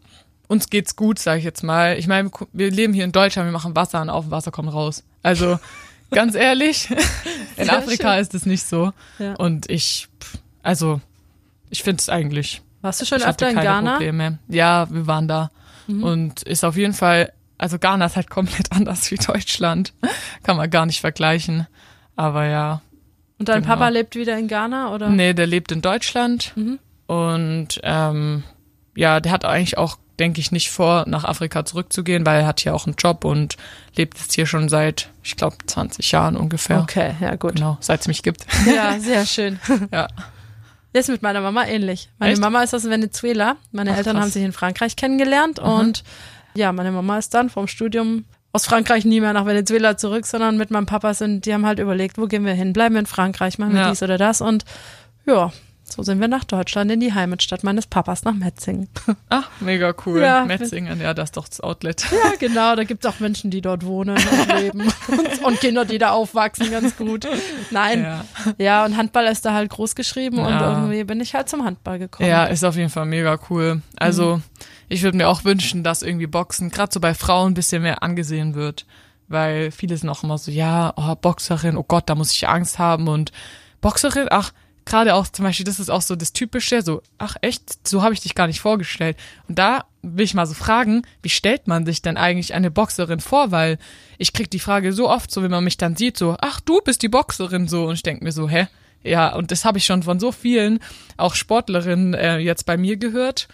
uns 0.48 0.68
geht's 0.70 0.96
gut, 0.96 1.18
sage 1.18 1.38
ich 1.38 1.44
jetzt 1.44 1.62
mal. 1.62 1.96
Ich 1.98 2.06
meine, 2.08 2.30
wir 2.52 2.70
leben 2.70 2.92
hier 2.92 3.04
in 3.04 3.12
Deutschland, 3.12 3.46
wir 3.46 3.52
machen 3.52 3.76
Wasser 3.76 4.00
und 4.02 4.11
auf 4.11 4.24
dem 4.26 4.30
Wasser 4.32 4.50
kommt 4.50 4.72
raus. 4.72 5.04
Also 5.22 5.58
ganz 6.11 6.34
ehrlich, 6.34 6.90
in 7.56 7.66
Sehr 7.66 7.78
Afrika 7.78 8.14
schön. 8.14 8.22
ist 8.22 8.34
es 8.34 8.46
nicht 8.46 8.64
so. 8.64 8.92
Ja. 9.18 9.34
Und 9.34 9.70
ich, 9.70 10.08
also 10.62 11.00
ich 11.70 11.82
finde 11.82 12.00
es 12.00 12.08
eigentlich. 12.08 12.62
Warst 12.80 13.00
du 13.00 13.06
schon 13.06 13.22
öfter 13.22 13.50
in 13.50 13.56
Ghana? 13.56 13.80
Mhm. 13.92 13.94
Probleme. 13.96 14.38
Ja, 14.48 14.88
wir 14.90 15.06
waren 15.06 15.28
da 15.28 15.50
und 15.87 16.42
ist 16.42 16.64
auf 16.64 16.76
jeden 16.76 16.92
Fall. 16.94 17.32
Also 17.56 17.78
Ghana 17.78 18.06
ist 18.06 18.16
halt 18.16 18.28
komplett 18.30 18.72
anders 18.72 19.11
wie 19.11 19.16
Deutschland. 19.16 19.92
Kann 20.42 20.56
man 20.56 20.70
gar 20.70 20.87
nicht 20.87 21.00
vergleichen. 21.00 21.66
Aber 22.14 22.44
ja, 22.46 22.82
Und 23.38 23.48
dein 23.48 23.62
Genau. 23.62 23.74
Papa 23.74 23.88
lebt 23.88 24.14
wieder 24.14 24.38
in 24.38 24.48
Ghana, 24.48 24.92
oder? 24.94 25.08
Nee, 25.11 25.32
der 25.34 25.46
lebt 25.46 25.72
in 25.72 25.80
Deutschland 25.82 26.52
Mhm. 26.56 26.78
und 27.06 27.80
ähm, 27.82 28.44
ja, 28.96 29.20
der 29.20 29.32
hat 29.32 29.44
eigentlich 29.44 29.76
auch, 29.78 29.98
denke 30.18 30.40
ich, 30.40 30.50
nicht 30.52 30.70
vor, 30.70 31.04
nach 31.07 31.24
Afrika 31.24 31.64
zurückzugehen, 31.64 32.26
weil 32.26 32.40
er 32.40 32.46
hat 32.46 32.61
hier 32.61 32.74
auch 32.74 32.87
einen 32.87 32.96
Job 32.96 33.24
und 33.24 33.57
lebt 33.96 34.18
jetzt 34.18 34.35
hier 34.35 34.46
schon 34.46 34.68
seit, 34.68 35.11
ich 35.22 35.37
glaube, 35.37 35.57
20 35.66 36.11
Jahren 36.12 36.37
ungefähr. 36.37 36.81
Okay, 36.81 37.14
ja 37.20 37.35
gut. 37.37 37.57
Genau, 37.57 37.78
seit 37.81 38.00
es 38.00 38.09
mich 38.09 38.22
gibt. 38.22 38.46
Ja, 38.66 38.96
sehr 39.00 39.24
schön. 39.26 39.59
ja. 39.92 40.09
Ist 40.92 41.09
mit 41.09 41.22
meiner 41.22 41.40
Mama 41.40 41.64
ähnlich. 41.66 42.09
Meine 42.18 42.33
Echt? 42.33 42.40
Mama 42.40 42.62
ist 42.62 42.74
aus 42.74 42.85
Venezuela. 42.85 43.57
Meine 43.72 43.92
Ach, 43.92 43.96
Eltern 43.98 44.14
krass. 44.16 44.24
haben 44.24 44.31
sich 44.33 44.42
in 44.42 44.52
Frankreich 44.52 44.96
kennengelernt 44.96 45.59
und 45.59 46.02
ja, 46.54 46.72
meine 46.72 46.90
Mama 46.90 47.18
ist 47.18 47.35
dann 47.35 47.50
vom 47.50 47.68
Studium 47.68 48.24
aus 48.52 48.64
Frankreich 48.64 49.04
nie 49.04 49.20
mehr 49.20 49.35
nach 49.35 49.44
Venezuela 49.46 49.96
zurück, 49.98 50.26
sondern 50.26 50.57
mit 50.57 50.70
meinem 50.70 50.87
Papa 50.87 51.12
sind, 51.14 51.44
die 51.44 51.52
haben 51.52 51.66
halt 51.66 51.78
überlegt, 51.78 52.16
wo 52.18 52.26
gehen 52.26 52.44
wir 52.46 52.54
hin? 52.54 52.72
Bleiben 52.72 52.94
wir 52.94 53.00
in 53.00 53.07
Frankreich, 53.07 53.59
machen 53.59 53.74
wir 53.74 53.83
Ja. 53.83 53.90
dies 53.90 54.02
oder 54.02 54.16
das 54.18 54.40
und 54.40 54.64
ja, 55.26 55.52
so 55.88 56.03
sind 56.03 56.20
wir 56.20 56.29
nach 56.29 56.44
Deutschland 56.44 56.90
in 56.90 57.01
die 57.01 57.12
Heimatstadt 57.14 57.64
meines 57.64 57.87
Papas 57.87 58.24
nach 58.24 58.35
Metzingen. 58.35 58.88
Ah, 59.31 59.42
mega 59.61 59.92
cool. 60.07 60.20
Ja. 60.20 60.44
Metzingen, 60.46 61.01
ja, 61.01 61.12
das 61.12 61.29
ist 61.31 61.37
doch 61.37 61.48
das 61.48 61.61
Outlet. 61.61 62.07
Ja, 62.11 62.33
genau, 62.38 62.77
da 62.77 62.85
gibt's 62.85 63.05
auch 63.05 63.20
Menschen, 63.20 63.51
die 63.51 63.61
dort 63.61 63.85
wohnen 63.85 64.16
und 64.16 64.55
leben 64.61 64.81
und, 65.09 65.42
und 65.44 65.61
Kinder, 65.61 65.85
die 65.85 65.98
da 65.98 66.11
aufwachsen, 66.12 66.70
ganz 66.70 66.96
gut. 66.96 67.27
Nein, 67.70 68.03
Ja. 68.03 68.24
ja, 68.57 68.85
und 68.87 68.96
Handball 68.96 69.27
ist 69.27 69.44
da 69.44 69.53
halt 69.53 69.70
groß 69.70 69.94
geschrieben 69.94 70.38
und 70.38 70.48
Ja. 70.48 70.72
irgendwie 70.79 71.05
bin 71.05 71.20
ich 71.20 71.35
halt 71.35 71.48
zum 71.51 71.64
Handball 71.64 71.98
gekommen. 71.98 72.29
Ja, 72.29 72.44
ist 72.44 72.64
auf 72.64 72.77
jeden 72.77 72.88
Fall 72.90 73.05
mega 73.07 73.38
cool. 73.51 73.83
Also, 73.98 74.40
ich 74.88 75.03
würde 75.03 75.16
mir 75.18 75.29
auch 75.29 75.44
wünschen, 75.44 75.83
dass 75.85 76.03
irgendwie 76.03 76.27
Boxen, 76.27 76.70
gerade 76.70 76.92
so 76.92 77.01
bei 77.01 77.12
Frauen, 77.12 77.51
ein 77.53 77.55
bisschen 77.55 77.83
mehr 77.83 78.03
angesehen 78.03 78.55
wird. 78.55 78.87
Weil 79.31 79.70
viele 79.70 79.94
sind 79.98 80.09
auch 80.09 80.22
immer 80.24 80.38
so, 80.38 80.51
ja, 80.51 80.94
oh, 80.96 81.14
Boxerin, 81.14 81.77
oh 81.77 81.85
Gott, 81.87 82.05
da 82.09 82.14
muss 82.14 82.33
ich 82.33 82.48
Angst 82.48 82.79
haben. 82.79 83.09
Und 83.09 83.31
Boxerin, 83.83 84.29
ach, 84.31 84.53
gerade 84.88 85.14
auch 85.14 85.29
zum 85.29 85.44
Beispiel, 85.44 85.64
das 85.64 85.79
ist 85.79 85.90
auch 85.90 86.03
so 86.03 86.16
das 86.16 86.33
Typische, 86.33 86.83
so, 86.83 87.03
ach 87.18 87.37
echt, 87.42 87.87
so 87.87 88.03
habe 88.03 88.14
ich 88.14 88.20
dich 88.20 88.35
gar 88.35 88.46
nicht 88.46 88.61
vorgestellt. 88.61 89.16
Und 89.46 89.59
da 89.59 89.85
will 90.03 90.24
ich 90.24 90.35
mal 90.35 90.46
so 90.46 90.55
fragen, 90.55 91.03
wie 91.22 91.29
stellt 91.29 91.68
man 91.68 91.85
sich 91.87 92.03
denn 92.03 92.16
eigentlich 92.16 92.55
eine 92.55 92.70
Boxerin 92.70 93.20
vor? 93.20 93.51
Weil 93.51 93.79
ich 94.16 94.33
krieg 94.33 94.51
die 94.51 94.59
Frage 94.59 94.92
so 94.92 95.09
oft, 95.09 95.31
so 95.31 95.42
wenn 95.42 95.51
man 95.51 95.64
mich 95.64 95.77
dann 95.77 95.96
sieht, 95.96 96.16
so, 96.16 96.37
ach, 96.40 96.61
du 96.61 96.81
bist 96.81 97.03
die 97.03 97.09
Boxerin, 97.09 97.68
so. 97.68 97.87
Und 97.87 97.94
ich 97.94 98.03
denk 98.03 98.22
mir 98.22 98.33
so, 98.33 98.48
hä? 98.48 98.66
Ja, 99.05 99.35
und 99.35 99.53
das 99.53 99.64
habe 99.64 99.79
ich 99.79 99.85
schon 99.85 100.03
von 100.03 100.18
so 100.18 100.33
vielen, 100.33 100.81
auch 101.16 101.35
Sportlerinnen, 101.35 102.14
äh, 102.14 102.38
jetzt 102.38 102.66
bei 102.66 102.77
mir 102.77 102.96
gehört. 102.96 103.46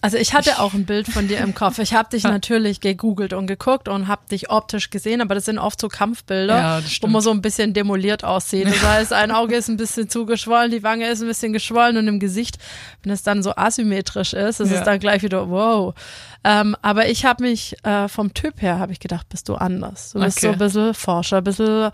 Also 0.00 0.16
ich 0.16 0.32
hatte 0.32 0.60
auch 0.60 0.74
ein 0.74 0.86
Bild 0.86 1.08
von 1.08 1.26
dir 1.26 1.38
im 1.38 1.54
Kopf. 1.54 1.78
Ich 1.80 1.92
habe 1.92 2.08
dich 2.10 2.22
natürlich 2.24 2.80
gegoogelt 2.80 3.32
und 3.32 3.46
geguckt 3.48 3.88
und 3.88 4.06
habe 4.06 4.22
dich 4.30 4.48
optisch 4.50 4.90
gesehen, 4.90 5.20
aber 5.20 5.34
das 5.34 5.46
sind 5.46 5.58
oft 5.58 5.80
so 5.80 5.88
Kampfbilder, 5.88 6.56
Ja, 6.56 6.80
wo 7.00 7.08
man 7.08 7.20
so 7.20 7.30
ein 7.32 7.42
bisschen 7.42 7.74
demoliert 7.74 8.22
aussieht. 8.22 8.66
Das 8.68 8.80
heißt, 8.82 9.12
ein 9.12 9.30
Auge 9.32 9.56
ist 9.56 9.68
ein 9.68 9.76
bisschen 9.76 10.08
zugeschwollen, 10.08 10.70
die 10.70 10.82
Wange 10.84 11.08
ist 11.08 11.20
ein 11.20 11.26
bisschen 11.26 11.52
geschwollen 11.52 11.96
und 11.96 12.06
im 12.06 12.20
Gesicht, 12.20 12.58
wenn 13.02 13.12
es 13.12 13.22
dann 13.24 13.42
so 13.42 13.54
asymmetrisch 13.56 14.34
ist, 14.34 14.60
ist 14.60 14.70
Ja. 14.70 14.78
es 14.78 14.84
dann 14.84 15.00
gleich 15.00 15.22
wieder 15.22 15.50
wow. 15.50 15.94
Ähm, 16.44 16.76
aber 16.82 17.08
ich 17.08 17.24
habe 17.24 17.42
mich 17.42 17.74
äh, 17.84 18.06
vom 18.08 18.32
Typ 18.34 18.62
her 18.62 18.78
habe 18.78 18.92
ich 18.92 19.00
gedacht, 19.00 19.28
bist 19.28 19.48
du 19.48 19.56
anders. 19.56 20.12
Du 20.12 20.20
bist 20.20 20.38
Okay. 20.38 20.46
so 20.46 20.52
ein 20.52 20.58
bisschen 20.58 20.94
forscher, 20.94 21.38
ein 21.38 21.44
bisschen 21.44 21.90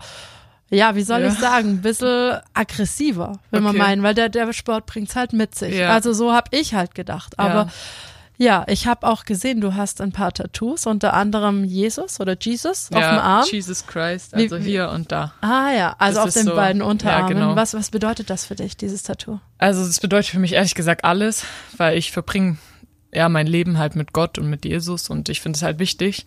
ja, 0.69 0.95
wie 0.95 1.03
soll 1.03 1.21
Ja. 1.21 1.27
ich 1.27 1.33
sagen, 1.35 1.69
ein 1.69 1.81
bisschen 1.81 2.39
aggressiver, 2.53 3.39
man 3.51 3.65
Okay. 3.67 3.77
meinen, 3.77 4.03
weil 4.03 4.13
der, 4.15 4.29
der 4.29 4.51
Sport 4.53 4.85
bringt's 4.85 5.15
halt 5.15 5.33
mit 5.33 5.55
sich. 5.55 5.75
Ja. 5.75 5.89
Also 5.91 6.13
so 6.13 6.33
habe 6.33 6.49
ich 6.51 6.73
halt 6.73 6.95
gedacht. 6.95 7.37
Aber 7.39 7.69
ja, 8.37 8.65
ich 8.67 8.85
habe 8.85 9.07
auch 9.07 9.23
gesehen, 9.23 9.61
du 9.61 9.75
hast 9.75 10.01
ein 10.01 10.11
paar 10.11 10.33
Tattoos, 10.33 10.85
unter 10.87 11.13
anderem 11.13 11.63
Jesus 11.63 12.19
oder 12.19 12.35
Jesus 12.39 12.89
auf 12.91 12.99
dem 12.99 13.03
Arm. 13.19 13.45
Jesus 13.49 13.87
Christ, 13.87 14.33
also 14.33 14.59
wie- 14.59 14.63
hier 14.63 14.89
und 14.89 15.11
da. 15.11 15.33
Ah 15.39 15.71
ja, 15.71 15.95
also 15.99 16.19
Das 16.19 16.27
auf 16.27 16.33
den 16.33 16.47
so- 16.47 16.55
beiden 16.55 16.81
ja, 16.81 16.87
Unterarmen. 16.87 17.29
genau. 17.29 17.55
was, 17.55 17.73
was 17.73 17.91
bedeutet 17.91 18.29
das 18.29 18.45
für 18.45 18.55
dich, 18.55 18.75
dieses 18.75 19.03
Tattoo? 19.03 19.39
Also 19.57 19.85
das 19.85 19.99
bedeutet 20.01 20.31
für 20.31 20.39
mich 20.39 20.51
ehrlich 20.53 20.75
gesagt 20.75 21.05
alles, 21.05 21.45
weil 21.77 21.97
ich 21.97 22.11
verbringe 22.11 22.57
ja 23.13 23.29
mein 23.29 23.47
Leben 23.47 23.77
halt 23.77 23.95
mit 23.95 24.11
Gott 24.11 24.37
und 24.37 24.49
mit 24.49 24.65
Jesus 24.65 25.09
und 25.09 25.29
ich 25.29 25.39
finde 25.39 25.55
es 25.55 25.63
halt 25.63 25.79
wichtig. 25.79 26.25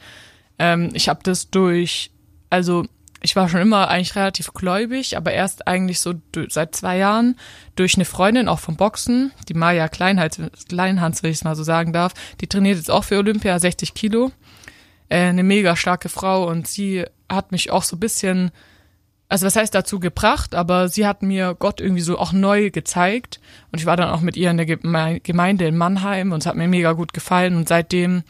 Ähm, 0.58 0.88
ich 0.94 1.10
habe 1.10 1.20
das 1.22 1.50
durch, 1.50 2.10
also 2.48 2.86
ich 3.20 3.34
war 3.36 3.48
schon 3.48 3.60
immer 3.60 3.88
eigentlich 3.88 4.14
relativ 4.16 4.52
gläubig, 4.52 5.16
aber 5.16 5.32
erst 5.32 5.66
eigentlich 5.66 6.00
so 6.00 6.14
seit 6.48 6.74
zwei 6.76 6.98
Jahren 6.98 7.36
durch 7.74 7.96
eine 7.96 8.04
Freundin 8.04 8.48
auch 8.48 8.60
vom 8.60 8.76
Boxen, 8.76 9.32
die 9.48 9.54
Maja 9.54 9.88
Kleinhans, 9.88 10.38
Kleinhans, 10.68 11.22
wenn 11.22 11.30
ich 11.30 11.38
es 11.38 11.44
mal 11.44 11.56
so 11.56 11.62
sagen 11.62 11.92
darf, 11.92 12.14
die 12.40 12.46
trainiert 12.46 12.76
jetzt 12.76 12.90
auch 12.90 13.04
für 13.04 13.18
Olympia 13.18 13.58
60 13.58 13.94
Kilo. 13.94 14.30
Äh, 15.08 15.20
eine 15.20 15.42
mega 15.42 15.74
starke 15.74 16.08
Frau 16.08 16.48
und 16.48 16.68
sie 16.68 17.04
hat 17.28 17.50
mich 17.52 17.70
auch 17.70 17.82
so 17.82 17.96
bisschen 17.96 18.52
also 19.28 19.44
was 19.46 19.56
heißt 19.56 19.74
dazu 19.74 20.00
gebracht, 20.00 20.54
aber 20.54 20.88
sie 20.88 21.06
hat 21.06 21.22
mir 21.22 21.54
Gott 21.58 21.80
irgendwie 21.80 22.00
so 22.00 22.18
auch 22.18 22.32
neu 22.32 22.70
gezeigt. 22.70 23.40
Und 23.70 23.78
ich 23.78 23.86
war 23.86 23.96
dann 23.96 24.08
auch 24.08 24.22
mit 24.22 24.36
ihr 24.36 24.50
in 24.50 24.56
der 24.56 24.66
Geme- 24.66 25.20
Gemeinde 25.20 25.66
in 25.66 25.76
Mannheim 25.76 26.32
und 26.32 26.40
es 26.40 26.46
hat 26.46 26.56
mir 26.56 26.66
mega 26.68 26.92
gut 26.92 27.12
gefallen. 27.12 27.54
Und 27.56 27.68
seitdem 27.68 28.22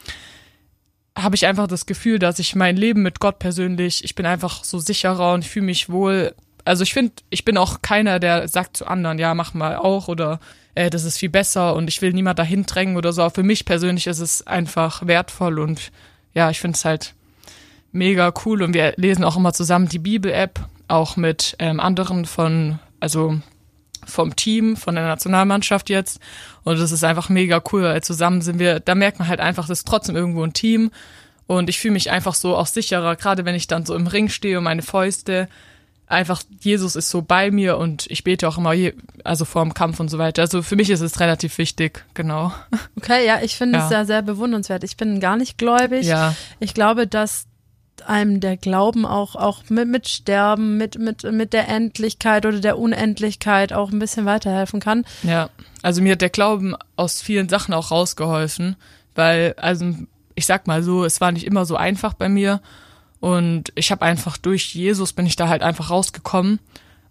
habe 1.21 1.35
ich 1.35 1.45
einfach 1.45 1.67
das 1.67 1.85
Gefühl, 1.85 2.19
dass 2.19 2.39
ich 2.39 2.55
mein 2.55 2.77
Leben 2.77 3.01
mit 3.01 3.19
Gott 3.19 3.39
persönlich, 3.39 4.03
ich 4.03 4.15
bin 4.15 4.25
einfach 4.25 4.63
so 4.63 4.79
sicherer 4.79 5.33
und 5.33 5.45
fühle 5.45 5.65
mich 5.65 5.89
wohl. 5.89 6.33
Also 6.65 6.83
ich 6.83 6.93
finde, 6.93 7.13
ich 7.29 7.45
bin 7.45 7.57
auch 7.57 7.81
keiner, 7.81 8.19
der 8.19 8.47
sagt 8.47 8.77
zu 8.77 8.87
anderen, 8.87 9.19
ja, 9.19 9.33
mach 9.33 9.53
mal 9.53 9.77
auch 9.77 10.07
oder 10.07 10.39
äh, 10.75 10.89
das 10.89 11.03
ist 11.03 11.17
viel 11.17 11.29
besser 11.29 11.75
und 11.75 11.87
ich 11.87 12.01
will 12.01 12.13
niemand 12.13 12.39
dahin 12.39 12.65
drängen 12.65 12.97
oder 12.97 13.13
so. 13.13 13.21
Aber 13.21 13.33
für 13.33 13.43
mich 13.43 13.65
persönlich 13.65 14.07
ist 14.07 14.19
es 14.19 14.45
einfach 14.45 15.07
wertvoll 15.07 15.59
und 15.59 15.91
ja, 16.33 16.49
ich 16.49 16.59
finde 16.59 16.75
es 16.75 16.85
halt 16.85 17.13
mega 17.91 18.33
cool 18.45 18.61
und 18.61 18.73
wir 18.73 18.93
lesen 18.97 19.23
auch 19.23 19.37
immer 19.37 19.53
zusammen 19.53 19.89
die 19.89 19.99
Bibel-App, 19.99 20.59
auch 20.87 21.17
mit 21.17 21.55
ähm, 21.59 21.79
anderen 21.79 22.25
von, 22.25 22.79
also 22.99 23.39
vom 24.05 24.35
Team, 24.35 24.75
von 24.77 24.95
der 24.95 25.05
Nationalmannschaft 25.05 25.89
jetzt. 25.89 26.19
Und 26.63 26.79
das 26.79 26.91
ist 26.91 27.03
einfach 27.03 27.29
mega 27.29 27.61
cool, 27.71 27.83
weil 27.83 28.03
zusammen 28.03 28.41
sind 28.41 28.59
wir, 28.59 28.79
da 28.79 28.95
merkt 28.95 29.19
man 29.19 29.27
halt 29.27 29.39
einfach, 29.39 29.67
das 29.67 29.79
ist 29.79 29.87
trotzdem 29.87 30.15
irgendwo 30.15 30.43
ein 30.43 30.53
Team. 30.53 30.91
Und 31.47 31.69
ich 31.69 31.79
fühle 31.79 31.93
mich 31.93 32.11
einfach 32.11 32.35
so 32.35 32.55
auch 32.55 32.67
sicherer, 32.67 33.15
gerade 33.15 33.43
wenn 33.45 33.55
ich 33.55 33.67
dann 33.67 33.85
so 33.85 33.95
im 33.95 34.07
Ring 34.07 34.29
stehe 34.29 34.57
und 34.59 34.63
meine 34.65 34.83
Fäuste, 34.83 35.47
einfach 36.05 36.41
Jesus 36.59 36.95
ist 36.95 37.09
so 37.09 37.21
bei 37.21 37.51
mir 37.51 37.77
und 37.77 38.05
ich 38.09 38.23
bete 38.23 38.47
auch 38.47 38.57
immer, 38.57 38.73
je, 38.73 38.93
also 39.23 39.45
vor 39.45 39.63
dem 39.63 39.73
Kampf 39.75 39.99
und 39.99 40.09
so 40.09 40.17
weiter. 40.17 40.41
Also 40.41 40.61
für 40.63 40.75
mich 40.75 40.89
ist 40.89 41.01
es 41.01 41.19
relativ 41.19 41.57
wichtig, 41.59 42.05
genau. 42.15 42.51
Okay, 42.97 43.25
ja, 43.27 43.39
ich 43.41 43.55
finde 43.55 43.79
Ja. 43.79 43.85
es 43.85 43.91
ja 43.91 44.05
sehr 44.05 44.21
bewundernswert. 44.23 44.83
Ich 44.83 44.97
bin 44.97 45.19
gar 45.19 45.37
nicht 45.37 45.57
gläubig. 45.57 46.05
Ja, 46.05 46.35
Ich 46.59 46.73
glaube, 46.73 47.05
dass 47.07 47.45
einem 48.07 48.39
der 48.39 48.57
Glauben 48.57 49.05
auch, 49.05 49.35
auch 49.35 49.63
mit, 49.69 49.87
mit 49.87 50.07
Sterben, 50.07 50.77
mit, 50.77 50.97
mit, 50.99 51.23
mit 51.23 51.53
der 51.53 51.67
Endlichkeit 51.67 52.45
oder 52.45 52.59
der 52.59 52.77
Unendlichkeit 52.79 53.73
auch 53.73 53.91
ein 53.91 53.99
bisschen 53.99 54.25
weiterhelfen 54.25 54.79
kann. 54.79 55.05
Ja, 55.23 55.49
also 55.81 56.01
mir 56.01 56.13
hat 56.13 56.21
der 56.21 56.29
Glauben 56.29 56.75
aus 56.95 57.21
vielen 57.21 57.49
Sachen 57.49 57.73
auch 57.73 57.91
rausgeholfen, 57.91 58.75
weil, 59.15 59.53
also 59.57 59.93
ich 60.35 60.45
sag 60.45 60.67
mal 60.67 60.83
so, 60.83 61.03
es 61.05 61.19
war 61.21 61.31
nicht 61.31 61.45
immer 61.45 61.65
so 61.65 61.75
einfach 61.75 62.13
bei 62.13 62.29
mir 62.29 62.61
und 63.19 63.71
ich 63.75 63.91
habe 63.91 64.03
einfach 64.05 64.37
durch 64.37 64.73
Jesus 64.73 65.13
bin 65.13 65.25
ich 65.25 65.35
da 65.35 65.49
halt 65.49 65.61
einfach 65.61 65.89
rausgekommen 65.89 66.59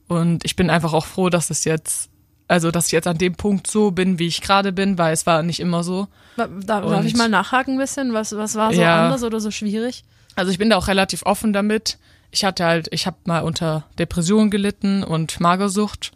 und 0.06 0.44
ich 0.44 0.56
bin 0.56 0.70
einfach 0.70 0.92
auch 0.94 1.04
froh, 1.06 1.28
dass 1.28 1.50
es 1.50 1.64
jetzt, 1.64 2.08
also 2.46 2.70
dass 2.70 2.86
ich 2.86 2.92
jetzt 2.92 3.06
an 3.06 3.18
dem 3.18 3.34
Punkt 3.34 3.66
so 3.66 3.90
bin, 3.90 4.18
wie 4.18 4.26
ich 4.26 4.40
gerade 4.40 4.72
bin, 4.72 4.96
weil 4.96 5.12
es 5.12 5.26
war 5.26 5.42
nicht 5.42 5.60
immer 5.60 5.84
so. 5.84 6.08
Da, 6.38 6.46
darf 6.46 6.84
Und- 6.84 7.04
ich 7.04 7.14
mal 7.16 7.28
nachhaken 7.28 7.74
ein 7.74 7.78
bisschen? 7.78 8.14
Was, 8.14 8.34
was 8.34 8.54
war 8.54 8.72
so 8.72 8.80
Ja. 8.80 9.04
anders 9.04 9.22
oder 9.22 9.40
so 9.40 9.50
schwierig? 9.50 10.04
Also 10.38 10.52
ich 10.52 10.58
bin 10.58 10.70
da 10.70 10.76
auch 10.76 10.86
relativ 10.86 11.24
offen 11.24 11.52
damit. 11.52 11.98
Ich 12.30 12.44
hatte 12.44 12.64
halt, 12.64 12.86
ich 12.92 13.08
habe 13.08 13.16
mal 13.24 13.40
unter 13.40 13.86
Depression 13.98 14.52
gelitten 14.52 15.02
und 15.02 15.40
Magersucht 15.40 16.12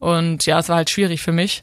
und 0.00 0.44
ja, 0.44 0.58
es 0.58 0.68
war 0.68 0.74
halt 0.74 0.90
schwierig 0.90 1.22
für 1.22 1.30
mich. 1.30 1.62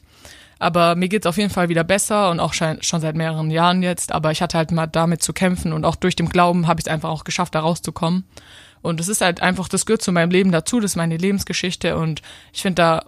Aber 0.58 0.94
mir 0.94 1.10
geht's 1.10 1.26
auf 1.26 1.36
jeden 1.36 1.50
Fall 1.50 1.68
wieder 1.68 1.84
besser 1.84 2.30
und 2.30 2.40
auch 2.40 2.54
schon, 2.54 2.82
schon 2.82 3.02
seit 3.02 3.14
mehreren 3.14 3.50
Jahren 3.50 3.82
jetzt. 3.82 4.10
Aber 4.10 4.30
ich 4.30 4.40
hatte 4.40 4.56
halt 4.56 4.70
mal 4.70 4.86
damit 4.86 5.22
zu 5.22 5.34
kämpfen 5.34 5.74
und 5.74 5.84
auch 5.84 5.96
durch 5.96 6.16
den 6.16 6.30
Glauben 6.30 6.66
habe 6.66 6.80
ich 6.80 6.86
es 6.86 6.90
einfach 6.90 7.10
auch 7.10 7.24
geschafft, 7.24 7.54
da 7.54 7.60
rauszukommen. 7.60 8.24
Und 8.80 9.00
es 9.00 9.08
ist 9.08 9.20
halt 9.20 9.42
einfach, 9.42 9.68
das 9.68 9.84
gehört 9.84 10.00
zu 10.00 10.10
meinem 10.10 10.30
Leben 10.30 10.50
dazu, 10.50 10.80
das 10.80 10.92
ist 10.92 10.96
meine 10.96 11.18
Lebensgeschichte 11.18 11.98
und 11.98 12.22
ich 12.54 12.62
finde, 12.62 12.76
da 12.76 13.04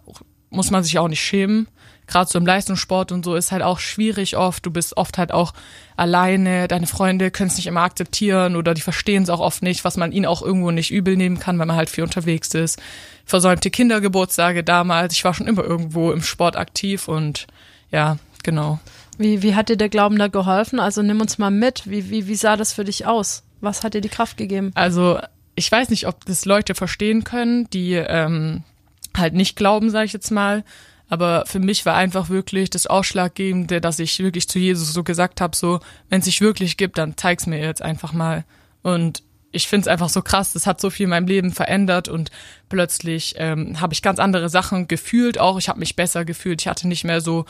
muss 0.51 0.71
man 0.71 0.85
sich 0.85 0.99
auch 0.99 1.09
nicht 1.09 1.23
schämen. 1.23 1.69
Gerade 2.11 2.29
so 2.29 2.41
im 2.41 2.47
Leistungssport 2.47 3.13
und 3.13 3.25
so 3.25 3.37
ist 3.37 3.53
halt 3.53 3.63
auch 3.63 3.79
schwierig 3.79 4.37
oft. 4.37 4.67
Du 4.67 4.73
bist 4.73 4.97
oft 4.97 5.17
halt 5.17 5.31
auch 5.31 5.55
alleine, 5.97 6.67
deine 6.67 6.89
Freunde 6.89 7.31
können 7.31 7.51
es 7.51 7.57
nicht 7.57 7.69
immer 7.69 7.83
akzeptieren 7.83 8.57
oder 8.57 8.75
die 8.75 8.81
verstehen 8.81 9.23
es 9.23 9.31
auch 9.31 9.39
oft 9.39 9.63
nicht, 9.63 9.85
was 9.85 9.97
man 9.97 10.11
ihnen 10.11 10.27
auch 10.27 10.43
irgendwo 10.43 10.73
nicht 10.73 10.91
übel 10.91 11.17
nehmen 11.17 11.39
kann, 11.39 11.57
weil 11.61 11.67
man 11.67 11.77
halt 11.77 11.89
viel 11.89 12.03
unterwegs 12.03 12.53
ist. 12.55 12.83
Versäumte 13.25 13.71
Kindergeburtstage 13.71 14.65
damals. 14.65 15.15
Ich 15.15 15.25
war 15.25 15.35
schon 15.35 15.47
immer 15.47 15.63
irgendwo 15.63 16.11
im 16.11 16.23
Sport 16.23 16.57
aktiv 16.57 17.07
und 17.07 17.47
ja, 17.93 18.19
genau. 18.43 18.81
Wie, 19.17 19.43
wie 19.43 19.55
hat 19.55 19.69
dir 19.69 19.77
der 19.77 19.89
Glauben 19.89 20.19
da 20.19 20.27
geholfen? 20.27 20.81
Also 20.81 21.03
nimm 21.03 21.21
uns 21.21 21.39
mal 21.39 21.53
mit. 21.53 21.89
Wie, 21.89 22.11
wie, 22.11 22.27
wie 22.27 22.35
sah 22.35 22.57
das 22.57 22.73
für 22.73 22.85
dich 22.85 23.07
aus? 23.07 23.45
Was 23.61 23.85
hat 23.85 23.95
dir 23.95 24.01
die 24.01 24.09
Kraft 24.09 24.37
gegeben? 24.37 24.73
Also 24.75 25.21
ich 25.55 25.71
weiß 25.71 25.91
nicht, 25.91 26.09
ob 26.09 26.25
das 26.25 26.45
Leute 26.45 26.75
verstehen 26.75 27.23
können, 27.23 27.71
die 27.71 27.93
ähm, 27.95 28.65
halt 29.17 29.35
nicht 29.35 29.55
glauben, 29.55 29.91
sage 29.91 30.07
ich 30.07 30.13
jetzt 30.13 30.33
mal. 30.33 30.65
Aber 31.11 31.45
für 31.47 31.59
mich 31.59 31.85
war 31.85 31.97
einfach 31.97 32.31
wirklich 32.31 32.71
das 32.71 32.87
Ausschlaggebende, 32.87 33.81
dass 33.81 33.99
ich 33.99 34.21
wirklich 34.21 34.49
zu 34.49 34.61
Jesus 34.61 34.93
so 34.93 35.03
gesagt 35.03 35.41
habe, 35.41 35.57
so, 35.57 35.81
wenn 36.09 36.21
es 36.21 36.25
sich 36.25 36.41
wirklich 36.41 36.77
gibt, 36.77 36.99
dann 36.99 37.17
zeig's 37.17 37.47
mir 37.47 37.59
jetzt 37.59 37.83
einfach 37.83 38.13
mal. 38.13 38.45
Und 38.83 39.25
ich 39.53 39.67
finde 39.67 39.83
es 39.83 39.89
einfach 39.89 40.09
so 40.09 40.23
krass, 40.23 40.53
das 40.53 40.69
hat 40.69 40.81
so 40.81 40.89
viel 40.89 41.05
in 41.05 41.11
meinem 41.11 41.27
Leben 41.27 41.53
verändert 41.53 42.09
und 42.09 42.31
plötzlich 42.69 43.35
ähm, 43.39 43.81
habe 43.81 43.93
ich 43.93 44.03
ganz 44.03 44.21
andere 44.21 44.49
Sachen 44.49 44.87
gefühlt 44.87 45.41
auch. 45.41 45.59
Ich 45.59 45.69
habe 45.69 45.81
mich 45.81 45.97
besser 45.97 46.25
gefühlt, 46.25 46.63
ich 46.63 46.69
hatte 46.69 46.87
nicht 46.87 47.03
mehr 47.03 47.21
so 47.21 47.45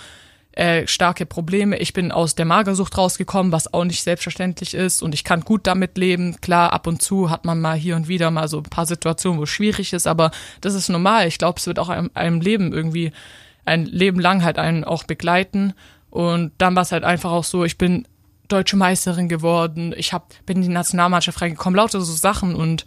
äh, 0.52 0.86
starke 0.86 1.26
Probleme. 1.26 1.76
Ich 1.76 1.92
bin 1.92 2.10
aus 2.10 2.34
der 2.34 2.46
Magersucht 2.46 2.96
rausgekommen, 2.96 3.52
was 3.52 3.74
auch 3.74 3.84
nicht 3.84 4.02
selbstverständlich 4.02 4.72
ist 4.72 5.02
und 5.02 5.14
ich 5.14 5.22
kann 5.22 5.42
gut 5.42 5.66
damit 5.66 5.98
leben. 5.98 6.40
Klar, 6.40 6.72
ab 6.72 6.86
und 6.86 7.02
zu 7.02 7.28
hat 7.28 7.44
man 7.44 7.60
mal 7.60 7.76
hier 7.76 7.94
und 7.96 8.08
wieder 8.08 8.30
mal 8.30 8.48
so 8.48 8.56
ein 8.56 8.62
paar 8.64 8.86
Situationen, 8.86 9.38
wo 9.38 9.44
es 9.44 9.50
schwierig 9.50 9.92
ist, 9.92 10.06
aber 10.06 10.30
das 10.62 10.72
ist 10.72 10.88
normal. 10.88 11.28
Ich 11.28 11.36
glaube, 11.36 11.58
es 11.58 11.66
wird 11.66 11.78
auch 11.78 11.90
einem, 11.90 12.10
einem 12.14 12.40
Leben 12.40 12.72
irgendwie 12.72 13.12
ein 13.64 13.86
Leben 13.86 14.20
lang 14.20 14.42
halt 14.42 14.58
einen 14.58 14.84
auch 14.84 15.04
begleiten. 15.04 15.74
Und 16.10 16.52
dann 16.58 16.74
war 16.74 16.82
es 16.82 16.92
halt 16.92 17.04
einfach 17.04 17.30
auch 17.30 17.44
so, 17.44 17.64
ich 17.64 17.78
bin 17.78 18.06
deutsche 18.48 18.76
Meisterin 18.76 19.28
geworden, 19.28 19.94
ich 19.96 20.12
hab, 20.12 20.34
bin 20.44 20.58
in 20.58 20.62
die 20.62 20.68
Nationalmannschaft 20.68 21.40
reingekommen, 21.40 21.76
lauter 21.76 22.00
so 22.00 22.12
Sachen 22.12 22.54
und 22.54 22.84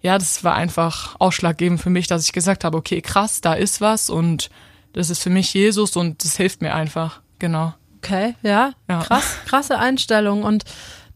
ja, 0.00 0.18
das 0.18 0.44
war 0.44 0.54
einfach 0.54 1.16
ausschlaggebend 1.18 1.80
für 1.80 1.90
mich, 1.90 2.06
dass 2.06 2.24
ich 2.24 2.32
gesagt 2.32 2.64
habe, 2.64 2.76
okay, 2.76 3.00
krass, 3.00 3.40
da 3.40 3.54
ist 3.54 3.80
was 3.80 4.10
und 4.10 4.50
das 4.92 5.10
ist 5.10 5.22
für 5.22 5.30
mich 5.30 5.52
Jesus 5.54 5.96
und 5.96 6.24
das 6.24 6.36
hilft 6.36 6.62
mir 6.62 6.74
einfach, 6.74 7.20
genau. 7.38 7.74
Okay, 7.98 8.34
ja, 8.42 8.72
ja. 8.88 9.02
krass, 9.02 9.36
krasse 9.46 9.78
Einstellung 9.78 10.42
und 10.42 10.64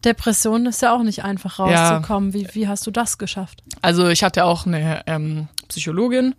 Depression 0.05 0.65
ist 0.65 0.81
ja 0.81 0.95
auch 0.95 1.03
nicht 1.03 1.23
einfach 1.23 1.59
rauszukommen. 1.59 2.31
Ja. 2.31 2.33
Wie, 2.33 2.47
wie 2.53 2.67
hast 2.67 2.87
du 2.87 2.91
das 2.91 3.17
geschafft? 3.17 3.63
Also 3.81 4.07
ich 4.07 4.23
hatte 4.23 4.45
auch 4.45 4.65
eine 4.65 5.03
ähm, 5.07 5.49
Psychologin, 5.67 6.35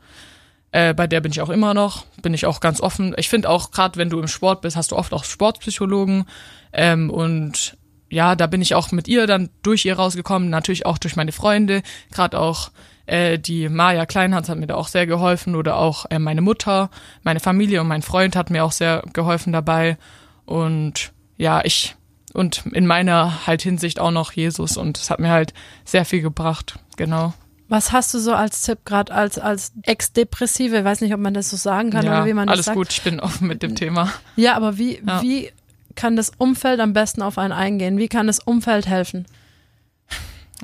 äh, 0.73 0.95
bei 0.95 1.07
der 1.07 1.21
bin 1.21 1.33
ich 1.33 1.41
auch 1.41 1.51
immer 1.51 1.75
noch, 1.75 2.05
bin 2.23 2.35
ich 2.35 2.47
auch 2.47 2.61
ganz 2.61 2.81
offen. 2.81 3.15
Ich 3.19 3.29
finde 3.29 3.51
auch, 3.51 3.71
gerade 3.71 3.99
wenn 3.99 4.11
du 4.11 4.21
im 4.21 4.29
Sport 4.29 4.61
bist, 4.63 4.77
hast 4.77 4.93
du 4.93 4.97
oft 4.97 5.13
auch 5.13 5.25
Sportpsychologen. 5.25 6.27
Ähm, 6.73 7.11
und 7.11 7.77
ja, 8.09 8.37
da 8.37 8.47
bin 8.47 8.63
ich 8.63 8.75
auch 8.75 8.93
mit 8.93 9.09
ihr 9.09 9.27
dann 9.27 9.51
durch 9.63 9.85
ihr 9.85 9.97
rausgekommen, 9.97 10.51
natürlich 10.51 10.87
auch 10.87 10.99
durch 10.99 11.17
meine 11.17 11.33
Freunde, 11.33 11.83
gerade 12.13 12.39
auch 12.39 12.71
äh, 13.07 13.39
die 13.39 13.69
Maja 13.69 14.07
Kleinhans 14.07 14.49
hat 14.49 14.59
mir 14.59 14.67
da 14.69 14.75
auch 14.77 14.89
sehr 14.89 15.07
geholfen 15.07 15.57
oder 15.57 15.77
auch 15.77 16.07
äh, 16.11 16.19
meine 16.19 16.41
Mutter, 16.41 16.91
meine 17.23 17.41
Familie 17.41 17.81
und 17.81 17.89
mein 17.89 18.03
Freund 18.03 18.37
hat 18.37 18.51
mir 18.51 18.65
auch 18.65 18.73
sehr 18.73 19.03
geholfen 19.13 19.53
dabei. 19.53 19.97
Und 20.45 21.13
ja, 21.37 21.61
ich 21.65 21.97
und 22.33 22.65
in 22.73 22.87
meiner 22.87 23.47
halt 23.47 23.63
Hinsicht 23.63 23.99
auch 23.99 24.13
noch 24.13 24.33
Jesus 24.33 24.77
und 24.77 24.99
es 24.99 25.11
hat 25.11 25.19
mir 25.19 25.31
halt 25.31 25.53
sehr 25.85 26.05
viel 26.05 26.23
gebracht, 26.23 26.79
genau. 26.97 27.35
Was 27.71 27.93
hast 27.93 28.13
du 28.13 28.19
so 28.19 28.35
als 28.35 28.63
Tipp, 28.63 28.81
gerade 28.85 29.15
als, 29.15 29.39
als 29.39 29.73
Ex-Depressive? 29.83 30.85
Weiß 30.85 31.03
nicht, 31.03 31.15
ob 31.15 31.21
man 31.21 31.35
das 31.35 31.51
so 31.51 31.57
sagen 31.57 31.91
kann 31.91 32.05
ja, 32.05 32.17
oder 32.17 32.27
wie 32.27 32.35
man 32.35 32.49
das 32.49 32.55
alles 32.55 32.67
sagt. 32.67 32.77
Alles 32.77 32.89
gut, 32.89 32.93
ich 32.99 33.03
bin 33.03 33.21
offen 33.21 33.47
mit 33.47 33.63
dem 33.63 33.77
Thema. 33.77 34.13
Ja, 34.35 34.57
aber 34.57 34.77
wie, 34.77 35.01
ja. 35.07 35.23
wie 35.23 35.53
kann 35.95 36.17
das 36.17 36.33
Umfeld 36.37 36.81
am 36.81 36.93
besten 36.95 37.23
auf 37.23 37.39
einen 37.39 37.53
eingehen? 37.53 37.97
Wie 37.97 38.09
kann 38.09 38.27
das 38.27 38.41
Umfeld 38.41 38.89
helfen? 38.89 39.25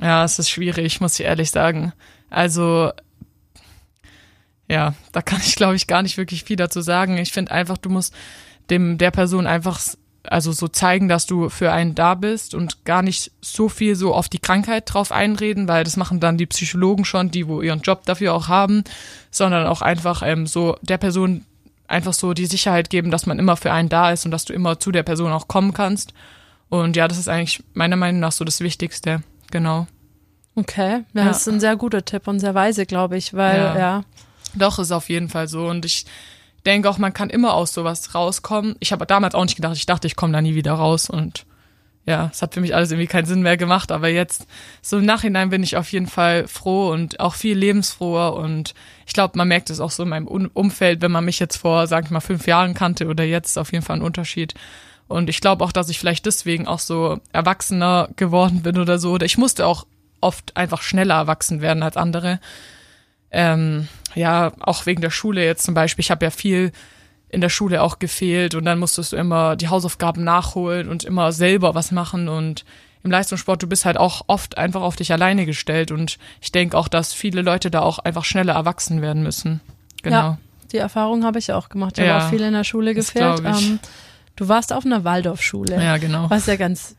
Ja, 0.01 0.25
es 0.25 0.37
ist 0.37 0.49
schwierig, 0.49 0.99
muss 0.99 1.17
ich 1.17 1.25
ehrlich 1.25 1.49
sagen. 1.49 1.93
Also, 2.29 2.91
ja, 4.67 4.93
da 5.13 5.21
kann 5.21 5.39
ich, 5.39 5.55
glaube 5.55 5.77
ich, 5.77 5.87
gar 5.87 6.01
nicht 6.01 6.17
wirklich 6.17 6.43
viel 6.43 6.57
dazu 6.57 6.81
sagen. 6.81 7.17
Ich 7.17 7.31
finde 7.31 7.53
einfach, 7.53 7.77
du 7.77 7.89
musst 7.89 8.13
dem 8.69 8.97
der 8.97 9.11
Person 9.11 9.47
einfach 9.47 9.79
also 10.31 10.51
so 10.51 10.67
zeigen, 10.67 11.07
dass 11.07 11.25
du 11.25 11.49
für 11.49 11.71
einen 11.71 11.95
da 11.95 12.15
bist 12.15 12.53
und 12.53 12.85
gar 12.85 13.01
nicht 13.01 13.31
so 13.41 13.69
viel 13.69 13.95
so 13.95 14.13
auf 14.13 14.29
die 14.29 14.39
Krankheit 14.39 14.91
drauf 14.91 15.11
einreden, 15.11 15.67
weil 15.67 15.83
das 15.83 15.97
machen 15.97 16.19
dann 16.19 16.37
die 16.37 16.45
Psychologen 16.45 17.05
schon, 17.05 17.31
die 17.31 17.47
wo 17.47 17.61
ihren 17.61 17.81
Job 17.81 18.05
dafür 18.05 18.33
auch 18.33 18.47
haben, 18.47 18.83
sondern 19.31 19.67
auch 19.67 19.81
einfach 19.81 20.21
ähm, 20.23 20.47
so 20.47 20.77
der 20.81 20.97
Person 20.97 21.45
einfach 21.87 22.13
so 22.13 22.33
die 22.33 22.45
Sicherheit 22.45 22.89
geben, 22.89 23.11
dass 23.11 23.25
man 23.25 23.39
immer 23.39 23.55
für 23.55 23.71
einen 23.71 23.89
da 23.89 24.11
ist 24.11 24.25
und 24.25 24.31
dass 24.31 24.45
du 24.45 24.53
immer 24.53 24.79
zu 24.79 24.91
der 24.91 25.03
Person 25.03 25.31
auch 25.31 25.47
kommen 25.47 25.73
kannst. 25.73 26.13
Und 26.69 26.95
ja, 26.95 27.07
das 27.07 27.17
ist 27.17 27.29
eigentlich 27.29 27.63
meiner 27.73 27.95
Meinung 27.95 28.19
nach 28.19 28.33
so 28.33 28.43
das 28.43 28.59
Wichtigste, 28.59 29.21
genau. 29.51 29.87
Okay, 30.55 31.03
ja, 31.13 31.21
ja. 31.21 31.25
das 31.25 31.41
ist 31.41 31.47
ein 31.47 31.59
sehr 31.59 31.75
guter 31.75 32.03
Tipp 32.03 32.27
und 32.27 32.39
sehr 32.39 32.55
weise, 32.55 32.85
glaube 32.85 33.15
ich, 33.17 33.33
weil 33.33 33.57
ja. 33.57 33.77
ja. 33.77 34.03
Doch, 34.55 34.79
ist 34.79 34.91
auf 34.91 35.09
jeden 35.09 35.29
Fall 35.29 35.47
so 35.47 35.67
und 35.67 35.85
ich 35.85 36.05
denke 36.67 36.89
auch, 36.89 36.97
man 36.97 37.13
kann 37.13 37.29
immer 37.29 37.53
aus 37.53 37.73
sowas 37.73 38.13
rauskommen. 38.13 38.75
Ich 38.79 38.91
habe 38.91 39.05
damals 39.05 39.35
auch 39.35 39.43
nicht 39.43 39.55
gedacht, 39.55 39.75
ich 39.75 39.85
dachte, 39.85 40.07
ich 40.07 40.15
komme 40.15 40.33
da 40.33 40.41
nie 40.41 40.55
wieder 40.55 40.73
raus 40.73 41.09
und 41.09 41.45
ja, 42.05 42.29
es 42.31 42.41
hat 42.41 42.53
für 42.53 42.61
mich 42.61 42.73
alles 42.73 42.91
irgendwie 42.91 43.07
keinen 43.07 43.25
Sinn 43.25 43.41
mehr 43.41 43.57
gemacht, 43.57 43.91
aber 43.91 44.07
jetzt 44.07 44.47
so 44.81 44.97
im 44.97 45.05
Nachhinein 45.05 45.49
bin 45.49 45.61
ich 45.61 45.75
auf 45.75 45.91
jeden 45.91 46.07
Fall 46.07 46.47
froh 46.47 46.89
und 46.89 47.19
auch 47.19 47.35
viel 47.35 47.57
lebensfroher 47.57 48.33
und 48.33 48.73
ich 49.05 49.13
glaube, 49.13 49.37
man 49.37 49.47
merkt 49.47 49.69
es 49.69 49.79
auch 49.79 49.91
so 49.91 50.03
in 50.03 50.09
meinem 50.09 50.27
Umfeld, 50.27 51.01
wenn 51.01 51.11
man 51.11 51.25
mich 51.25 51.39
jetzt 51.39 51.57
vor, 51.57 51.87
sag 51.87 52.05
ich 52.05 52.11
mal, 52.11 52.21
fünf 52.21 52.47
Jahren 52.47 52.73
kannte 52.73 53.07
oder 53.07 53.23
jetzt 53.23 53.57
auf 53.57 53.71
jeden 53.71 53.83
Fall 53.83 53.97
ein 53.97 54.03
Unterschied. 54.03 54.53
Und 55.07 55.29
ich 55.29 55.41
glaube 55.41 55.63
auch, 55.63 55.71
dass 55.71 55.89
ich 55.89 55.99
vielleicht 55.99 56.25
deswegen 56.25 56.67
auch 56.67 56.79
so 56.79 57.19
erwachsener 57.31 58.09
geworden 58.17 58.61
bin 58.61 58.77
oder 58.77 58.99
so. 58.99 59.11
Oder 59.11 59.25
ich 59.25 59.37
musste 59.37 59.65
auch 59.65 59.85
oft 60.19 60.55
einfach 60.57 60.81
schneller 60.81 61.15
erwachsen 61.15 61.61
werden 61.61 61.83
als 61.83 61.95
andere. 61.97 62.39
Ähm, 63.31 63.87
ja, 64.15 64.51
auch 64.59 64.85
wegen 64.85 65.01
der 65.01 65.09
Schule 65.09 65.43
jetzt 65.43 65.63
zum 65.63 65.73
Beispiel. 65.73 66.03
Ich 66.03 66.11
habe 66.11 66.25
ja 66.25 66.31
viel 66.31 66.71
in 67.29 67.41
der 67.41 67.49
Schule 67.49 67.81
auch 67.81 67.99
gefehlt 67.99 68.55
und 68.55 68.65
dann 68.65 68.79
musstest 68.79 69.11
du 69.11 69.17
immer 69.17 69.55
die 69.55 69.67
Hausaufgaben 69.67 70.23
nachholen 70.23 70.87
und 70.87 71.03
immer 71.03 71.31
selber 71.31 71.75
was 71.75 71.91
machen 71.91 72.29
und 72.29 72.63
im 73.03 73.11
Leistungssport, 73.11 73.61
du 73.61 73.67
bist 73.67 73.85
halt 73.85 73.97
auch 73.97 74.23
oft 74.27 74.57
einfach 74.57 74.81
auf 74.81 74.95
dich 74.95 75.11
alleine 75.11 75.45
gestellt 75.45 75.91
und 75.91 76.17
ich 76.41 76.51
denke 76.51 76.77
auch, 76.77 76.87
dass 76.87 77.13
viele 77.13 77.41
Leute 77.41 77.69
da 77.69 77.81
auch 77.81 77.99
einfach 77.99 78.25
schneller 78.25 78.53
erwachsen 78.53 79.01
werden 79.01 79.23
müssen. 79.23 79.61
Genau. 80.03 80.15
Ja, 80.15 80.37
die 80.71 80.77
Erfahrung 80.77 81.23
habe 81.23 81.39
ich 81.39 81.51
auch 81.51 81.69
gemacht. 81.69 81.97
Ich 81.97 82.05
ja, 82.05 82.15
habe 82.15 82.25
auch 82.25 82.29
viel 82.29 82.41
in 82.41 82.53
der 82.53 82.63
Schule 82.63 82.93
gefehlt. 82.93 83.41
Ähm, 83.45 83.79
du 84.35 84.47
warst 84.47 84.73
auf 84.73 84.85
einer 84.85 85.03
Waldorfschule. 85.03 85.81
Ja, 85.81 85.97
genau. 85.97 86.29
Was 86.29 86.47
ja 86.47 86.55
ganz 86.55 86.95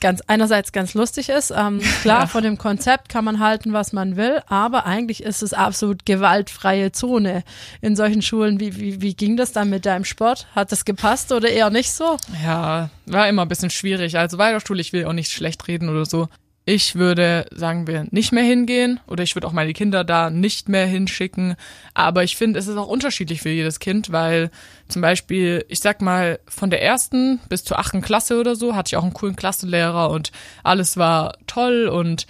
ganz 0.00 0.22
einerseits 0.26 0.72
ganz 0.72 0.94
lustig 0.94 1.28
ist. 1.28 1.50
Ähm, 1.50 1.80
klar, 2.02 2.20
ja. 2.22 2.26
von 2.26 2.42
dem 2.42 2.58
Konzept 2.58 3.08
kann 3.08 3.24
man 3.24 3.38
halten, 3.38 3.72
was 3.72 3.92
man 3.92 4.16
will, 4.16 4.42
aber 4.46 4.86
eigentlich 4.86 5.22
ist 5.22 5.42
es 5.42 5.52
absolut 5.52 6.06
gewaltfreie 6.06 6.92
Zone 6.92 7.44
in 7.80 7.96
solchen 7.96 8.22
Schulen. 8.22 8.60
Wie, 8.60 8.76
wie, 8.76 9.00
wie 9.00 9.14
ging 9.14 9.36
das 9.36 9.52
dann 9.52 9.70
mit 9.70 9.86
deinem 9.86 10.04
Sport? 10.04 10.46
Hat 10.54 10.72
das 10.72 10.84
gepasst 10.84 11.32
oder 11.32 11.48
eher 11.48 11.70
nicht 11.70 11.90
so? 11.90 12.16
Ja, 12.44 12.90
war 13.06 13.28
immer 13.28 13.42
ein 13.42 13.48
bisschen 13.48 13.70
schwierig. 13.70 14.18
Also 14.18 14.38
Waldorfschule, 14.38 14.80
ich 14.80 14.92
will 14.92 15.04
auch 15.04 15.12
nicht 15.12 15.30
schlecht 15.32 15.66
reden 15.68 15.88
oder 15.88 16.04
so. 16.06 16.28
Ich 16.70 16.96
würde, 16.96 17.46
sagen 17.50 17.86
wir, 17.86 18.04
nicht 18.10 18.30
mehr 18.30 18.44
hingehen 18.44 19.00
oder 19.06 19.22
ich 19.22 19.34
würde 19.34 19.46
auch 19.46 19.52
meine 19.52 19.72
Kinder 19.72 20.04
da 20.04 20.28
nicht 20.28 20.68
mehr 20.68 20.84
hinschicken. 20.84 21.56
Aber 21.94 22.24
ich 22.24 22.36
finde, 22.36 22.58
es 22.58 22.66
ist 22.66 22.76
auch 22.76 22.88
unterschiedlich 22.88 23.40
für 23.40 23.48
jedes 23.48 23.80
Kind, 23.80 24.12
weil 24.12 24.50
zum 24.86 25.00
Beispiel, 25.00 25.64
ich 25.68 25.80
sag 25.80 26.02
mal, 26.02 26.40
von 26.46 26.68
der 26.68 26.82
ersten 26.82 27.40
bis 27.48 27.64
zur 27.64 27.78
achten 27.78 28.02
Klasse 28.02 28.38
oder 28.38 28.54
so 28.54 28.76
hatte 28.76 28.88
ich 28.90 28.96
auch 28.98 29.02
einen 29.02 29.14
coolen 29.14 29.34
Klassenlehrer 29.34 30.10
und 30.10 30.30
alles 30.62 30.98
war 30.98 31.38
toll 31.46 31.88
und 31.88 32.26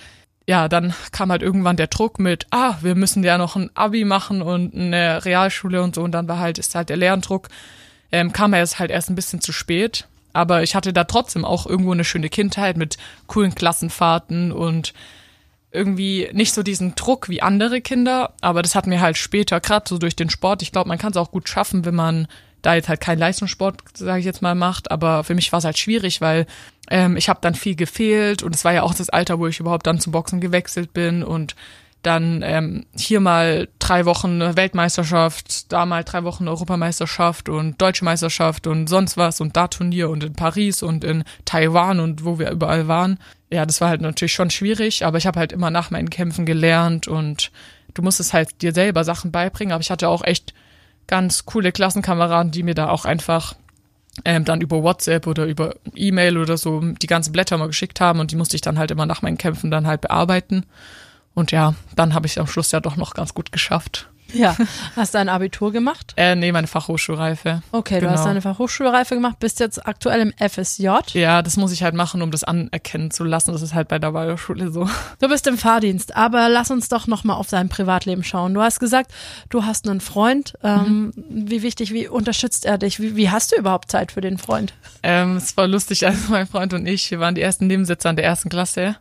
ja, 0.47 0.69
dann 0.69 0.95
kam 1.11 1.33
halt 1.33 1.43
irgendwann 1.43 1.77
der 1.77 1.89
Druck 1.89 2.21
mit, 2.21 2.47
ah, 2.53 2.77
wir 2.81 2.95
müssen 2.95 3.25
ja 3.25 3.39
noch 3.39 3.57
ein 3.57 3.73
Abi 3.75 4.05
machen 4.05 4.41
und 4.41 4.73
eine 4.73 5.25
Realschule 5.25 5.83
und 5.83 5.97
so 5.97 6.03
und 6.03 6.13
dann 6.13 6.29
war 6.29 6.39
halt, 6.39 6.59
ist 6.59 6.77
halt 6.77 6.91
der 6.91 6.97
Lerndruck, 6.97 7.49
ähm, 8.13 8.33
kam 8.33 8.53
er 8.53 8.61
jetzt 8.61 8.79
halt 8.79 8.93
erst 8.93 9.11
ein 9.11 9.17
bisschen 9.17 9.41
zu 9.41 9.51
spät 9.51 10.07
aber 10.33 10.63
ich 10.63 10.75
hatte 10.75 10.93
da 10.93 11.05
trotzdem 11.05 11.45
auch 11.45 11.67
irgendwo 11.67 11.93
eine 11.93 12.05
schöne 12.05 12.29
Kindheit 12.29 12.77
mit 12.77 12.97
coolen 13.27 13.55
Klassenfahrten 13.55 14.53
und 14.53 14.93
irgendwie 15.71 16.29
nicht 16.33 16.55
so 16.55 16.63
diesen 16.63 16.95
Druck 16.95 17.29
wie 17.29 17.43
andere 17.43 17.81
Kinder, 17.81 18.33
aber 18.41 18.63
das 18.63 18.75
hat 18.75 18.87
mir 18.87 19.01
halt 19.01 19.19
später, 19.19 19.61
gerade 19.61 19.89
so 19.89 19.99
durch 19.99 20.17
den 20.17 20.31
Sport, 20.31 20.63
ich 20.63 20.73
glaube, 20.73 20.89
man 20.89 20.99
kann 20.99 21.11
es 21.11 21.17
auch 21.17 21.31
gut 21.31 21.49
schaffen, 21.49 21.85
wenn 21.85 21.95
man 21.95 22.27
da 22.63 22.75
jetzt 22.75 22.89
halt 22.89 23.01
keinen 23.01 23.19
Leistungssport, 23.19 23.83
sage 23.95 24.21
ich 24.21 24.25
jetzt 24.25 24.43
mal, 24.43 24.55
macht, 24.55 24.91
aber 24.91 25.25
für 25.25 25.35
mich 25.35 25.53
war 25.53 25.59
es 25.59 25.65
halt 25.65 25.79
schwierig, 25.79 26.21
weil 26.21 26.47
ähm, 26.91 27.17
ich 27.17 27.29
habe 27.29 27.41
dann 27.43 27.55
viel 27.55 27.77
gefehlt 27.77 28.43
und 28.43 28.55
es 28.55 28.65
war 28.65 28.73
ja 28.73 28.83
auch 28.83 28.95
das 28.95 29.11
Alter, 29.11 29.39
wo 29.39 29.47
ich 29.47 29.61
überhaupt 29.61 29.87
dann 29.87 30.01
zum 30.01 30.13
Boxen 30.13 30.41
gewechselt 30.41 30.93
bin 30.93 31.23
und 31.23 31.55
dann 32.03 32.43
ähm, 32.45 32.87
hier 32.97 33.21
mal 33.21 33.69
drei 33.79 34.05
Wochen 34.05 34.41
Weltmeisterschaft, 34.41 35.73
da 35.73 35.85
mal 35.85 36.05
drei 36.05 36.25
Wochen 36.25 36.47
Europameisterschaft 36.47 37.49
und 37.49 37.81
Deutsche 37.81 38.05
Meisterschaft 38.05 38.67
und 38.67 38.89
sonst 38.89 39.17
was 39.17 39.41
und 39.41 39.57
da 39.57 39.69
Turnier 39.69 40.09
und 40.09 40.23
in 40.23 40.35
Paris 40.35 40.83
und 40.83 41.03
in 41.03 41.25
Taiwan 41.45 41.99
und 42.01 42.25
wo 42.25 42.39
wir 42.39 42.51
überall 42.51 42.87
waren. 42.87 43.19
Ja, 43.51 43.67
das 43.67 43.81
war 43.81 43.89
halt 43.89 44.01
natürlich 44.01 44.33
schon 44.33 44.51
schwierig, 44.51 45.05
aber 45.05 45.19
ich 45.19 45.27
habe 45.27 45.41
halt 45.41 45.53
immer 45.53 45.71
nach 45.71 45.91
meinen 45.91 46.11
Kämpfen 46.11 46.47
gelernt 46.47 47.09
und 47.09 47.51
du 47.95 48.03
musstest 48.03 48.33
halt 48.33 48.63
dir 48.63 48.73
selber 48.73 49.03
Sachen 49.05 49.33
beibringen, 49.33 49.73
aber 49.73 49.81
ich 49.81 49.91
hatte 49.91 50.09
auch 50.09 50.23
echt 50.23 50.55
ganz 51.09 51.47
coole 51.47 51.73
Klassenkameraden, 51.73 52.53
die 52.53 52.63
mir 52.63 52.75
da 52.75 52.91
auch 52.91 53.07
einfach 53.07 53.55
ähm, 54.25 54.45
dann 54.45 54.61
über 54.61 54.83
WhatsApp 54.83 55.27
oder 55.27 55.47
über 55.47 55.75
E-Mail 55.95 56.39
oder 56.39 56.57
so 56.57 56.81
die 56.81 57.07
ganzen 57.07 57.33
Blätter 57.33 57.57
mal 57.59 57.67
geschickt 57.67 58.01
haben 58.01 58.21
und 58.21 58.31
die 58.31 58.37
musste 58.37 58.57
ich 58.57 58.63
dann 58.63 58.79
halt 58.79 58.91
immer 58.91 59.07
nach 59.07 59.23
meinen 59.23 59.39
Kämpfen 59.39 59.71
dann 59.71 59.87
halt 59.87 60.03
bearbeiten. 60.03 60.65
Und 61.39 61.53
ja, 61.53 61.75
dann 61.95 62.15
habe 62.15 62.27
ich 62.27 62.33
es 62.33 62.39
am 62.39 62.49
Schluss 62.49 62.73
ja 62.73 62.81
doch 62.81 62.97
noch 62.97 63.15
ganz 63.15 63.33
gut 63.33 63.53
geschafft. 63.53 64.09
Ja. 64.33 64.57
Hast 64.97 65.15
du 65.15 65.19
ein 65.19 65.29
Abitur 65.29 65.71
gemacht? 65.71 66.15
Äh, 66.17 66.35
nee, 66.35 66.51
meine 66.51 66.67
Fachhochschulreife. 66.67 67.63
Okay, 67.71 68.01
Genau. 68.01 68.11
du 68.13 68.19
hast 68.19 68.27
deine 68.27 68.43
Fachhochschulreife 68.43 69.15
gemacht, 69.15 69.37
bist 69.39 69.61
jetzt 69.61 69.87
aktuell 69.87 70.21
im 70.21 70.33
FSJ. 70.37 70.89
Ja, 71.15 71.43
das 71.43 71.57
muss 71.57 71.71
ich 71.71 71.85
halt 71.85 71.95
machen, 71.95 72.21
um 72.23 72.33
das 72.33 72.43
anerkennen 72.43 73.13
zu 73.13 73.23
lassen. 73.23 73.53
Das 73.53 73.63
ist 73.63 73.73
halt 73.73 73.87
bei 73.87 74.01
der 74.01 74.13
Waldorfschule 74.15 74.71
so. 74.73 74.91
Du 75.21 75.29
bist 75.29 75.47
im 75.47 75.57
Fahrdienst, 75.57 76.17
aber 76.17 76.49
lass 76.49 76.73
uns 76.73 76.89
doch 76.89 77.07
noch 77.07 77.23
mal 77.23 77.35
auf 77.35 77.47
dein 77.49 77.69
Privatleben 77.69 78.25
schauen. 78.25 78.53
Du 78.53 78.61
hast 78.61 78.81
gesagt, 78.81 79.13
du 79.49 79.65
hast 79.65 79.89
einen 79.89 80.01
Freund. 80.01 80.55
Ähm, 80.65 81.13
Wie 81.31 81.63
wichtig, 81.63 81.93
wie 81.93 82.09
unterstützt 82.09 82.67
er 82.67 82.79
dich? 82.79 82.99
Wie, 83.01 83.15
wie 83.17 83.31
hast 83.31 83.53
du 83.53 83.57
überhaupt 83.57 83.93
Zeit 83.93 84.11
für 84.13 84.21
den 84.21 84.37
Freund? 84.39 84.75
Ähm, 85.05 85.37
es 85.37 85.57
war 85.57 85.69
lustig, 85.69 86.05
also 86.09 86.33
mein 86.33 86.49
Freund 86.49 86.75
und 86.75 86.85
ich, 86.87 87.11
wir 87.13 87.21
waren 87.21 87.37
die 87.37 87.43
ersten 87.43 87.69
Nebensitzer 87.69 88.11
in 88.11 88.17
der 88.17 88.25
ersten 88.27 88.49
Klasse. 88.51 88.97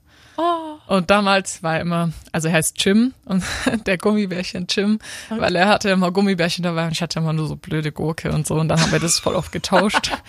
Und 0.88 1.10
damals 1.10 1.64
war 1.64 1.76
er 1.76 1.82
immer, 1.82 2.12
also 2.32 2.48
er 2.48 2.54
heißt 2.54 2.84
Jim 2.84 3.14
und 3.26 3.44
der 3.86 3.98
Gummibärchen 3.98 4.68
Jim, 4.70 5.00
weil 5.30 5.56
er 5.56 5.68
hatte 5.68 5.90
immer 5.90 6.12
Gummibärchen 6.12 6.64
dabei 6.64 6.86
und 6.86 6.92
ich 6.92 7.02
hatte 7.02 7.20
immer 7.20 7.34
nur 7.34 7.48
so 7.48 7.56
blöde 7.56 7.92
Gurke 7.92 8.32
und 8.32 8.46
so 8.46 8.56
und 8.56 8.70
dann 8.70 8.80
haben 8.80 8.92
wir 8.92 9.00
das 9.00 9.20
voll 9.20 9.36
oft 9.36 9.52
getauscht. 9.52 10.12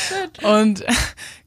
Und 0.42 0.84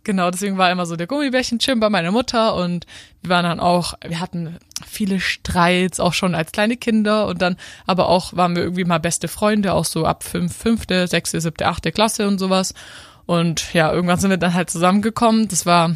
genau, 0.03 0.29
deswegen 0.31 0.57
war 0.57 0.71
immer 0.71 0.85
so 0.85 0.95
der 0.95 1.07
Gummibärchen 1.07 1.59
Jim 1.59 1.79
bei 1.79 1.89
meiner 1.89 2.11
Mutter 2.11 2.55
und 2.55 2.85
wir 3.21 3.29
waren 3.29 3.45
dann 3.45 3.59
auch, 3.59 3.93
wir 4.05 4.19
hatten 4.19 4.57
viele 4.85 5.19
Streits, 5.19 5.99
auch 5.99 6.13
schon 6.13 6.35
als 6.35 6.51
kleine 6.51 6.77
Kinder 6.77 7.27
und 7.27 7.41
dann 7.41 7.57
aber 7.85 8.09
auch 8.09 8.35
waren 8.35 8.55
wir 8.55 8.63
irgendwie 8.63 8.85
mal 8.85 8.99
beste 8.99 9.27
Freunde, 9.27 9.73
auch 9.73 9.85
so 9.85 10.05
ab 10.05 10.23
fünf, 10.23 10.55
fünfte, 10.55 11.07
sechste, 11.07 11.39
siebte, 11.41 11.67
achte 11.67 11.91
Klasse 11.91 12.27
und 12.27 12.37
sowas. 12.37 12.73
Und 13.25 13.73
ja, 13.73 13.91
irgendwann 13.91 14.19
sind 14.19 14.29
wir 14.29 14.37
dann 14.37 14.53
halt 14.53 14.69
zusammengekommen. 14.69 15.47
Das 15.47 15.65
war 15.65 15.95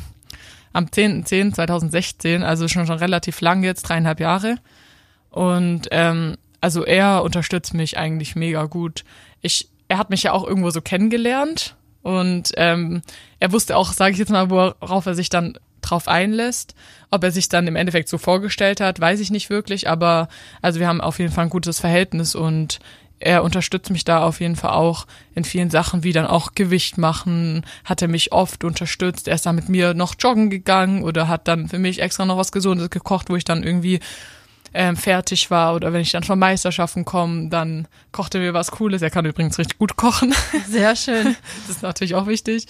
am 0.77 0.85
10.10.2016, 0.85 2.43
also 2.43 2.67
schon 2.67 2.85
schon 2.85 2.99
relativ 2.99 3.41
lang 3.41 3.63
jetzt, 3.63 3.81
dreieinhalb 3.81 4.19
Jahre. 4.19 4.57
Und 5.31 5.87
ähm, 5.89 6.37
also 6.61 6.85
er 6.85 7.23
unterstützt 7.23 7.73
mich 7.73 7.97
eigentlich 7.97 8.35
mega 8.35 8.65
gut. 8.65 9.03
Ich, 9.41 9.69
er 9.87 9.97
hat 9.97 10.11
mich 10.11 10.21
ja 10.21 10.33
auch 10.33 10.45
irgendwo 10.45 10.69
so 10.69 10.81
kennengelernt 10.81 11.75
und 12.03 12.51
ähm, 12.57 13.01
er 13.39 13.51
wusste 13.51 13.75
auch, 13.75 13.91
sage 13.91 14.13
ich 14.13 14.19
jetzt 14.19 14.29
mal, 14.29 14.51
worauf 14.51 15.07
er 15.07 15.15
sich 15.15 15.29
dann 15.29 15.57
drauf 15.81 16.07
einlässt. 16.07 16.75
Ob 17.09 17.23
er 17.23 17.31
sich 17.31 17.49
dann 17.49 17.65
im 17.65 17.75
Endeffekt 17.75 18.07
so 18.07 18.19
vorgestellt 18.19 18.79
hat, 18.79 18.99
weiß 18.99 19.19
ich 19.19 19.31
nicht 19.31 19.49
wirklich, 19.49 19.89
aber 19.89 20.27
also 20.61 20.79
wir 20.79 20.87
haben 20.87 21.01
auf 21.01 21.17
jeden 21.17 21.31
Fall 21.31 21.45
ein 21.45 21.49
gutes 21.49 21.79
Verhältnis 21.79 22.35
und 22.35 22.79
er 23.19 23.43
unterstützt 23.43 23.89
mich 23.89 24.05
da 24.05 24.23
auf 24.23 24.39
jeden 24.39 24.55
Fall 24.55 24.71
auch 24.71 25.07
in 25.33 25.43
vielen 25.43 25.69
Sachen, 25.69 26.03
wie 26.03 26.13
dann 26.13 26.27
auch 26.27 26.53
Gewicht 26.53 26.97
machen, 26.97 27.65
hat 27.83 28.01
er 28.01 28.07
mich 28.07 28.31
oft 28.31 28.63
unterstützt. 28.63 29.27
Er 29.27 29.35
ist 29.35 29.45
dann 29.45 29.55
mit 29.55 29.69
mir 29.69 29.93
noch 29.93 30.15
joggen 30.19 30.49
gegangen 30.49 31.03
oder 31.03 31.27
hat 31.27 31.47
dann 31.47 31.67
für 31.67 31.79
mich 31.79 31.99
extra 31.99 32.25
noch 32.25 32.37
was 32.37 32.51
Gesundes 32.51 32.89
gekocht, 32.89 33.29
wo 33.29 33.35
ich 33.35 33.43
dann 33.43 33.63
irgendwie 33.63 33.99
ähm, 34.73 34.95
fertig 34.95 35.49
war 35.49 35.73
oder 35.75 35.93
wenn 35.93 36.01
ich 36.01 36.11
dann 36.11 36.23
von 36.23 36.37
Meisterschaften 36.37 37.05
komme, 37.05 37.49
dann 37.49 37.87
kocht 38.11 38.35
er 38.35 38.41
mir 38.41 38.53
was 38.53 38.71
Cooles. 38.71 39.01
Er 39.01 39.09
kann 39.09 39.25
übrigens 39.25 39.57
richtig 39.57 39.79
gut 39.79 39.95
kochen. 39.95 40.35
Sehr 40.69 40.95
schön. 40.95 41.35
Das 41.67 41.77
ist 41.77 41.81
natürlich 41.81 42.15
auch 42.15 42.27
wichtig. 42.27 42.67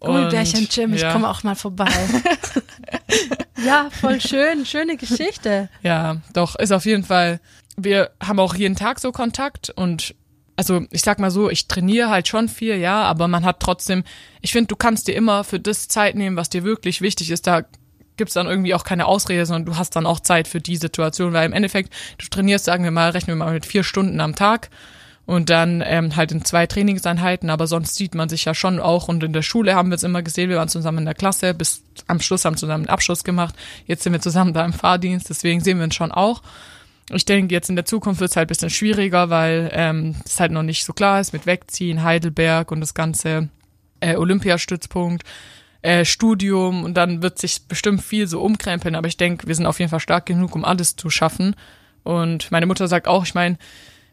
Gummibärchen 0.00 0.68
Jim, 0.70 0.94
ich 0.94 1.00
ja, 1.02 1.12
komme 1.12 1.28
auch 1.28 1.42
mal 1.42 1.56
vorbei. 1.56 1.90
ja, 3.66 3.88
voll 3.90 4.20
schön, 4.20 4.64
schöne 4.64 4.96
Geschichte. 4.96 5.68
Ja, 5.82 6.18
doch, 6.34 6.54
ist 6.54 6.70
auf 6.70 6.84
jeden 6.84 7.02
Fall. 7.02 7.40
Wir 7.80 8.10
haben 8.22 8.40
auch 8.40 8.54
jeden 8.54 8.76
Tag 8.76 8.98
so 8.98 9.12
Kontakt 9.12 9.70
und 9.70 10.14
also 10.56 10.84
ich 10.90 11.02
sag 11.02 11.20
mal 11.20 11.30
so, 11.30 11.48
ich 11.48 11.68
trainiere 11.68 12.10
halt 12.10 12.26
schon 12.26 12.48
viel, 12.48 12.76
ja, 12.76 13.02
aber 13.02 13.28
man 13.28 13.44
hat 13.44 13.60
trotzdem, 13.60 14.02
ich 14.40 14.50
finde, 14.50 14.66
du 14.66 14.74
kannst 14.74 15.06
dir 15.06 15.14
immer 15.14 15.44
für 15.44 15.60
das 15.60 15.86
Zeit 15.86 16.16
nehmen, 16.16 16.36
was 16.36 16.50
dir 16.50 16.64
wirklich 16.64 17.00
wichtig 17.00 17.30
ist. 17.30 17.46
Da 17.46 17.62
gibt's 18.16 18.34
dann 18.34 18.48
irgendwie 18.48 18.74
auch 18.74 18.82
keine 18.82 19.06
Ausrede, 19.06 19.46
sondern 19.46 19.66
du 19.66 19.76
hast 19.76 19.94
dann 19.94 20.04
auch 20.04 20.18
Zeit 20.18 20.48
für 20.48 20.60
die 20.60 20.76
Situation, 20.76 21.32
weil 21.32 21.46
im 21.46 21.52
Endeffekt, 21.52 21.94
du 22.18 22.26
trainierst, 22.26 22.64
sagen 22.64 22.82
wir 22.82 22.90
mal, 22.90 23.10
rechnen 23.10 23.38
wir 23.38 23.44
mal 23.44 23.52
mit 23.52 23.66
vier 23.66 23.84
Stunden 23.84 24.18
am 24.20 24.34
Tag 24.34 24.70
und 25.24 25.48
dann 25.48 25.82
ähm, 25.86 26.16
halt 26.16 26.32
in 26.32 26.44
zwei 26.44 26.66
Trainingseinheiten, 26.66 27.50
aber 27.50 27.68
sonst 27.68 27.94
sieht 27.94 28.16
man 28.16 28.28
sich 28.28 28.44
ja 28.44 28.54
schon 28.54 28.80
auch 28.80 29.06
und 29.06 29.22
in 29.22 29.32
der 29.32 29.42
Schule 29.42 29.76
haben 29.76 29.90
wir 29.90 29.94
es 29.94 30.02
immer 30.02 30.22
gesehen, 30.22 30.50
wir 30.50 30.56
waren 30.56 30.68
zusammen 30.68 30.98
in 30.98 31.04
der 31.04 31.14
Klasse, 31.14 31.54
bis 31.54 31.84
am 32.08 32.20
Schluss 32.20 32.44
haben 32.44 32.56
zusammen 32.56 32.86
einen 32.86 32.90
Abschluss 32.90 33.22
gemacht, 33.22 33.54
jetzt 33.86 34.02
sind 34.02 34.12
wir 34.12 34.20
zusammen 34.20 34.54
da 34.54 34.64
im 34.64 34.72
Fahrdienst, 34.72 35.30
deswegen 35.30 35.60
sehen 35.60 35.78
wir 35.78 35.84
uns 35.84 35.94
schon 35.94 36.10
auch. 36.10 36.42
Ich 37.10 37.24
denke, 37.24 37.54
jetzt 37.54 37.70
in 37.70 37.76
der 37.76 37.86
Zukunft 37.86 38.20
wird 38.20 38.30
es 38.30 38.36
halt 38.36 38.46
ein 38.46 38.48
bisschen 38.48 38.70
schwieriger, 38.70 39.30
weil 39.30 39.70
ähm, 39.72 40.14
es 40.24 40.40
halt 40.40 40.52
noch 40.52 40.62
nicht 40.62 40.84
so 40.84 40.92
klar 40.92 41.20
ist 41.20 41.32
mit 41.32 41.46
Wegziehen, 41.46 42.02
Heidelberg 42.02 42.70
und 42.70 42.80
das 42.80 42.92
ganze 42.94 43.48
äh, 44.00 44.16
Olympiastützpunkt, 44.16 45.24
äh, 45.82 46.04
Studium 46.04 46.84
und 46.84 46.94
dann 46.94 47.22
wird 47.22 47.38
sich 47.38 47.66
bestimmt 47.66 48.02
viel 48.02 48.26
so 48.26 48.42
umkrempeln, 48.42 48.94
aber 48.94 49.08
ich 49.08 49.16
denke, 49.16 49.46
wir 49.46 49.54
sind 49.54 49.66
auf 49.66 49.78
jeden 49.78 49.90
Fall 49.90 50.00
stark 50.00 50.26
genug, 50.26 50.54
um 50.54 50.64
alles 50.64 50.96
zu 50.96 51.08
schaffen. 51.08 51.56
Und 52.02 52.50
meine 52.50 52.66
Mutter 52.66 52.88
sagt 52.88 53.08
auch, 53.08 53.24
ich 53.24 53.34
meine, 53.34 53.58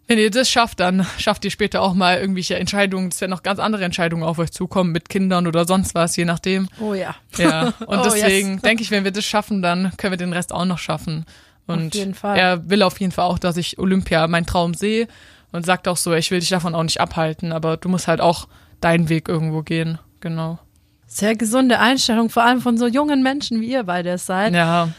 wenn 0.08 0.20
ihr 0.20 0.30
das 0.30 0.50
schafft, 0.50 0.80
dann 0.80 1.06
schafft 1.18 1.44
ihr 1.46 1.52
später 1.52 1.82
auch 1.82 1.94
mal 1.94 2.20
irgendwelche 2.20 2.56
Entscheidungen, 2.56 3.10
es 3.10 3.20
werden 3.20 3.32
noch 3.32 3.44
ganz 3.44 3.60
andere 3.60 3.84
Entscheidungen 3.84 4.24
auf 4.24 4.40
euch 4.40 4.52
zukommen, 4.52 4.92
mit 4.92 5.10
Kindern 5.10 5.48
oder 5.48 5.66
sonst 5.66 5.96
was, 5.96 6.16
je 6.16 6.26
nachdem. 6.26 6.70
Oh 6.80 6.94
ja. 6.94 7.16
Ja, 7.38 7.74
und 7.88 8.00
Oh, 8.00 8.04
deswegen 8.04 8.54
yes. 8.54 8.62
denke 8.62 8.84
ich, 8.84 8.92
wenn 8.92 9.04
wir 9.04 9.12
das 9.12 9.26
schaffen, 9.26 9.62
dann 9.62 9.92
können 9.98 10.14
wir 10.14 10.18
den 10.18 10.34
Rest 10.34 10.54
auch 10.54 10.66
noch 10.66 10.78
schaffen. 10.80 11.26
Und 11.68 11.96
er 12.24 12.70
will 12.70 12.84
auf 12.84 13.00
jeden 13.00 13.12
Fall 13.12 13.26
auch, 13.26 13.40
dass 13.40 13.58
ich 13.58 13.80
Olympia 13.80 14.28
meinen 14.28 14.46
Traum 14.46 14.74
sehe 14.74 15.08
und 15.52 15.66
sagt 15.66 15.88
auch 15.88 15.98
so, 15.98 16.14
ich 16.14 16.30
will 16.32 16.40
dich 16.40 16.50
davon 16.50 16.76
auch 16.76 16.84
nicht 16.84 17.02
abhalten, 17.02 17.52
aber 17.52 17.78
du 17.78 17.90
musst 17.90 18.08
halt 18.08 18.22
auch 18.22 18.48
deinen 18.82 19.10
Weg 19.10 19.28
irgendwo 19.28 19.62
gehen. 19.64 19.98
Genau. 20.20 20.60
Sehr 21.08 21.36
gesunde 21.36 21.80
Einstellung, 21.80 22.30
vor 22.30 22.44
allem 22.44 22.62
von 22.62 22.78
so 22.78 22.88
jungen 22.88 23.24
Menschen, 23.24 23.62
wie 23.62 23.72
ihr 23.72 23.84
beide 23.84 24.10
es 24.12 24.26
seid. 24.26 24.54
Ja, 24.54 24.90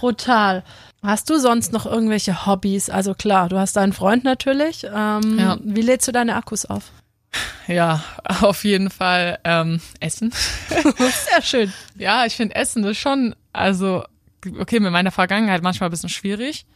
Brutal. 0.00 0.64
Hast 1.02 1.28
du 1.30 1.38
sonst 1.38 1.72
noch 1.72 1.86
irgendwelche 1.86 2.46
Hobbys? 2.46 2.90
Also 2.90 3.14
klar, 3.14 3.48
du 3.48 3.58
hast 3.58 3.76
deinen 3.76 3.92
Freund 3.92 4.24
natürlich. 4.24 4.84
Ähm, 4.92 5.38
Ja. 5.38 5.58
Wie 5.62 5.82
lädst 5.82 6.08
du 6.08 6.12
deine 6.12 6.34
Akkus 6.36 6.64
auf? 6.66 6.90
ja, 7.66 8.02
auf 8.40 8.64
jeden 8.64 8.90
Fall 8.90 9.38
ähm, 9.44 9.80
Essen. 10.00 10.32
Sehr 10.68 11.42
schön. 11.42 11.72
Ja, 11.96 12.24
ich 12.26 12.34
finde 12.34 12.54
Essen 12.54 12.82
ist 12.84 12.98
schon, 12.98 13.34
also, 13.52 14.04
okay, 14.58 14.80
mit 14.80 14.92
meiner 14.92 15.10
Vergangenheit 15.10 15.62
manchmal 15.62 15.88
ein 15.88 15.92
bisschen 15.92 16.08
schwierig, 16.08 16.66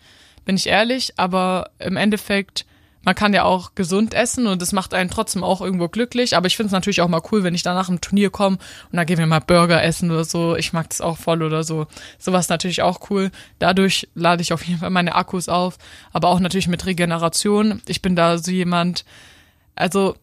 bin 0.44 0.56
ich 0.56 0.66
ehrlich, 0.66 1.14
aber 1.16 1.70
im 1.78 1.96
Endeffekt, 1.96 2.66
man 3.02 3.14
kann 3.14 3.32
ja 3.32 3.44
auch 3.44 3.74
gesund 3.74 4.12
essen 4.12 4.46
und 4.46 4.60
das 4.60 4.72
macht 4.72 4.92
einen 4.92 5.10
trotzdem 5.10 5.42
auch 5.42 5.60
irgendwo 5.60 5.88
glücklich, 5.88 6.36
aber 6.36 6.46
ich 6.46 6.56
finde 6.56 6.66
es 6.66 6.72
natürlich 6.72 7.00
auch 7.00 7.08
mal 7.08 7.22
cool, 7.32 7.42
wenn 7.42 7.54
ich 7.54 7.62
dann 7.62 7.74
nach 7.74 7.86
dem 7.86 8.00
Turnier 8.00 8.30
komme 8.30 8.56
und 8.90 8.96
dann 8.96 9.06
gehen 9.06 9.18
wir 9.18 9.26
mal 9.26 9.40
Burger 9.40 9.82
essen 9.82 10.10
oder 10.10 10.24
so, 10.24 10.56
ich 10.56 10.72
mag 10.72 10.88
das 10.90 11.00
auch 11.00 11.16
voll 11.16 11.42
oder 11.42 11.64
so. 11.64 11.86
Sowas 12.18 12.48
natürlich 12.48 12.82
auch 12.82 13.10
cool. 13.10 13.30
Dadurch 13.58 14.08
lade 14.14 14.42
ich 14.42 14.52
auf 14.52 14.64
jeden 14.64 14.80
Fall 14.80 14.90
meine 14.90 15.14
Akkus 15.14 15.48
auf, 15.48 15.78
aber 16.12 16.28
auch 16.28 16.40
natürlich 16.40 16.68
mit 16.68 16.84
Regeneration. 16.84 17.80
Ich 17.86 18.02
bin 18.02 18.16
da 18.16 18.36
so 18.36 18.50
jemand, 18.50 19.04
also 19.76 20.14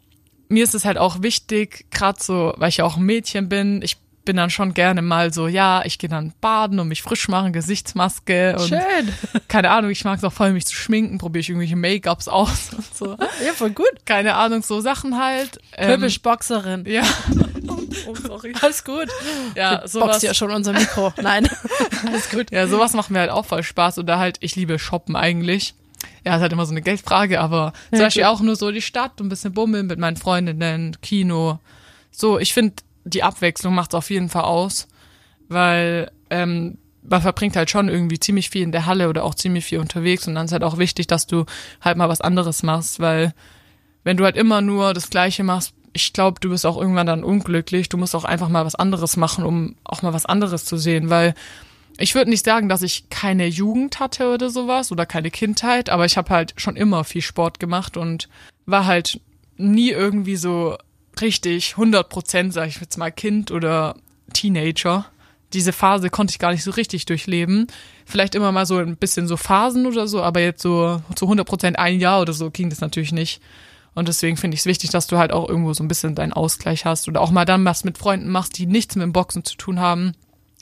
mir 0.50 0.64
ist 0.64 0.76
es 0.76 0.86
halt 0.86 0.98
auch 0.98 1.22
wichtig, 1.24 1.88
gerade 1.92 2.22
so, 2.22 2.54
weil 2.58 2.70
ich 2.70 2.78
ja 2.78 2.86
auch 2.86 2.98
ein 2.98 3.04
Mädchen 3.04 3.50
bin, 3.50 3.82
ich 3.82 3.98
bin 4.28 4.36
dann 4.36 4.50
schon 4.50 4.74
gerne 4.74 5.02
mal 5.02 5.34
so, 5.34 5.48
ja, 5.48 5.82
ich 5.86 5.98
gehe 5.98 6.10
dann 6.10 6.34
baden 6.42 6.80
und 6.80 6.90
mich 6.90 7.02
frisch 7.02 7.28
machen, 7.30 7.54
Gesichtsmaske 7.54 8.58
und 8.60 8.68
Schön. 8.68 8.82
keine 9.48 9.72
Ahnung, 9.72 9.90
ich 9.90 10.04
mag 10.04 10.18
es 10.18 10.24
auch 10.26 10.34
voll, 10.34 10.52
mich 10.52 10.68
zu 10.68 10.76
schminken, 10.76 11.18
probiere 11.18 11.40
ich 11.40 11.50
irgendwelche 11.50 11.78
Make-ups 11.78 12.28
aus 12.28 12.74
und 12.78 12.96
so. 12.96 13.18
Ja, 13.46 13.54
voll 13.56 13.72
gut. 13.72 13.88
Keine 14.06 14.36
Ahnung, 14.36 14.62
so 14.64 14.82
Sachen 14.82 15.18
halt. 15.18 15.60
Ähm, 15.78 15.96
Typisch 15.96 16.22
Boxerin. 16.22 16.86
Ja. 16.86 17.04
Oh, 18.08 18.16
sorry. 18.16 18.54
Alles 18.62 18.84
gut. 18.86 19.08
Ja, 19.56 19.78
Boxt 19.78 19.94
sowas, 19.94 20.22
ja 20.22 20.34
schon 20.34 20.52
unser 20.52 20.72
Mikro. 20.72 21.12
Nein. 21.22 21.50
Alles 22.06 22.30
gut. 22.30 22.52
ja, 22.52 22.68
sowas 22.68 22.94
macht 22.94 23.10
mir 23.10 23.20
halt 23.20 23.32
auch 23.32 23.46
voll 23.46 23.64
Spaß 23.64 23.98
oder 24.00 24.18
halt, 24.20 24.38
ich 24.40 24.56
liebe 24.56 24.80
Shoppen 24.80 25.16
eigentlich. 25.16 25.74
Ja, 26.26 26.36
ist 26.36 26.42
halt 26.42 26.54
immer 26.54 26.66
so 26.66 26.72
eine 26.72 26.82
Geldfrage, 26.82 27.42
aber 27.42 27.74
zum 27.90 28.00
Ja, 28.00 28.06
Beispiel 28.06 28.24
gut. 28.24 28.32
auch 28.32 28.40
nur 28.42 28.56
so 28.56 28.72
die 28.72 28.82
Stadt, 28.82 29.20
ein 29.20 29.30
bisschen 29.30 29.54
bummeln 29.54 29.88
mit 29.88 30.00
meinen 30.00 30.16
Freundinnen, 30.16 30.96
Kino. 31.02 31.60
So, 32.12 32.40
ich 32.40 32.54
finde, 32.54 32.76
die 33.08 33.24
Abwechslung 33.24 33.74
macht's 33.74 33.96
auf 33.96 34.10
jeden 34.10 34.30
Fall 34.30 34.44
aus, 34.44 34.88
weil 35.50 36.12
ähm, 36.30 36.78
man 37.04 37.22
verbringt 37.22 37.56
halt 37.56 37.70
schon 37.70 37.88
irgendwie 37.88 38.20
ziemlich 38.20 38.50
viel 38.50 38.64
in 38.64 38.72
der 38.72 38.86
Halle 38.86 39.10
oder 39.10 39.24
auch 39.24 39.36
ziemlich 39.36 39.66
viel 39.66 39.80
unterwegs 39.80 40.28
und 40.28 40.36
dann 40.36 40.46
ist 40.46 40.52
halt 40.52 40.64
auch 40.64 40.78
wichtig, 40.78 41.08
dass 41.08 41.26
du 41.26 41.46
halt 41.82 41.98
mal 41.98 42.10
was 42.10 42.22
anderes 42.22 42.64
machst, 42.64 43.00
weil 43.00 43.34
wenn 44.04 44.18
du 44.18 44.24
halt 44.24 44.38
immer 44.38 44.62
nur 44.62 44.94
das 44.94 45.10
Gleiche 45.10 45.44
machst, 45.44 45.74
ich 45.94 46.14
glaube, 46.14 46.40
du 46.40 46.50
bist 46.50 46.66
auch 46.66 46.78
irgendwann 46.78 47.08
dann 47.08 47.24
unglücklich. 47.24 47.90
Du 47.90 47.98
musst 47.98 48.16
auch 48.16 48.24
einfach 48.24 48.50
mal 48.50 48.66
was 48.66 48.76
anderes 48.76 49.18
machen, 49.18 49.44
um 49.44 49.76
auch 49.84 50.04
mal 50.04 50.14
was 50.14 50.26
anderes 50.26 50.64
zu 50.64 50.78
sehen, 50.78 51.10
weil 51.10 51.34
ich 51.98 52.14
würde 52.14 52.30
nicht 52.30 52.46
sagen, 52.46 52.70
dass 52.70 52.84
ich 52.84 53.10
keine 53.10 53.48
Jugend 53.48 54.00
hatte 54.00 54.32
oder 54.32 54.50
sowas 54.50 54.92
oder 54.92 55.06
keine 55.06 55.32
Kindheit, 55.32 55.90
aber 55.90 56.06
ich 56.06 56.16
habe 56.16 56.30
halt 56.30 56.54
schon 56.58 56.76
immer 56.76 57.04
viel 57.04 57.24
Sport 57.24 57.60
gemacht 57.60 57.98
und 57.98 58.30
war 58.68 58.86
halt 58.86 59.20
nie 59.58 59.90
irgendwie 59.90 60.36
so 60.36 60.78
richtig 61.22 61.74
100 61.74 62.10
Prozent, 62.10 62.54
sag 62.54 62.68
ich 62.68 62.80
jetzt 62.80 62.98
mal, 62.98 63.12
Kind 63.12 63.52
oder 63.52 63.96
Teenager. 64.34 65.06
Diese 65.54 65.72
Phase 65.72 66.10
konnte 66.10 66.32
ich 66.32 66.40
gar 66.40 66.52
nicht 66.52 66.64
so 66.64 66.72
richtig 66.72 67.06
durchleben. 67.06 67.68
Vielleicht 68.06 68.36
immer 68.36 68.52
mal 68.52 68.66
so 68.66 68.78
ein 68.78 68.98
bisschen 68.98 69.28
so 69.28 69.38
Phasen 69.38 69.86
oder 69.86 70.08
so, 70.08 70.22
aber 70.22 70.42
jetzt 70.42 70.62
so 70.62 71.02
zu 71.16 71.26
100 71.26 71.48
Prozent 71.48 71.80
ein 71.80 72.00
Jahr 72.00 72.22
oder 72.22 72.34
so 72.34 72.52
ging 72.52 72.70
das 72.70 72.82
natürlich 72.82 73.12
nicht. 73.12 73.42
Und 73.96 74.08
deswegen 74.08 74.38
finde 74.38 74.56
ich 74.56 74.62
es 74.62 74.66
wichtig, 74.68 74.92
dass 74.92 75.08
du 75.08 75.18
halt 75.18 75.32
auch 75.32 75.50
irgendwo 75.50 75.74
so 75.74 75.84
ein 75.84 75.88
bisschen 75.88 76.14
deinen 76.14 76.34
Ausgleich 76.34 76.86
hast 76.86 77.08
oder 77.08 77.22
auch 77.22 77.32
mal 77.32 77.46
dann 77.46 77.66
was 77.66 77.84
mit 77.84 77.98
Freunden 77.98 78.30
machst, 78.30 78.58
die 78.58 78.68
nichts 78.68 78.96
mit 78.96 79.04
dem 79.04 79.14
Boxen 79.14 79.44
zu 79.44 79.56
tun 79.58 79.80
haben. 79.80 80.14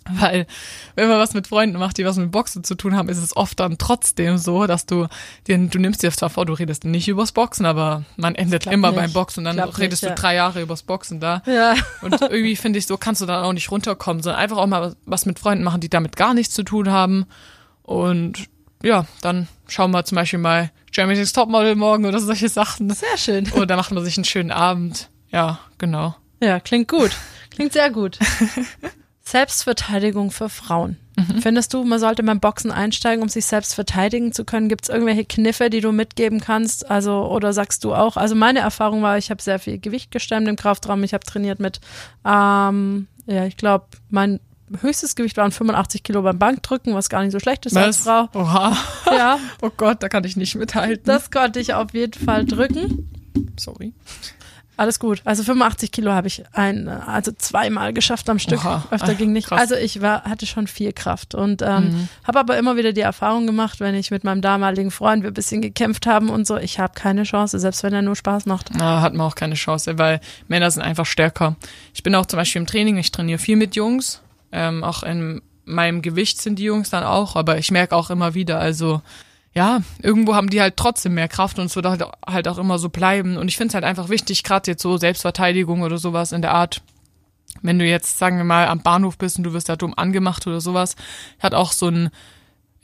Weil, 0.19 0.45
wenn 0.93 1.07
man 1.07 1.17
was 1.17 1.33
mit 1.33 1.47
Freunden 1.47 1.79
macht, 1.79 1.97
die 1.97 2.05
was 2.05 2.17
mit 2.17 2.31
Boxen 2.31 2.63
zu 2.63 2.75
tun 2.75 2.95
haben, 2.95 3.09
ist 3.09 3.17
es 3.17 3.35
oft 3.35 3.59
dann 3.59 3.79
trotzdem 3.79 4.37
so, 4.37 4.67
dass 4.67 4.85
du, 4.85 5.07
dir, 5.47 5.57
du 5.57 5.79
nimmst 5.79 6.03
dir 6.03 6.11
zwar 6.11 6.29
vor, 6.29 6.45
du 6.45 6.53
redest 6.53 6.83
nicht 6.83 7.07
übers 7.07 7.31
Boxen, 7.31 7.65
aber 7.65 8.03
man 8.15 8.35
endet 8.35 8.67
immer 8.67 8.91
nicht. 8.91 8.99
beim 8.99 9.13
Boxen 9.13 9.39
und 9.39 9.45
dann 9.45 9.55
Klappt 9.55 9.79
redest 9.79 10.03
nicht, 10.03 10.09
du 10.11 10.15
ja. 10.15 10.15
drei 10.15 10.35
Jahre 10.35 10.61
übers 10.61 10.83
Boxen 10.83 11.19
da. 11.19 11.41
Ja. 11.47 11.73
Und 12.01 12.21
irgendwie 12.21 12.55
finde 12.55 12.77
ich, 12.77 12.85
so 12.85 12.97
kannst 12.97 13.21
du 13.21 13.25
dann 13.25 13.43
auch 13.43 13.53
nicht 13.53 13.71
runterkommen, 13.71 14.21
sondern 14.21 14.39
einfach 14.39 14.57
auch 14.57 14.67
mal 14.67 14.95
was 15.05 15.25
mit 15.25 15.39
Freunden 15.39 15.63
machen, 15.63 15.81
die 15.81 15.89
damit 15.89 16.15
gar 16.15 16.35
nichts 16.35 16.53
zu 16.53 16.63
tun 16.63 16.91
haben. 16.91 17.25
Und 17.81 18.47
ja, 18.83 19.07
dann 19.21 19.47
schauen 19.67 19.89
wir 19.89 20.05
zum 20.05 20.17
Beispiel 20.17 20.39
mal 20.39 20.71
Germany's 20.91 21.33
Topmodel 21.33 21.75
morgen 21.75 22.05
oder 22.05 22.19
solche 22.19 22.49
Sachen. 22.49 22.91
Sehr 22.91 23.17
schön. 23.17 23.51
Oder 23.53 23.75
macht 23.75 23.91
man 23.91 24.03
sich 24.05 24.17
einen 24.17 24.25
schönen 24.25 24.51
Abend. 24.51 25.09
Ja, 25.29 25.59
genau. 25.79 26.15
Ja, 26.41 26.59
klingt 26.59 26.89
gut. 26.89 27.11
Klingt 27.49 27.73
sehr 27.73 27.89
gut. 27.89 28.19
Selbstverteidigung 29.27 30.31
für 30.31 30.49
Frauen. 30.49 30.97
Findest 31.39 31.73
du, 31.73 31.83
man 31.85 31.97
sollte 31.99 32.23
beim 32.23 32.41
Boxen 32.41 32.71
einsteigen, 32.71 33.23
um 33.23 33.29
sich 33.29 33.45
selbst 33.45 33.73
verteidigen 33.73 34.33
zu 34.33 34.43
können? 34.43 34.67
Gibt 34.67 34.83
es 34.83 34.89
irgendwelche 34.89 35.23
Kniffe, 35.23 35.69
die 35.69 35.79
du 35.79 35.93
mitgeben 35.93 36.41
kannst? 36.41 36.89
Also, 36.91 37.25
oder 37.31 37.53
sagst 37.53 37.85
du 37.85 37.93
auch? 37.95 38.17
Also 38.17 38.35
meine 38.35 38.59
Erfahrung 38.59 39.01
war, 39.01 39.17
ich 39.17 39.31
habe 39.31 39.41
sehr 39.41 39.57
viel 39.57 39.79
Gewicht 39.79 40.11
gestemmt 40.11 40.47
im 40.47 40.57
Kraftraum. 40.57 41.03
Ich 41.03 41.13
habe 41.13 41.25
trainiert 41.25 41.59
mit, 41.59 41.79
ähm, 42.25 43.07
ja, 43.27 43.45
ich 43.45 43.55
glaube, 43.55 43.85
mein 44.09 44.41
höchstes 44.81 45.15
Gewicht 45.15 45.37
waren 45.37 45.51
85 45.53 46.03
Kilo 46.03 46.21
beim 46.21 46.37
Bankdrücken, 46.37 46.93
was 46.95 47.07
gar 47.07 47.21
nicht 47.23 47.31
so 47.31 47.39
schlecht 47.39 47.65
ist 47.65 47.77
als 47.77 47.97
Frau. 47.99 48.27
Oha. 48.33 48.75
Ja, 49.09 49.39
Oh 49.61 49.71
Gott, 49.75 50.03
da 50.03 50.09
kann 50.09 50.25
ich 50.25 50.35
nicht 50.35 50.55
mithalten. 50.55 51.05
das 51.05 51.31
konnte 51.31 51.59
ich 51.61 51.73
auf 51.73 51.93
jeden 51.93 52.25
Fall 52.25 52.45
drücken. 52.45 53.09
Sorry. 53.57 53.93
Alles 54.77 54.99
gut. 54.99 55.21
Also 55.25 55.43
85 55.43 55.91
Kilo 55.91 56.11
habe 56.11 56.27
ich 56.27 56.43
ein, 56.53 56.87
also 56.87 57.31
zweimal 57.31 57.93
geschafft 57.93 58.29
am 58.29 58.39
Stück. 58.39 58.59
Oha. 58.65 58.83
Öfter 58.91 59.15
ging 59.15 59.31
nicht. 59.31 59.47
krass. 59.47 59.59
Also 59.61 59.75
ich 59.75 60.01
war, 60.01 60.23
hatte 60.23 60.45
schon 60.45 60.67
viel 60.67 60.91
Kraft 60.93 61.33
und 61.35 61.61
ähm, 61.61 61.75
Mhm. 61.85 62.09
habe 62.25 62.39
aber 62.39 62.57
immer 62.57 62.75
wieder 62.75 62.91
die 62.93 63.01
Erfahrung 63.01 63.45
gemacht, 63.47 63.79
wenn 63.79 63.95
ich 63.95 64.11
mit 64.11 64.23
meinem 64.23 64.41
damaligen 64.41 64.91
Freund 64.91 65.23
wir 65.23 65.31
ein 65.31 65.33
bisschen 65.33 65.61
gekämpft 65.61 66.05
haben 66.07 66.29
und 66.29 66.45
so, 66.45 66.57
ich 66.57 66.79
habe 66.79 66.93
keine 66.93 67.23
Chance, 67.23 67.59
selbst 67.59 67.83
wenn 67.83 67.93
er 67.93 68.01
nur 68.01 68.15
Spaß 68.15 68.45
macht. 68.47 68.69
Na, 68.77 69.01
hat 69.01 69.13
man 69.13 69.25
auch 69.27 69.35
keine 69.35 69.55
Chance, 69.55 69.97
weil 69.97 70.19
Männer 70.47 70.69
sind 70.71 70.81
einfach 70.81 71.05
stärker. 71.05 71.55
Ich 71.93 72.03
bin 72.03 72.13
auch 72.15 72.25
zum 72.25 72.37
Beispiel 72.37 72.61
im 72.61 72.67
Training, 72.67 72.97
ich 72.97 73.11
trainiere 73.11 73.39
viel 73.39 73.55
mit 73.55 73.75
Jungs. 73.75 74.21
Ähm, 74.51 74.83
auch 74.83 75.03
in 75.03 75.41
meinem 75.65 76.01
Gewicht 76.01 76.41
sind 76.41 76.59
die 76.59 76.63
Jungs 76.63 76.89
dann 76.89 77.03
auch, 77.03 77.35
aber 77.35 77.57
ich 77.57 77.71
merke 77.71 77.95
auch 77.95 78.09
immer 78.09 78.33
wieder, 78.35 78.59
also 78.59 79.01
ja, 79.55 79.81
irgendwo 80.01 80.35
haben 80.35 80.49
die 80.49 80.59
halt 80.59 80.75
trotzdem 80.75 81.13
mehr 81.13 81.29
Kraft 81.29 81.59
und 81.59 81.67
es 81.67 81.75
wird 81.77 81.85
halt, 81.85 82.03
halt 82.27 82.47
auch 82.49 82.57
immer 82.57 82.77
so 82.77 82.89
bleiben. 82.89 83.37
Und 83.37 83.47
ich 83.47 83.55
finde 83.55 83.69
es 83.69 83.73
halt 83.73 83.85
einfach 83.85 84.09
wichtig, 84.09 84.43
gerade 84.43 84.69
jetzt 84.69 84.83
so 84.83 84.97
Selbstverteidigung 84.97 85.81
oder 85.81 85.97
sowas 85.97 86.33
in 86.33 86.41
der 86.41 86.53
Art. 86.53 86.81
Wenn 87.61 87.79
du 87.79 87.85
jetzt, 87.85 88.17
sagen 88.17 88.35
wir 88.37 88.43
mal, 88.43 88.67
am 88.67 88.81
Bahnhof 88.81 89.17
bist 89.17 89.37
und 89.37 89.45
du 89.45 89.53
wirst 89.53 89.69
da 89.69 89.77
dumm 89.77 89.93
angemacht 89.95 90.45
oder 90.45 90.59
sowas, 90.59 90.97
hat 91.39 91.53
auch 91.53 91.71
so 91.71 91.87
ein 91.87 92.09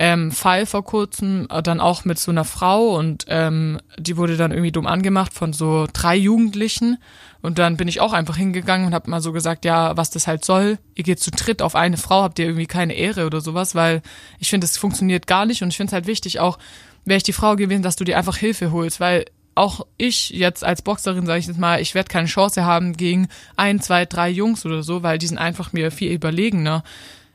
ähm, 0.04 0.32
Fall 0.32 0.66
vor 0.66 0.84
kurzem, 0.84 1.45
äh, 1.52 1.62
dann 1.62 1.80
auch 1.80 2.06
mit 2.06 2.18
so 2.18 2.32
einer 2.32 2.43
Frau 2.43 2.97
und 2.97 3.26
ähm, 3.28 3.80
die 3.99 4.18
wurde 4.18 4.36
dann 4.36 4.49
irgendwie 4.49 4.72
dumm 4.72 4.88
angemacht 4.88 5.32
von 5.32 5.54
so 5.54 5.86
drei 5.93 6.16
Jugendlichen. 6.16 6.97
Und 7.43 7.60
dann 7.60 7.78
bin 7.78 7.88
ich 7.88 8.02
auch 8.02 8.12
einfach 8.12 8.36
hingegangen 8.36 8.88
und 8.88 8.95
habe 8.95 9.12
mal 9.12 9.22
so 9.22 9.32
gesagt, 9.32 9.64
ja, 9.64 9.95
was 9.97 10.10
das 10.10 10.26
halt 10.26 10.43
soll, 10.43 10.80
ihr 10.95 11.04
geht 11.04 11.20
zu 11.20 11.30
dritt 11.30 11.62
auf 11.62 11.76
eine 11.76 11.97
Frau, 11.97 12.24
habt 12.24 12.39
ihr 12.39 12.45
irgendwie 12.45 12.66
keine 12.66 12.93
Ehre 12.93 13.28
oder 13.28 13.41
sowas, 13.41 13.76
weil 13.76 14.02
ich 14.39 14.49
finde, 14.49 14.66
das 14.66 14.76
funktioniert 14.76 15.28
gar 15.28 15.45
nicht. 15.45 15.62
Und 15.62 15.70
ich 15.70 15.78
finde 15.78 15.89
es 15.91 15.93
halt 15.93 16.08
wichtig 16.08 16.39
auch, 16.39 16.58
wäre 17.06 17.18
ich 17.18 17.24
die 17.24 17.32
Frau 17.32 17.56
gewesen, 17.56 17.84
dass 17.84 17.95
du 17.95 18.04
dir 18.04 18.18
einfach 18.18 18.38
Hilfe 18.38 18.72
holst, 18.72 18.99
weil 18.99 19.26
auch 19.54 19.86
ich 19.97 20.32
jetzt 20.32 20.64
als 20.64 20.82
Boxerin, 20.82 21.28
sage 21.28 21.41
ich 21.41 21.45
jetzt 21.45 21.60
mal, 21.60 21.80
ich 21.80 21.93
werde 21.93 22.10
keine 22.10 22.28
Chance 22.28 22.66
haben 22.66 22.97
gegen 22.97 23.28
ein, 23.56 23.80
zwei, 23.80 24.08
drei 24.08 24.32
Jungs 24.32 24.66
oder 24.66 24.82
so, 24.82 25.04
weil 25.04 25.20
die 25.20 25.28
sind 25.28 25.38
einfach 25.38 25.74
mir 25.74 25.91
viel 25.91 26.12
überlegener. 26.12 26.84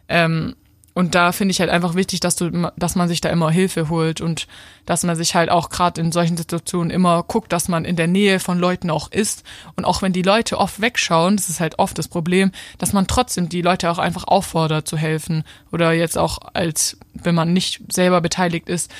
Ähm, 0.09 0.57
und 0.97 1.15
da 1.15 1.33
finde 1.33 1.53
ich 1.53 1.61
halt 1.61 1.69
einfach 1.69 1.95
wichtig, 1.95 2.21
dass 2.21 2.37
du, 2.37 2.73
dass 2.75 2.95
man 2.95 3.07
sich 3.07 3.21
da 3.21 3.29
immer 3.29 3.51
Hilfe 3.51 3.91
holt 3.91 4.23
und 4.23 4.47
dass 4.87 5.03
man 5.03 5.15
sich 5.15 5.35
halt 5.35 5.51
auch 5.51 5.69
gerade 5.69 6.01
in 6.01 6.11
solchen 6.11 6.39
Situationen 6.39 6.91
immer 6.91 7.23
guckt, 7.23 7.53
dass 7.53 7.69
man 7.69 7.85
in 7.85 7.97
der 7.97 8.07
Nähe 8.07 8.41
von 8.41 8.59
Leuten 8.59 8.89
auch 8.89 9.13
ist. 9.13 9.45
Und 9.77 9.85
auch 9.85 10.01
wenn 10.01 10.15
die 10.15 10.23
Leute 10.23 10.57
oft 10.57 10.81
wegschauen, 10.81 11.37
das 11.37 11.51
ist 11.51 11.61
halt 11.61 11.79
oft 11.79 11.99
das 11.99 12.09
Problem, 12.09 12.51
dass 12.79 12.95
man 12.95 13.07
trotzdem 13.07 13.51
die 13.51 13.61
Leute 13.61 13.91
auch 13.91 13.99
einfach 13.99 14.25
auffordert 14.27 14.89
zu 14.89 14.97
helfen. 14.97 15.45
Oder 15.71 15.93
jetzt 15.93 16.17
auch 16.17 16.39
als, 16.55 16.97
wenn 17.13 17.35
man 17.35 17.53
nicht 17.53 17.83
selber 17.93 18.23
beteiligt 18.23 18.71
ist, 18.71 18.91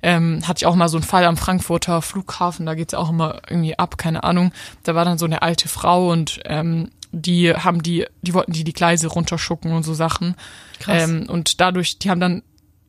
ähm, 0.00 0.48
hatte 0.48 0.62
ich 0.62 0.66
auch 0.66 0.74
mal 0.74 0.88
so 0.88 0.96
einen 0.96 1.04
Fall 1.04 1.26
am 1.26 1.36
Frankfurter 1.36 2.00
Flughafen, 2.00 2.64
da 2.64 2.74
geht's 2.74 2.94
auch 2.94 3.10
immer 3.10 3.42
irgendwie 3.46 3.78
ab, 3.78 3.98
keine 3.98 4.24
Ahnung. 4.24 4.52
Da 4.84 4.94
war 4.94 5.04
dann 5.04 5.18
so 5.18 5.26
eine 5.26 5.42
alte 5.42 5.68
Frau 5.68 6.10
und 6.10 6.40
ähm, 6.46 6.88
die 7.12 7.54
haben 7.54 7.82
die, 7.82 8.06
die 8.22 8.34
wollten 8.34 8.52
die 8.52 8.64
die 8.64 8.72
Gleise 8.72 9.06
runterschucken 9.06 9.72
und 9.72 9.82
so 9.82 9.94
Sachen. 9.94 10.34
Krass. 10.80 11.04
Ähm, 11.04 11.26
und 11.28 11.60
dadurch, 11.60 11.98
die 11.98 12.10
haben 12.10 12.20
dann, 12.20 12.42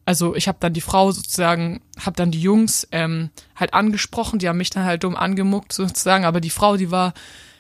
also 0.05 0.35
ich 0.35 0.47
habe 0.47 0.57
dann 0.61 0.73
die 0.73 0.81
Frau 0.81 1.11
sozusagen, 1.11 1.81
habe 1.99 2.15
dann 2.15 2.31
die 2.31 2.41
Jungs 2.41 2.87
ähm, 2.91 3.29
halt 3.55 3.73
angesprochen, 3.73 4.39
die 4.39 4.47
haben 4.47 4.57
mich 4.57 4.69
dann 4.69 4.85
halt 4.85 5.03
dumm 5.03 5.15
angemuckt 5.15 5.73
sozusagen, 5.73 6.25
aber 6.25 6.41
die 6.41 6.49
Frau, 6.49 6.77
die 6.77 6.89
war 6.89 7.13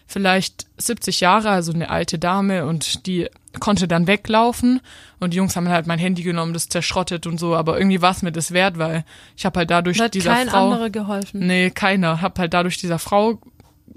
vielleicht 0.07 0.67
70 0.77 1.19
Jahre, 1.19 1.49
also 1.49 1.73
eine 1.73 1.89
alte 1.89 2.19
Dame 2.19 2.65
und 2.65 3.05
die 3.07 3.27
konnte 3.59 3.87
dann 3.87 4.07
weglaufen 4.07 4.81
und 5.19 5.33
die 5.33 5.37
Jungs 5.37 5.55
haben 5.55 5.69
halt 5.69 5.87
mein 5.87 5.99
Handy 5.99 6.23
genommen, 6.23 6.53
das 6.53 6.69
zerschrottet 6.69 7.27
und 7.27 7.39
so, 7.39 7.55
aber 7.55 7.77
irgendwie 7.77 8.01
war 8.01 8.11
es 8.11 8.21
mir 8.21 8.31
das 8.31 8.51
wert, 8.51 8.77
weil 8.77 9.05
ich 9.37 9.45
habe 9.45 9.59
halt 9.59 9.71
dadurch 9.71 9.99
Hat 9.99 10.13
dieser 10.13 10.33
kein 10.33 10.49
Frau 10.49 10.71
anderer 10.71 10.89
geholfen. 10.89 11.45
Nee, 11.45 11.69
keiner. 11.69 12.21
Hab 12.21 12.39
halt 12.39 12.53
dadurch 12.53 12.77
dieser 12.77 12.99
Frau 12.99 13.39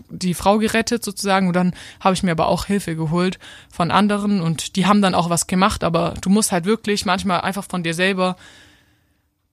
die 0.08 0.34
Frau 0.34 0.58
gerettet 0.58 1.04
sozusagen 1.04 1.48
und 1.48 1.56
dann 1.56 1.74
habe 2.00 2.14
ich 2.14 2.22
mir 2.22 2.32
aber 2.32 2.48
auch 2.48 2.66
Hilfe 2.66 2.96
geholt 2.96 3.38
von 3.70 3.90
anderen 3.90 4.40
und 4.40 4.76
die 4.76 4.86
haben 4.86 5.02
dann 5.02 5.14
auch 5.14 5.30
was 5.30 5.46
gemacht, 5.46 5.84
aber 5.84 6.14
du 6.20 6.30
musst 6.30 6.52
halt 6.52 6.64
wirklich 6.64 7.06
manchmal 7.06 7.40
einfach 7.40 7.64
von 7.64 7.82
dir 7.82 7.94
selber 7.94 8.36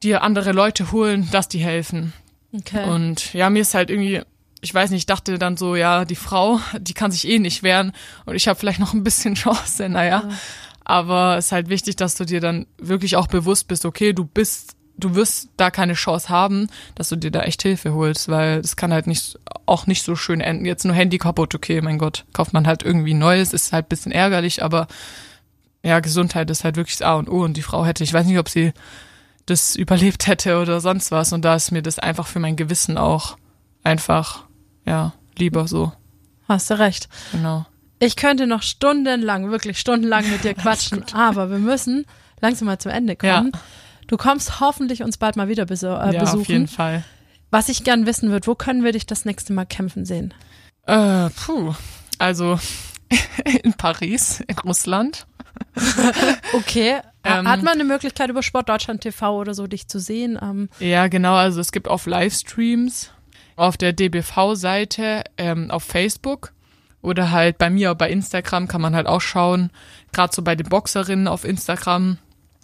dir 0.04 0.22
andere 0.22 0.52
Leute 0.52 0.92
holen, 0.92 1.30
dass 1.32 1.48
die 1.48 1.60
helfen. 1.60 2.14
Okay. 2.54 2.88
Und 2.88 3.34
ja, 3.34 3.50
mir 3.50 3.62
ist 3.62 3.74
halt 3.74 3.90
irgendwie, 3.90 4.22
ich 4.62 4.74
weiß 4.74 4.92
nicht, 4.92 5.00
ich 5.00 5.06
dachte 5.06 5.40
dann 5.40 5.58
so, 5.58 5.76
ja, 5.76 6.06
die 6.06 6.16
Frau, 6.16 6.60
die 6.80 6.94
kann 6.94 7.12
sich 7.12 7.28
eh 7.28 7.40
nicht 7.40 7.64
wehren 7.64 7.92
und 8.26 8.36
ich 8.36 8.48
habe 8.48 8.60
vielleicht 8.60 8.80
noch 8.80 8.94
ein 8.94 9.04
bisschen 9.04 9.36
Chance, 9.36 9.90
naja. 9.90 10.30
Aber 10.86 11.38
es 11.38 11.46
ist 11.46 11.52
halt 11.54 11.70
wichtig, 11.70 11.96
dass 11.96 12.16
du 12.16 12.26
dir 12.26 12.42
dann 12.42 12.68
wirklich 12.78 13.16
auch 13.16 13.28
bewusst 13.28 13.68
bist, 13.68 13.86
okay, 13.86 14.14
du 14.14 14.26
bist, 14.26 14.76
du 14.98 15.16
wirst 15.16 15.50
da 15.58 15.72
keine 15.72 15.94
Chance 15.94 16.30
haben, 16.30 16.68
dass 16.96 17.10
du 17.10 17.16
dir 17.16 17.32
da 17.32 17.42
echt 17.42 17.62
Hilfe 17.64 17.94
holst, 17.94 18.30
weil 18.30 18.60
es 18.60 18.76
kann 18.76 18.94
halt 18.94 19.08
nicht, 19.08 19.40
auch 19.66 19.88
nicht 19.88 20.04
so 20.04 20.16
schön 20.16 20.42
enden. 20.42 20.66
Jetzt 20.66 20.86
nur 20.86 20.94
Handy 20.96 21.18
kaputt, 21.18 21.56
okay, 21.56 21.82
mein 21.82 21.98
Gott, 21.98 22.26
kauft 22.34 22.54
man 22.54 22.68
halt 22.68 22.84
irgendwie 22.84 23.14
Neues, 23.14 23.54
ist 23.54 23.74
halt 23.74 23.86
ein 23.86 23.90
bisschen 23.90 24.12
ärgerlich, 24.12 24.64
aber 24.64 24.88
ja, 25.84 26.00
Gesundheit 26.00 26.50
ist 26.50 26.64
halt 26.64 26.76
wirklich 26.78 26.98
das 26.98 27.08
A 27.08 27.16
und 27.16 27.28
O 27.30 27.44
und 27.44 27.58
die 27.58 27.62
Frau 27.62 27.86
hätte, 27.86 28.04
ich 28.04 28.14
weiß 28.14 28.26
nicht, 28.26 28.38
ob 28.40 28.50
sie 28.50 28.72
das 29.46 29.76
überlebt 29.76 30.28
hätte 30.28 30.62
oder 30.62 30.80
sonst 30.80 31.12
was 31.12 31.34
und 31.34 31.44
da 31.44 31.56
ist 31.56 31.72
mir 31.72 31.82
das 31.82 32.00
einfach 32.00 32.28
für 32.28 32.40
mein 32.40 32.56
Gewissen 32.56 32.98
auch 32.98 33.38
einfach, 33.84 34.44
ja, 34.86 35.14
lieber 35.38 35.68
so, 35.68 35.92
Hast 36.48 36.70
du 36.70 36.78
recht. 36.80 37.10
genau. 37.32 37.66
Ich 38.00 38.16
könnte 38.18 38.48
noch 38.48 38.64
stundenlang, 38.64 39.50
wirklich 39.50 39.80
stundenlang 39.80 40.30
mit 40.30 40.44
dir 40.44 40.54
quatschen, 40.56 41.04
aber 41.14 41.50
wir 41.50 41.58
müssen 41.58 42.06
langsam 42.42 42.66
mal 42.68 42.78
zum 42.78 42.92
Ende 42.92 43.16
kommen. 43.16 43.52
Du 44.14 44.18
kommst 44.18 44.60
hoffentlich 44.60 45.02
uns 45.02 45.18
bald 45.18 45.38
mal 45.38 45.48
wieder 45.48 45.66
beso 45.66 45.88
äh, 45.88 46.14
ja, 46.14 46.20
besuchen. 46.20 46.42
auf 46.42 46.48
jeden 46.48 46.68
Fall. 46.68 47.04
Was 47.50 47.68
ich 47.68 47.84
gern 47.84 48.06
wissen 48.06 48.30
würde, 48.30 48.46
wo 48.46 48.54
können 48.54 48.84
wir 48.84 48.92
dich 48.92 49.08
das 49.08 49.26
nächste 49.26 49.54
Mal 49.54 49.66
kämpfen 49.66 50.06
sehen? 50.06 50.36
Äh, 50.86 51.32
puh, 51.32 51.74
also 52.20 52.60
in 53.64 53.74
Paris, 53.74 54.42
in 54.42 54.56
Russland. 54.60 55.26
Okay. 56.54 57.00
Ähm, 57.24 57.48
Hat 57.48 57.64
man 57.64 57.74
eine 57.74 57.86
Möglichkeit 57.86 58.30
über 58.30 58.44
Sport 58.44 58.70
Deutschland 58.70 59.02
TV 59.02 59.40
oder 59.40 59.56
so 59.56 59.66
dich 59.66 59.88
zu 59.88 60.00
sehen? 60.00 60.38
Ähm, 60.40 60.70
Ja, 60.78 61.08
genau, 61.08 61.34
also 61.34 61.60
es 61.60 61.72
gibt 61.72 61.88
auf 61.88 62.06
Livestreams 62.06 63.10
auf 63.56 63.78
der 63.78 63.94
DBV-Seite, 63.94 65.24
ähm, 65.38 65.72
auf 65.72 65.84
Facebook 65.84 66.54
oder 67.02 67.32
halt 67.32 67.58
bei 67.58 67.70
mir 67.70 67.94
bei 67.96 68.10
Instagram 68.10 68.68
kann 68.68 68.82
man 68.82 68.96
halt 68.96 69.08
auch 69.08 69.22
schauen, 69.22 69.72
gerade 70.12 70.34
so 70.34 70.42
bei 70.42 70.56
den 70.56 70.70
Boxerinnen 70.70 71.28
auf 71.28 71.44
Instagram, 71.46 72.18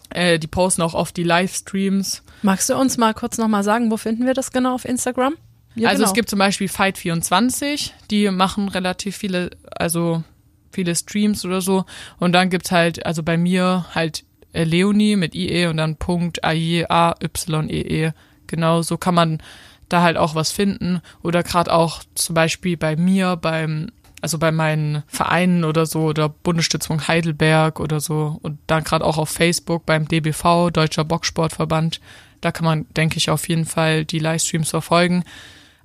äh, 0.09 0.39
die 0.39 0.47
posten 0.47 0.81
auch 0.81 0.93
oft 0.93 1.15
die 1.17 1.23
Livestreams. 1.23 2.23
magst 2.41 2.69
du 2.69 2.75
uns 2.75 2.97
mal 2.97 3.13
kurz 3.13 3.37
nochmal 3.37 3.63
sagen, 3.63 3.91
wo 3.91 3.97
finden 3.97 4.25
wir 4.25 4.33
das 4.33 4.51
genau 4.51 4.75
auf 4.75 4.85
Instagram? 4.85 5.35
Ja, 5.75 5.89
also 5.89 5.99
genau. 5.99 6.09
es 6.09 6.13
gibt 6.15 6.29
zum 6.29 6.39
Beispiel 6.39 6.67
Fight24, 6.67 7.91
die 8.09 8.29
machen 8.31 8.69
relativ 8.69 9.15
viele, 9.15 9.51
also 9.71 10.23
viele 10.71 10.95
Streams 10.95 11.45
oder 11.45 11.61
so. 11.61 11.85
Und 12.17 12.33
dann 12.33 12.49
gibt's 12.49 12.71
halt, 12.71 13.05
also 13.05 13.23
bei 13.23 13.37
mir 13.37 13.85
halt 13.93 14.23
äh, 14.53 14.63
Leonie 14.63 15.15
mit 15.15 15.35
IE 15.35 15.67
und 15.67 15.77
dann 15.77 15.95
Punkt 15.95 16.43
AIE, 16.43 16.85
A, 16.89 17.15
Y, 17.21 17.69
E, 17.69 17.81
E. 17.81 18.11
Genau, 18.47 18.81
so 18.81 18.97
kann 18.97 19.13
man 19.15 19.41
da 19.89 20.01
halt 20.01 20.17
auch 20.17 20.35
was 20.35 20.51
finden. 20.51 21.01
Oder 21.21 21.43
gerade 21.43 21.71
auch 21.71 22.03
zum 22.15 22.35
Beispiel 22.35 22.77
bei 22.77 22.95
mir, 22.95 23.35
beim, 23.35 23.91
also 24.21 24.37
bei 24.37 24.51
meinen 24.51 25.03
Vereinen 25.07 25.63
oder 25.63 25.85
so, 25.85 26.01
oder 26.01 26.29
Bundesstützung 26.29 27.07
Heidelberg 27.07 27.79
oder 27.79 27.99
so. 27.99 28.39
Und 28.41 28.59
dann 28.67 28.83
gerade 28.83 29.05
auch 29.05 29.17
auf 29.17 29.29
Facebook 29.29 29.85
beim 29.85 30.07
DBV, 30.07 30.69
Deutscher 30.71 31.05
Boxsportverband. 31.05 31.99
Da 32.41 32.51
kann 32.51 32.65
man, 32.65 32.85
denke 32.95 33.17
ich, 33.17 33.29
auf 33.29 33.47
jeden 33.49 33.65
Fall 33.65 34.05
die 34.05 34.19
Livestreams 34.19 34.69
verfolgen. 34.69 35.23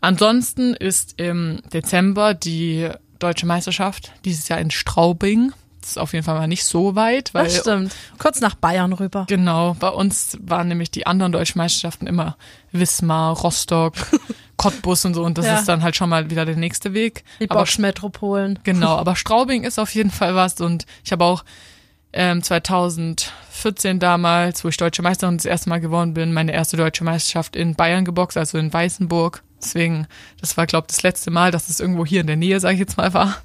Ansonsten 0.00 0.74
ist 0.74 1.20
im 1.20 1.60
Dezember 1.72 2.34
die 2.34 2.90
deutsche 3.18 3.46
Meisterschaft, 3.46 4.12
dieses 4.24 4.48
Jahr 4.48 4.60
in 4.60 4.70
Straubing. 4.70 5.52
Jetzt 5.84 5.98
auf 5.98 6.12
jeden 6.12 6.24
Fall 6.24 6.38
mal 6.38 6.46
nicht 6.46 6.64
so 6.64 6.94
weit, 6.96 7.34
weil 7.34 7.44
Das 7.44 7.58
stimmt. 7.58 7.94
Kurz 8.18 8.40
nach 8.40 8.54
Bayern 8.54 8.92
rüber. 8.92 9.26
genau, 9.28 9.74
bei 9.78 9.88
uns 9.88 10.38
waren 10.40 10.68
nämlich 10.68 10.90
die 10.90 11.06
anderen 11.06 11.32
deutschen 11.32 11.58
Meisterschaften 11.58 12.06
immer 12.06 12.36
Wismar, 12.72 13.36
Rostock, 13.36 13.94
Cottbus 14.56 15.04
und 15.04 15.14
so 15.14 15.24
und 15.24 15.36
das 15.38 15.46
Ja. 15.46 15.58
ist 15.58 15.68
dann 15.68 15.82
halt 15.82 15.96
schon 15.96 16.08
mal 16.08 16.30
wieder 16.30 16.44
der 16.46 16.56
nächste 16.56 16.94
Weg. 16.94 17.24
Die 17.40 17.46
Bosch-Metropolen. 17.46 18.58
Genau, 18.64 18.96
aber 18.96 19.16
Straubing 19.16 19.64
ist 19.64 19.78
auf 19.78 19.94
jeden 19.94 20.10
Fall 20.10 20.34
was 20.34 20.60
und 20.60 20.86
ich 21.04 21.12
habe 21.12 21.24
auch 21.24 21.44
ähm, 22.12 22.42
2014 22.42 23.98
damals, 23.98 24.64
wo 24.64 24.68
ich 24.68 24.76
deutsche 24.76 25.02
Meisterin 25.02 25.36
das 25.36 25.46
erste 25.46 25.68
Mal 25.68 25.80
geworden 25.80 26.14
bin, 26.14 26.32
meine 26.32 26.52
erste 26.52 26.76
deutsche 26.76 27.04
Meisterschaft 27.04 27.56
in 27.56 27.74
Bayern 27.74 28.04
geboxt, 28.04 28.36
also 28.36 28.58
in 28.58 28.72
Weißenburg. 28.72 29.42
Deswegen, 29.62 30.06
das 30.40 30.56
war, 30.56 30.66
glaube 30.66 30.86
ich, 30.90 30.94
das 30.94 31.02
letzte 31.02 31.30
Mal, 31.30 31.50
dass 31.50 31.68
es 31.70 31.80
irgendwo 31.80 32.04
hier 32.04 32.20
in 32.20 32.26
der 32.26 32.36
Nähe, 32.36 32.60
sage 32.60 32.74
ich 32.74 32.80
jetzt 32.80 32.96
mal, 32.98 33.14
war. 33.14 33.36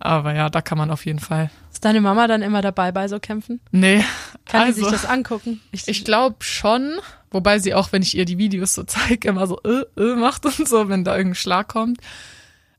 Aber 0.00 0.34
ja, 0.34 0.48
da 0.48 0.60
kann 0.60 0.78
man 0.78 0.90
auf 0.90 1.06
jeden 1.06 1.18
Fall. 1.18 1.50
Ist 1.72 1.84
deine 1.84 2.00
Mama 2.00 2.26
dann 2.26 2.42
immer 2.42 2.62
dabei 2.62 2.92
bei 2.92 3.08
so 3.08 3.18
Kämpfen? 3.18 3.60
Nee, 3.70 4.04
Kann 4.46 4.62
also, 4.62 4.74
sie 4.74 4.80
sich 4.82 4.92
das 4.92 5.04
angucken? 5.04 5.60
ich 5.72 6.04
glaube 6.04 6.36
schon, 6.40 6.98
wobei 7.30 7.58
sie 7.58 7.74
auch, 7.74 7.92
wenn 7.92 8.02
ich 8.02 8.16
ihr 8.16 8.24
die 8.24 8.38
Videos 8.38 8.74
so 8.74 8.84
zeige, 8.84 9.28
immer 9.28 9.46
so 9.46 9.60
äh, 9.62 9.84
äh 10.00 10.14
macht 10.14 10.46
und 10.46 10.68
so, 10.68 10.88
wenn 10.88 11.04
da 11.04 11.16
irgendein 11.16 11.36
Schlag 11.36 11.68
kommt. 11.68 12.00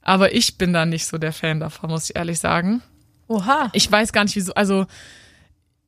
Aber 0.01 0.33
ich 0.33 0.57
bin 0.57 0.73
da 0.73 0.85
nicht 0.85 1.05
so 1.05 1.17
der 1.17 1.33
Fan 1.33 1.59
davon, 1.59 1.89
muss 1.89 2.09
ich 2.09 2.15
ehrlich 2.15 2.39
sagen. 2.39 2.81
Oha. 3.27 3.69
ich 3.73 3.89
weiß 3.91 4.11
gar 4.11 4.23
nicht 4.23 4.35
wieso, 4.35 4.55
also 4.55 4.87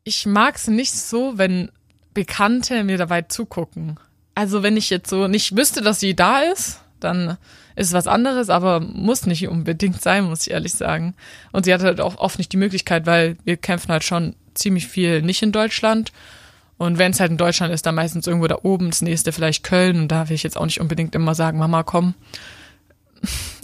ich 0.03 0.27
mag 0.27 0.55
es 0.55 0.67
nicht 0.67 0.93
so, 0.93 1.37
wenn 1.37 1.71
Bekannte 2.13 2.83
mir 2.83 2.97
dabei 2.97 3.23
zugucken. 3.23 3.99
Also 4.35 4.63
wenn 4.63 4.77
ich 4.77 4.89
jetzt 4.89 5.09
so 5.09 5.27
nicht 5.27 5.55
wüsste, 5.55 5.81
dass 5.81 5.99
sie 5.99 6.15
da 6.15 6.41
ist, 6.41 6.81
dann 7.03 7.37
ist 7.75 7.87
es 7.87 7.93
was 7.93 8.07
anderes, 8.07 8.49
aber 8.49 8.79
muss 8.79 9.25
nicht 9.25 9.47
unbedingt 9.47 10.01
sein, 10.01 10.25
muss 10.25 10.47
ich 10.47 10.51
ehrlich 10.51 10.73
sagen. 10.73 11.15
Und 11.51 11.65
sie 11.65 11.73
hat 11.73 11.83
halt 11.83 12.01
auch 12.01 12.17
oft 12.17 12.37
nicht 12.37 12.51
die 12.51 12.57
Möglichkeit, 12.57 13.05
weil 13.05 13.37
wir 13.43 13.57
kämpfen 13.57 13.91
halt 13.91 14.03
schon 14.03 14.35
ziemlich 14.53 14.87
viel 14.87 15.21
nicht 15.21 15.41
in 15.41 15.51
Deutschland. 15.51 16.11
Und 16.77 16.97
wenn 16.97 17.11
es 17.11 17.19
halt 17.19 17.31
in 17.31 17.37
Deutschland 17.37 17.73
ist, 17.73 17.85
dann 17.85 17.95
meistens 17.95 18.25
irgendwo 18.25 18.47
da 18.47 18.57
oben, 18.63 18.89
das 18.89 19.01
nächste 19.01 19.31
vielleicht 19.31 19.63
Köln. 19.63 20.01
Und 20.01 20.07
da 20.07 20.29
will 20.29 20.35
ich 20.35 20.43
jetzt 20.43 20.57
auch 20.57 20.65
nicht 20.65 20.81
unbedingt 20.81 21.13
immer 21.13 21.35
sagen, 21.35 21.59
Mama, 21.59 21.83
komm. 21.83 22.15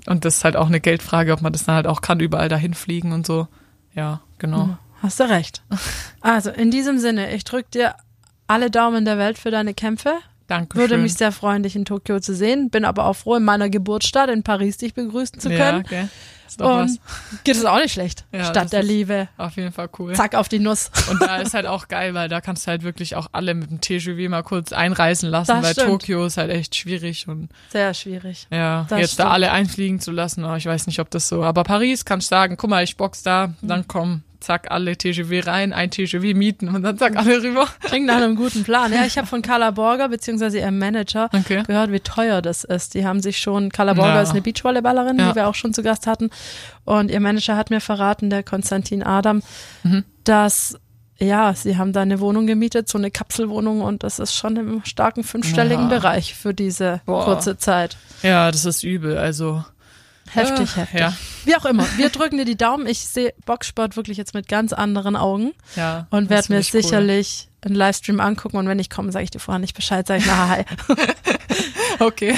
Und 0.06 0.24
das 0.24 0.38
ist 0.38 0.44
halt 0.44 0.56
auch 0.56 0.68
eine 0.68 0.80
Geldfrage, 0.80 1.34
ob 1.34 1.42
man 1.42 1.52
das 1.52 1.66
dann 1.66 1.76
halt 1.76 1.88
auch 1.88 2.02
kann, 2.02 2.20
überall 2.20 2.48
dahin 2.48 2.74
fliegen 2.74 3.12
und 3.12 3.26
so. 3.26 3.48
Ja, 3.96 4.22
genau. 4.38 4.78
Hast 5.02 5.20
du 5.20 5.30
recht. 5.30 5.64
Also, 6.22 6.50
in 6.50 6.72
diesem 6.72 6.98
Sinne, 6.98 7.34
ich 7.34 7.46
drücke 7.46 7.70
dir 7.72 7.96
alle 8.48 8.70
Daumen 8.70 9.06
der 9.06 9.18
Welt 9.18 9.38
für 9.38 9.50
deine 9.50 9.74
Kämpfe. 9.74 10.18
Danke 10.48 10.78
Würde 10.78 10.98
mich 10.98 11.14
sehr 11.16 11.32
freuen, 11.32 11.64
dich 11.64 11.76
in 11.76 11.84
Tokio 11.86 12.20
zu 12.20 12.34
sehen. 12.34 12.70
Bin 12.70 12.86
aber 12.86 13.06
auch 13.06 13.16
froh, 13.16 13.36
in 13.36 13.44
meiner 13.44 13.70
Geburtsstadt 13.70 14.30
in 14.30 14.44
Paris 14.44 14.78
dich 14.78 14.94
begrüßen 14.94 15.40
zu 15.40 15.52
Ja, 15.52 15.58
können. 15.58 15.84
okay. 15.86 16.08
Ist 16.48 16.62
doch 16.62 16.78
was. 16.78 16.92
Und 16.92 17.44
geht 17.44 17.58
es 17.58 17.66
auch 17.66 17.78
nicht 17.78 17.92
schlecht. 17.92 18.24
Ja, 18.32 18.46
Stadt 18.46 18.72
der 18.72 18.82
Liebe. 18.82 19.28
Auf 19.36 19.58
jeden 19.58 19.74
Fall 19.74 19.90
cool. 20.00 20.14
Zack 20.14 20.34
auf 20.34 20.48
die 20.48 20.60
Nuss. 20.60 20.90
Und 21.12 21.22
da 21.22 21.38
ist 21.40 21.54
halt 21.54 21.66
auch 21.66 21.90
geil, 21.90 22.14
weil 22.14 22.30
da 22.30 22.40
kannst 22.40 22.66
du 22.66 22.72
halt 22.72 22.84
wirklich 22.84 23.18
auch 23.18 23.28
alle 23.34 23.54
mit 23.54 23.70
dem 23.70 23.82
TGV 23.82 24.30
mal 24.30 24.44
kurz 24.44 24.72
einreisen 24.72 25.30
lassen, 25.30 25.52
Das 25.52 25.64
weil 25.66 25.74
stimmt. 25.74 25.88
Tokio 25.90 26.26
ist 26.26 26.38
halt 26.38 26.50
echt 26.50 26.74
schwierig 26.78 27.28
und 27.28 27.50
Sehr 27.70 27.94
schwierig. 27.94 28.48
ja, 28.50 28.86
Das 28.90 28.98
jetzt 29.02 29.14
stimmt. 29.16 29.28
da 29.28 29.32
alle 29.34 29.52
einfliegen 29.52 30.00
zu 30.00 30.12
lassen, 30.12 30.46
oh, 30.46 30.56
ich 30.56 30.66
weiß 30.66 30.88
nicht, 30.88 31.02
ob 31.02 31.10
das 31.12 31.28
so, 31.28 31.44
aber 31.44 31.66
Paris 31.66 32.06
kannst 32.06 32.32
du 32.32 32.36
sagen, 32.36 32.56
guck 32.56 32.70
mal, 32.70 32.82
ich 32.82 32.96
box 32.96 33.24
da, 33.24 33.54
dann 33.62 33.86
komm, 33.90 34.24
zack, 34.48 34.72
alle 34.72 34.98
TGV 34.98 35.46
rein, 35.46 35.74
ein 35.74 35.92
TGV 35.92 36.34
mieten 36.36 36.70
und 36.70 36.82
dann 36.84 36.98
zack, 36.98 37.16
alle 37.18 37.44
rüber. 37.44 37.68
Klingt 37.82 38.08
nach 38.08 38.16
einem 38.16 38.36
guten 38.36 38.64
Plan. 38.64 38.92
Ja, 38.94 39.06
ich 39.06 39.18
habe 39.18 39.28
von 39.28 39.42
Carla 39.42 39.72
Borger 39.72 40.08
beziehungsweise 40.10 40.58
ihrem 40.60 40.80
Manager 40.80 41.30
Okay. 41.34 41.64
gehört, 41.68 41.92
wie 41.92 42.00
teuer 42.00 42.42
das 42.42 42.64
ist. 42.64 42.94
Die 42.94 43.06
haben 43.06 43.22
sich 43.22 43.38
schon, 43.40 43.70
Carla 43.72 43.94
Borger 43.94 44.16
Ja. 44.16 44.22
ist 44.22 44.32
eine 44.32 44.42
Beachvolleyballerin, 44.42 45.20
Ja. 45.20 45.30
die 45.30 45.36
wir 45.36 45.48
auch 45.48 45.56
schon 45.56 45.74
zu 45.74 45.84
Gast 45.84 46.08
hatten. 46.08 46.30
Und 46.86 47.12
ihr 47.12 47.20
Manager 47.20 47.56
hat 47.58 47.70
mir 47.70 47.82
verraten, 47.82 48.30
der 48.30 48.42
Konstantin 48.44 49.04
Adam, 49.04 49.42
Mhm. 49.84 50.06
dass 50.24 50.78
ja, 51.20 51.54
sie 51.56 51.78
haben 51.78 51.94
da 51.94 52.02
eine 52.02 52.20
Wohnung 52.20 52.46
gemietet, 52.48 52.88
so 52.88 52.98
eine 53.00 53.10
Kapselwohnung 53.12 53.82
und 53.82 54.04
das 54.04 54.20
ist 54.20 54.34
schon 54.36 54.56
im 54.56 54.82
starken 54.86 55.24
fünfstelligen 55.24 55.90
Ja. 55.90 55.98
Bereich 55.98 56.36
für 56.36 56.54
diese 56.54 57.02
Boah. 57.08 57.26
kurze 57.26 57.58
Zeit. 57.58 57.98
Ja, 58.22 58.52
das 58.52 58.66
ist 58.66 58.84
übel, 58.84 59.18
also. 59.18 59.66
Heftig, 60.32 60.76
äh, 60.76 60.82
heftig. 60.82 61.00
Ja, 61.00 61.14
Wie 61.46 61.56
auch 61.56 61.66
immer, 61.66 61.86
wir 61.98 62.10
drücken 62.10 62.38
dir 62.38 62.46
die 62.46 62.58
Daumen. 62.58 62.88
Ich 62.88 63.00
sehe 63.00 63.34
Boxsport 63.46 63.96
wirklich 63.96 64.18
jetzt 64.18 64.34
mit 64.34 64.48
ganz 64.48 64.74
anderen 64.74 65.16
Augen 65.16 65.54
ja. 65.76 66.08
und 66.10 66.30
werde 66.30 66.54
mir 66.54 66.64
find 66.64 66.68
ich 66.68 66.74
cool. 66.74 66.82
sicherlich 66.84 67.50
einen 67.62 67.76
Livestream 67.76 68.20
angucken 68.20 68.58
und 68.58 68.68
wenn 68.68 68.80
ich 68.80 68.90
komme, 68.90 69.12
sage 69.12 69.24
ich 69.24 69.32
dir 69.32 69.40
vorher 69.40 69.60
nicht 69.60 69.76
Bescheid, 69.76 70.08
sage 70.08 70.22
ich 70.22 70.26
nachher 70.28 70.48
hi. 70.58 70.66
Okay. 72.00 72.38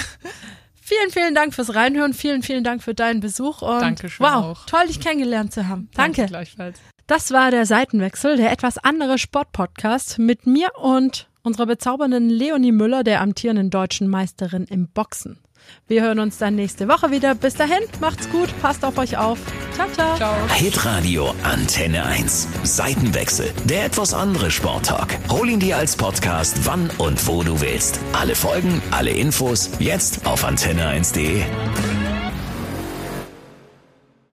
Vielen, 0.82 1.12
vielen 1.12 1.36
Dank 1.36 1.54
fürs 1.54 1.76
Reinhören. 1.76 2.14
Vielen, 2.14 2.42
vielen 2.42 2.64
Dank 2.64 2.82
für 2.82 2.96
deinen 2.96 3.20
Besuch. 3.20 3.62
Und 3.62 3.82
Dankeschön 3.82 4.26
wow, 4.26 4.58
auch. 4.58 4.66
toll, 4.66 4.88
dich 4.88 5.00
kennengelernt 5.00 5.54
zu 5.54 5.68
haben. 5.68 5.90
Danke. 5.94 6.26
gleichfalls. 6.26 6.80
Das 7.06 7.32
war 7.32 7.52
der 7.52 7.66
Seitenwechsel, 7.66 8.38
der 8.38 8.52
etwas 8.52 8.78
andere 8.78 9.18
Sportpodcast 9.18 10.18
mit 10.18 10.48
mir 10.48 10.70
und 10.76 11.28
unserer 11.44 11.66
bezaubernden 11.68 12.30
Leonie 12.30 12.72
Müller, 12.72 13.04
der 13.04 13.22
amtierenden 13.22 13.70
deutschen 13.70 14.08
Meisterin 14.08 14.66
im 14.66 14.88
Boxen. 14.88 15.40
Wir 15.88 16.04
hören 16.04 16.20
uns 16.20 16.38
dann 16.38 16.56
nächste 16.56 16.88
Woche 16.88 17.12
wieder. 17.12 17.36
Bis 17.36 17.56
dahin, 17.56 17.84
macht's 18.00 18.30
gut, 18.30 18.50
passt 18.62 18.86
auf 18.86 18.98
euch 18.98 19.18
auf. 19.18 19.40
Ciao, 19.74 19.88
ciao. 19.92 20.16
Ciao. 20.18 20.36
Hitradio 20.54 21.34
Antenne 21.44 22.06
1. 22.06 22.48
Seitenwechsel. 22.64 23.52
Der 23.66 23.86
etwas 23.86 24.14
andere 24.14 24.52
Sporttalk. 24.52 25.18
Hol 25.30 25.50
ihn 25.50 25.60
dir 25.60 25.78
als 25.78 25.96
Podcast, 25.96 26.66
wann 26.66 26.90
und 26.98 27.26
wo 27.28 27.44
du 27.44 27.60
willst. 27.62 28.00
Alle 28.14 28.36
Folgen, 28.36 28.82
alle 28.92 29.12
Infos, 29.12 29.72
jetzt 29.80 30.26
auf 30.26 30.46
antenne1.de. 30.46 31.99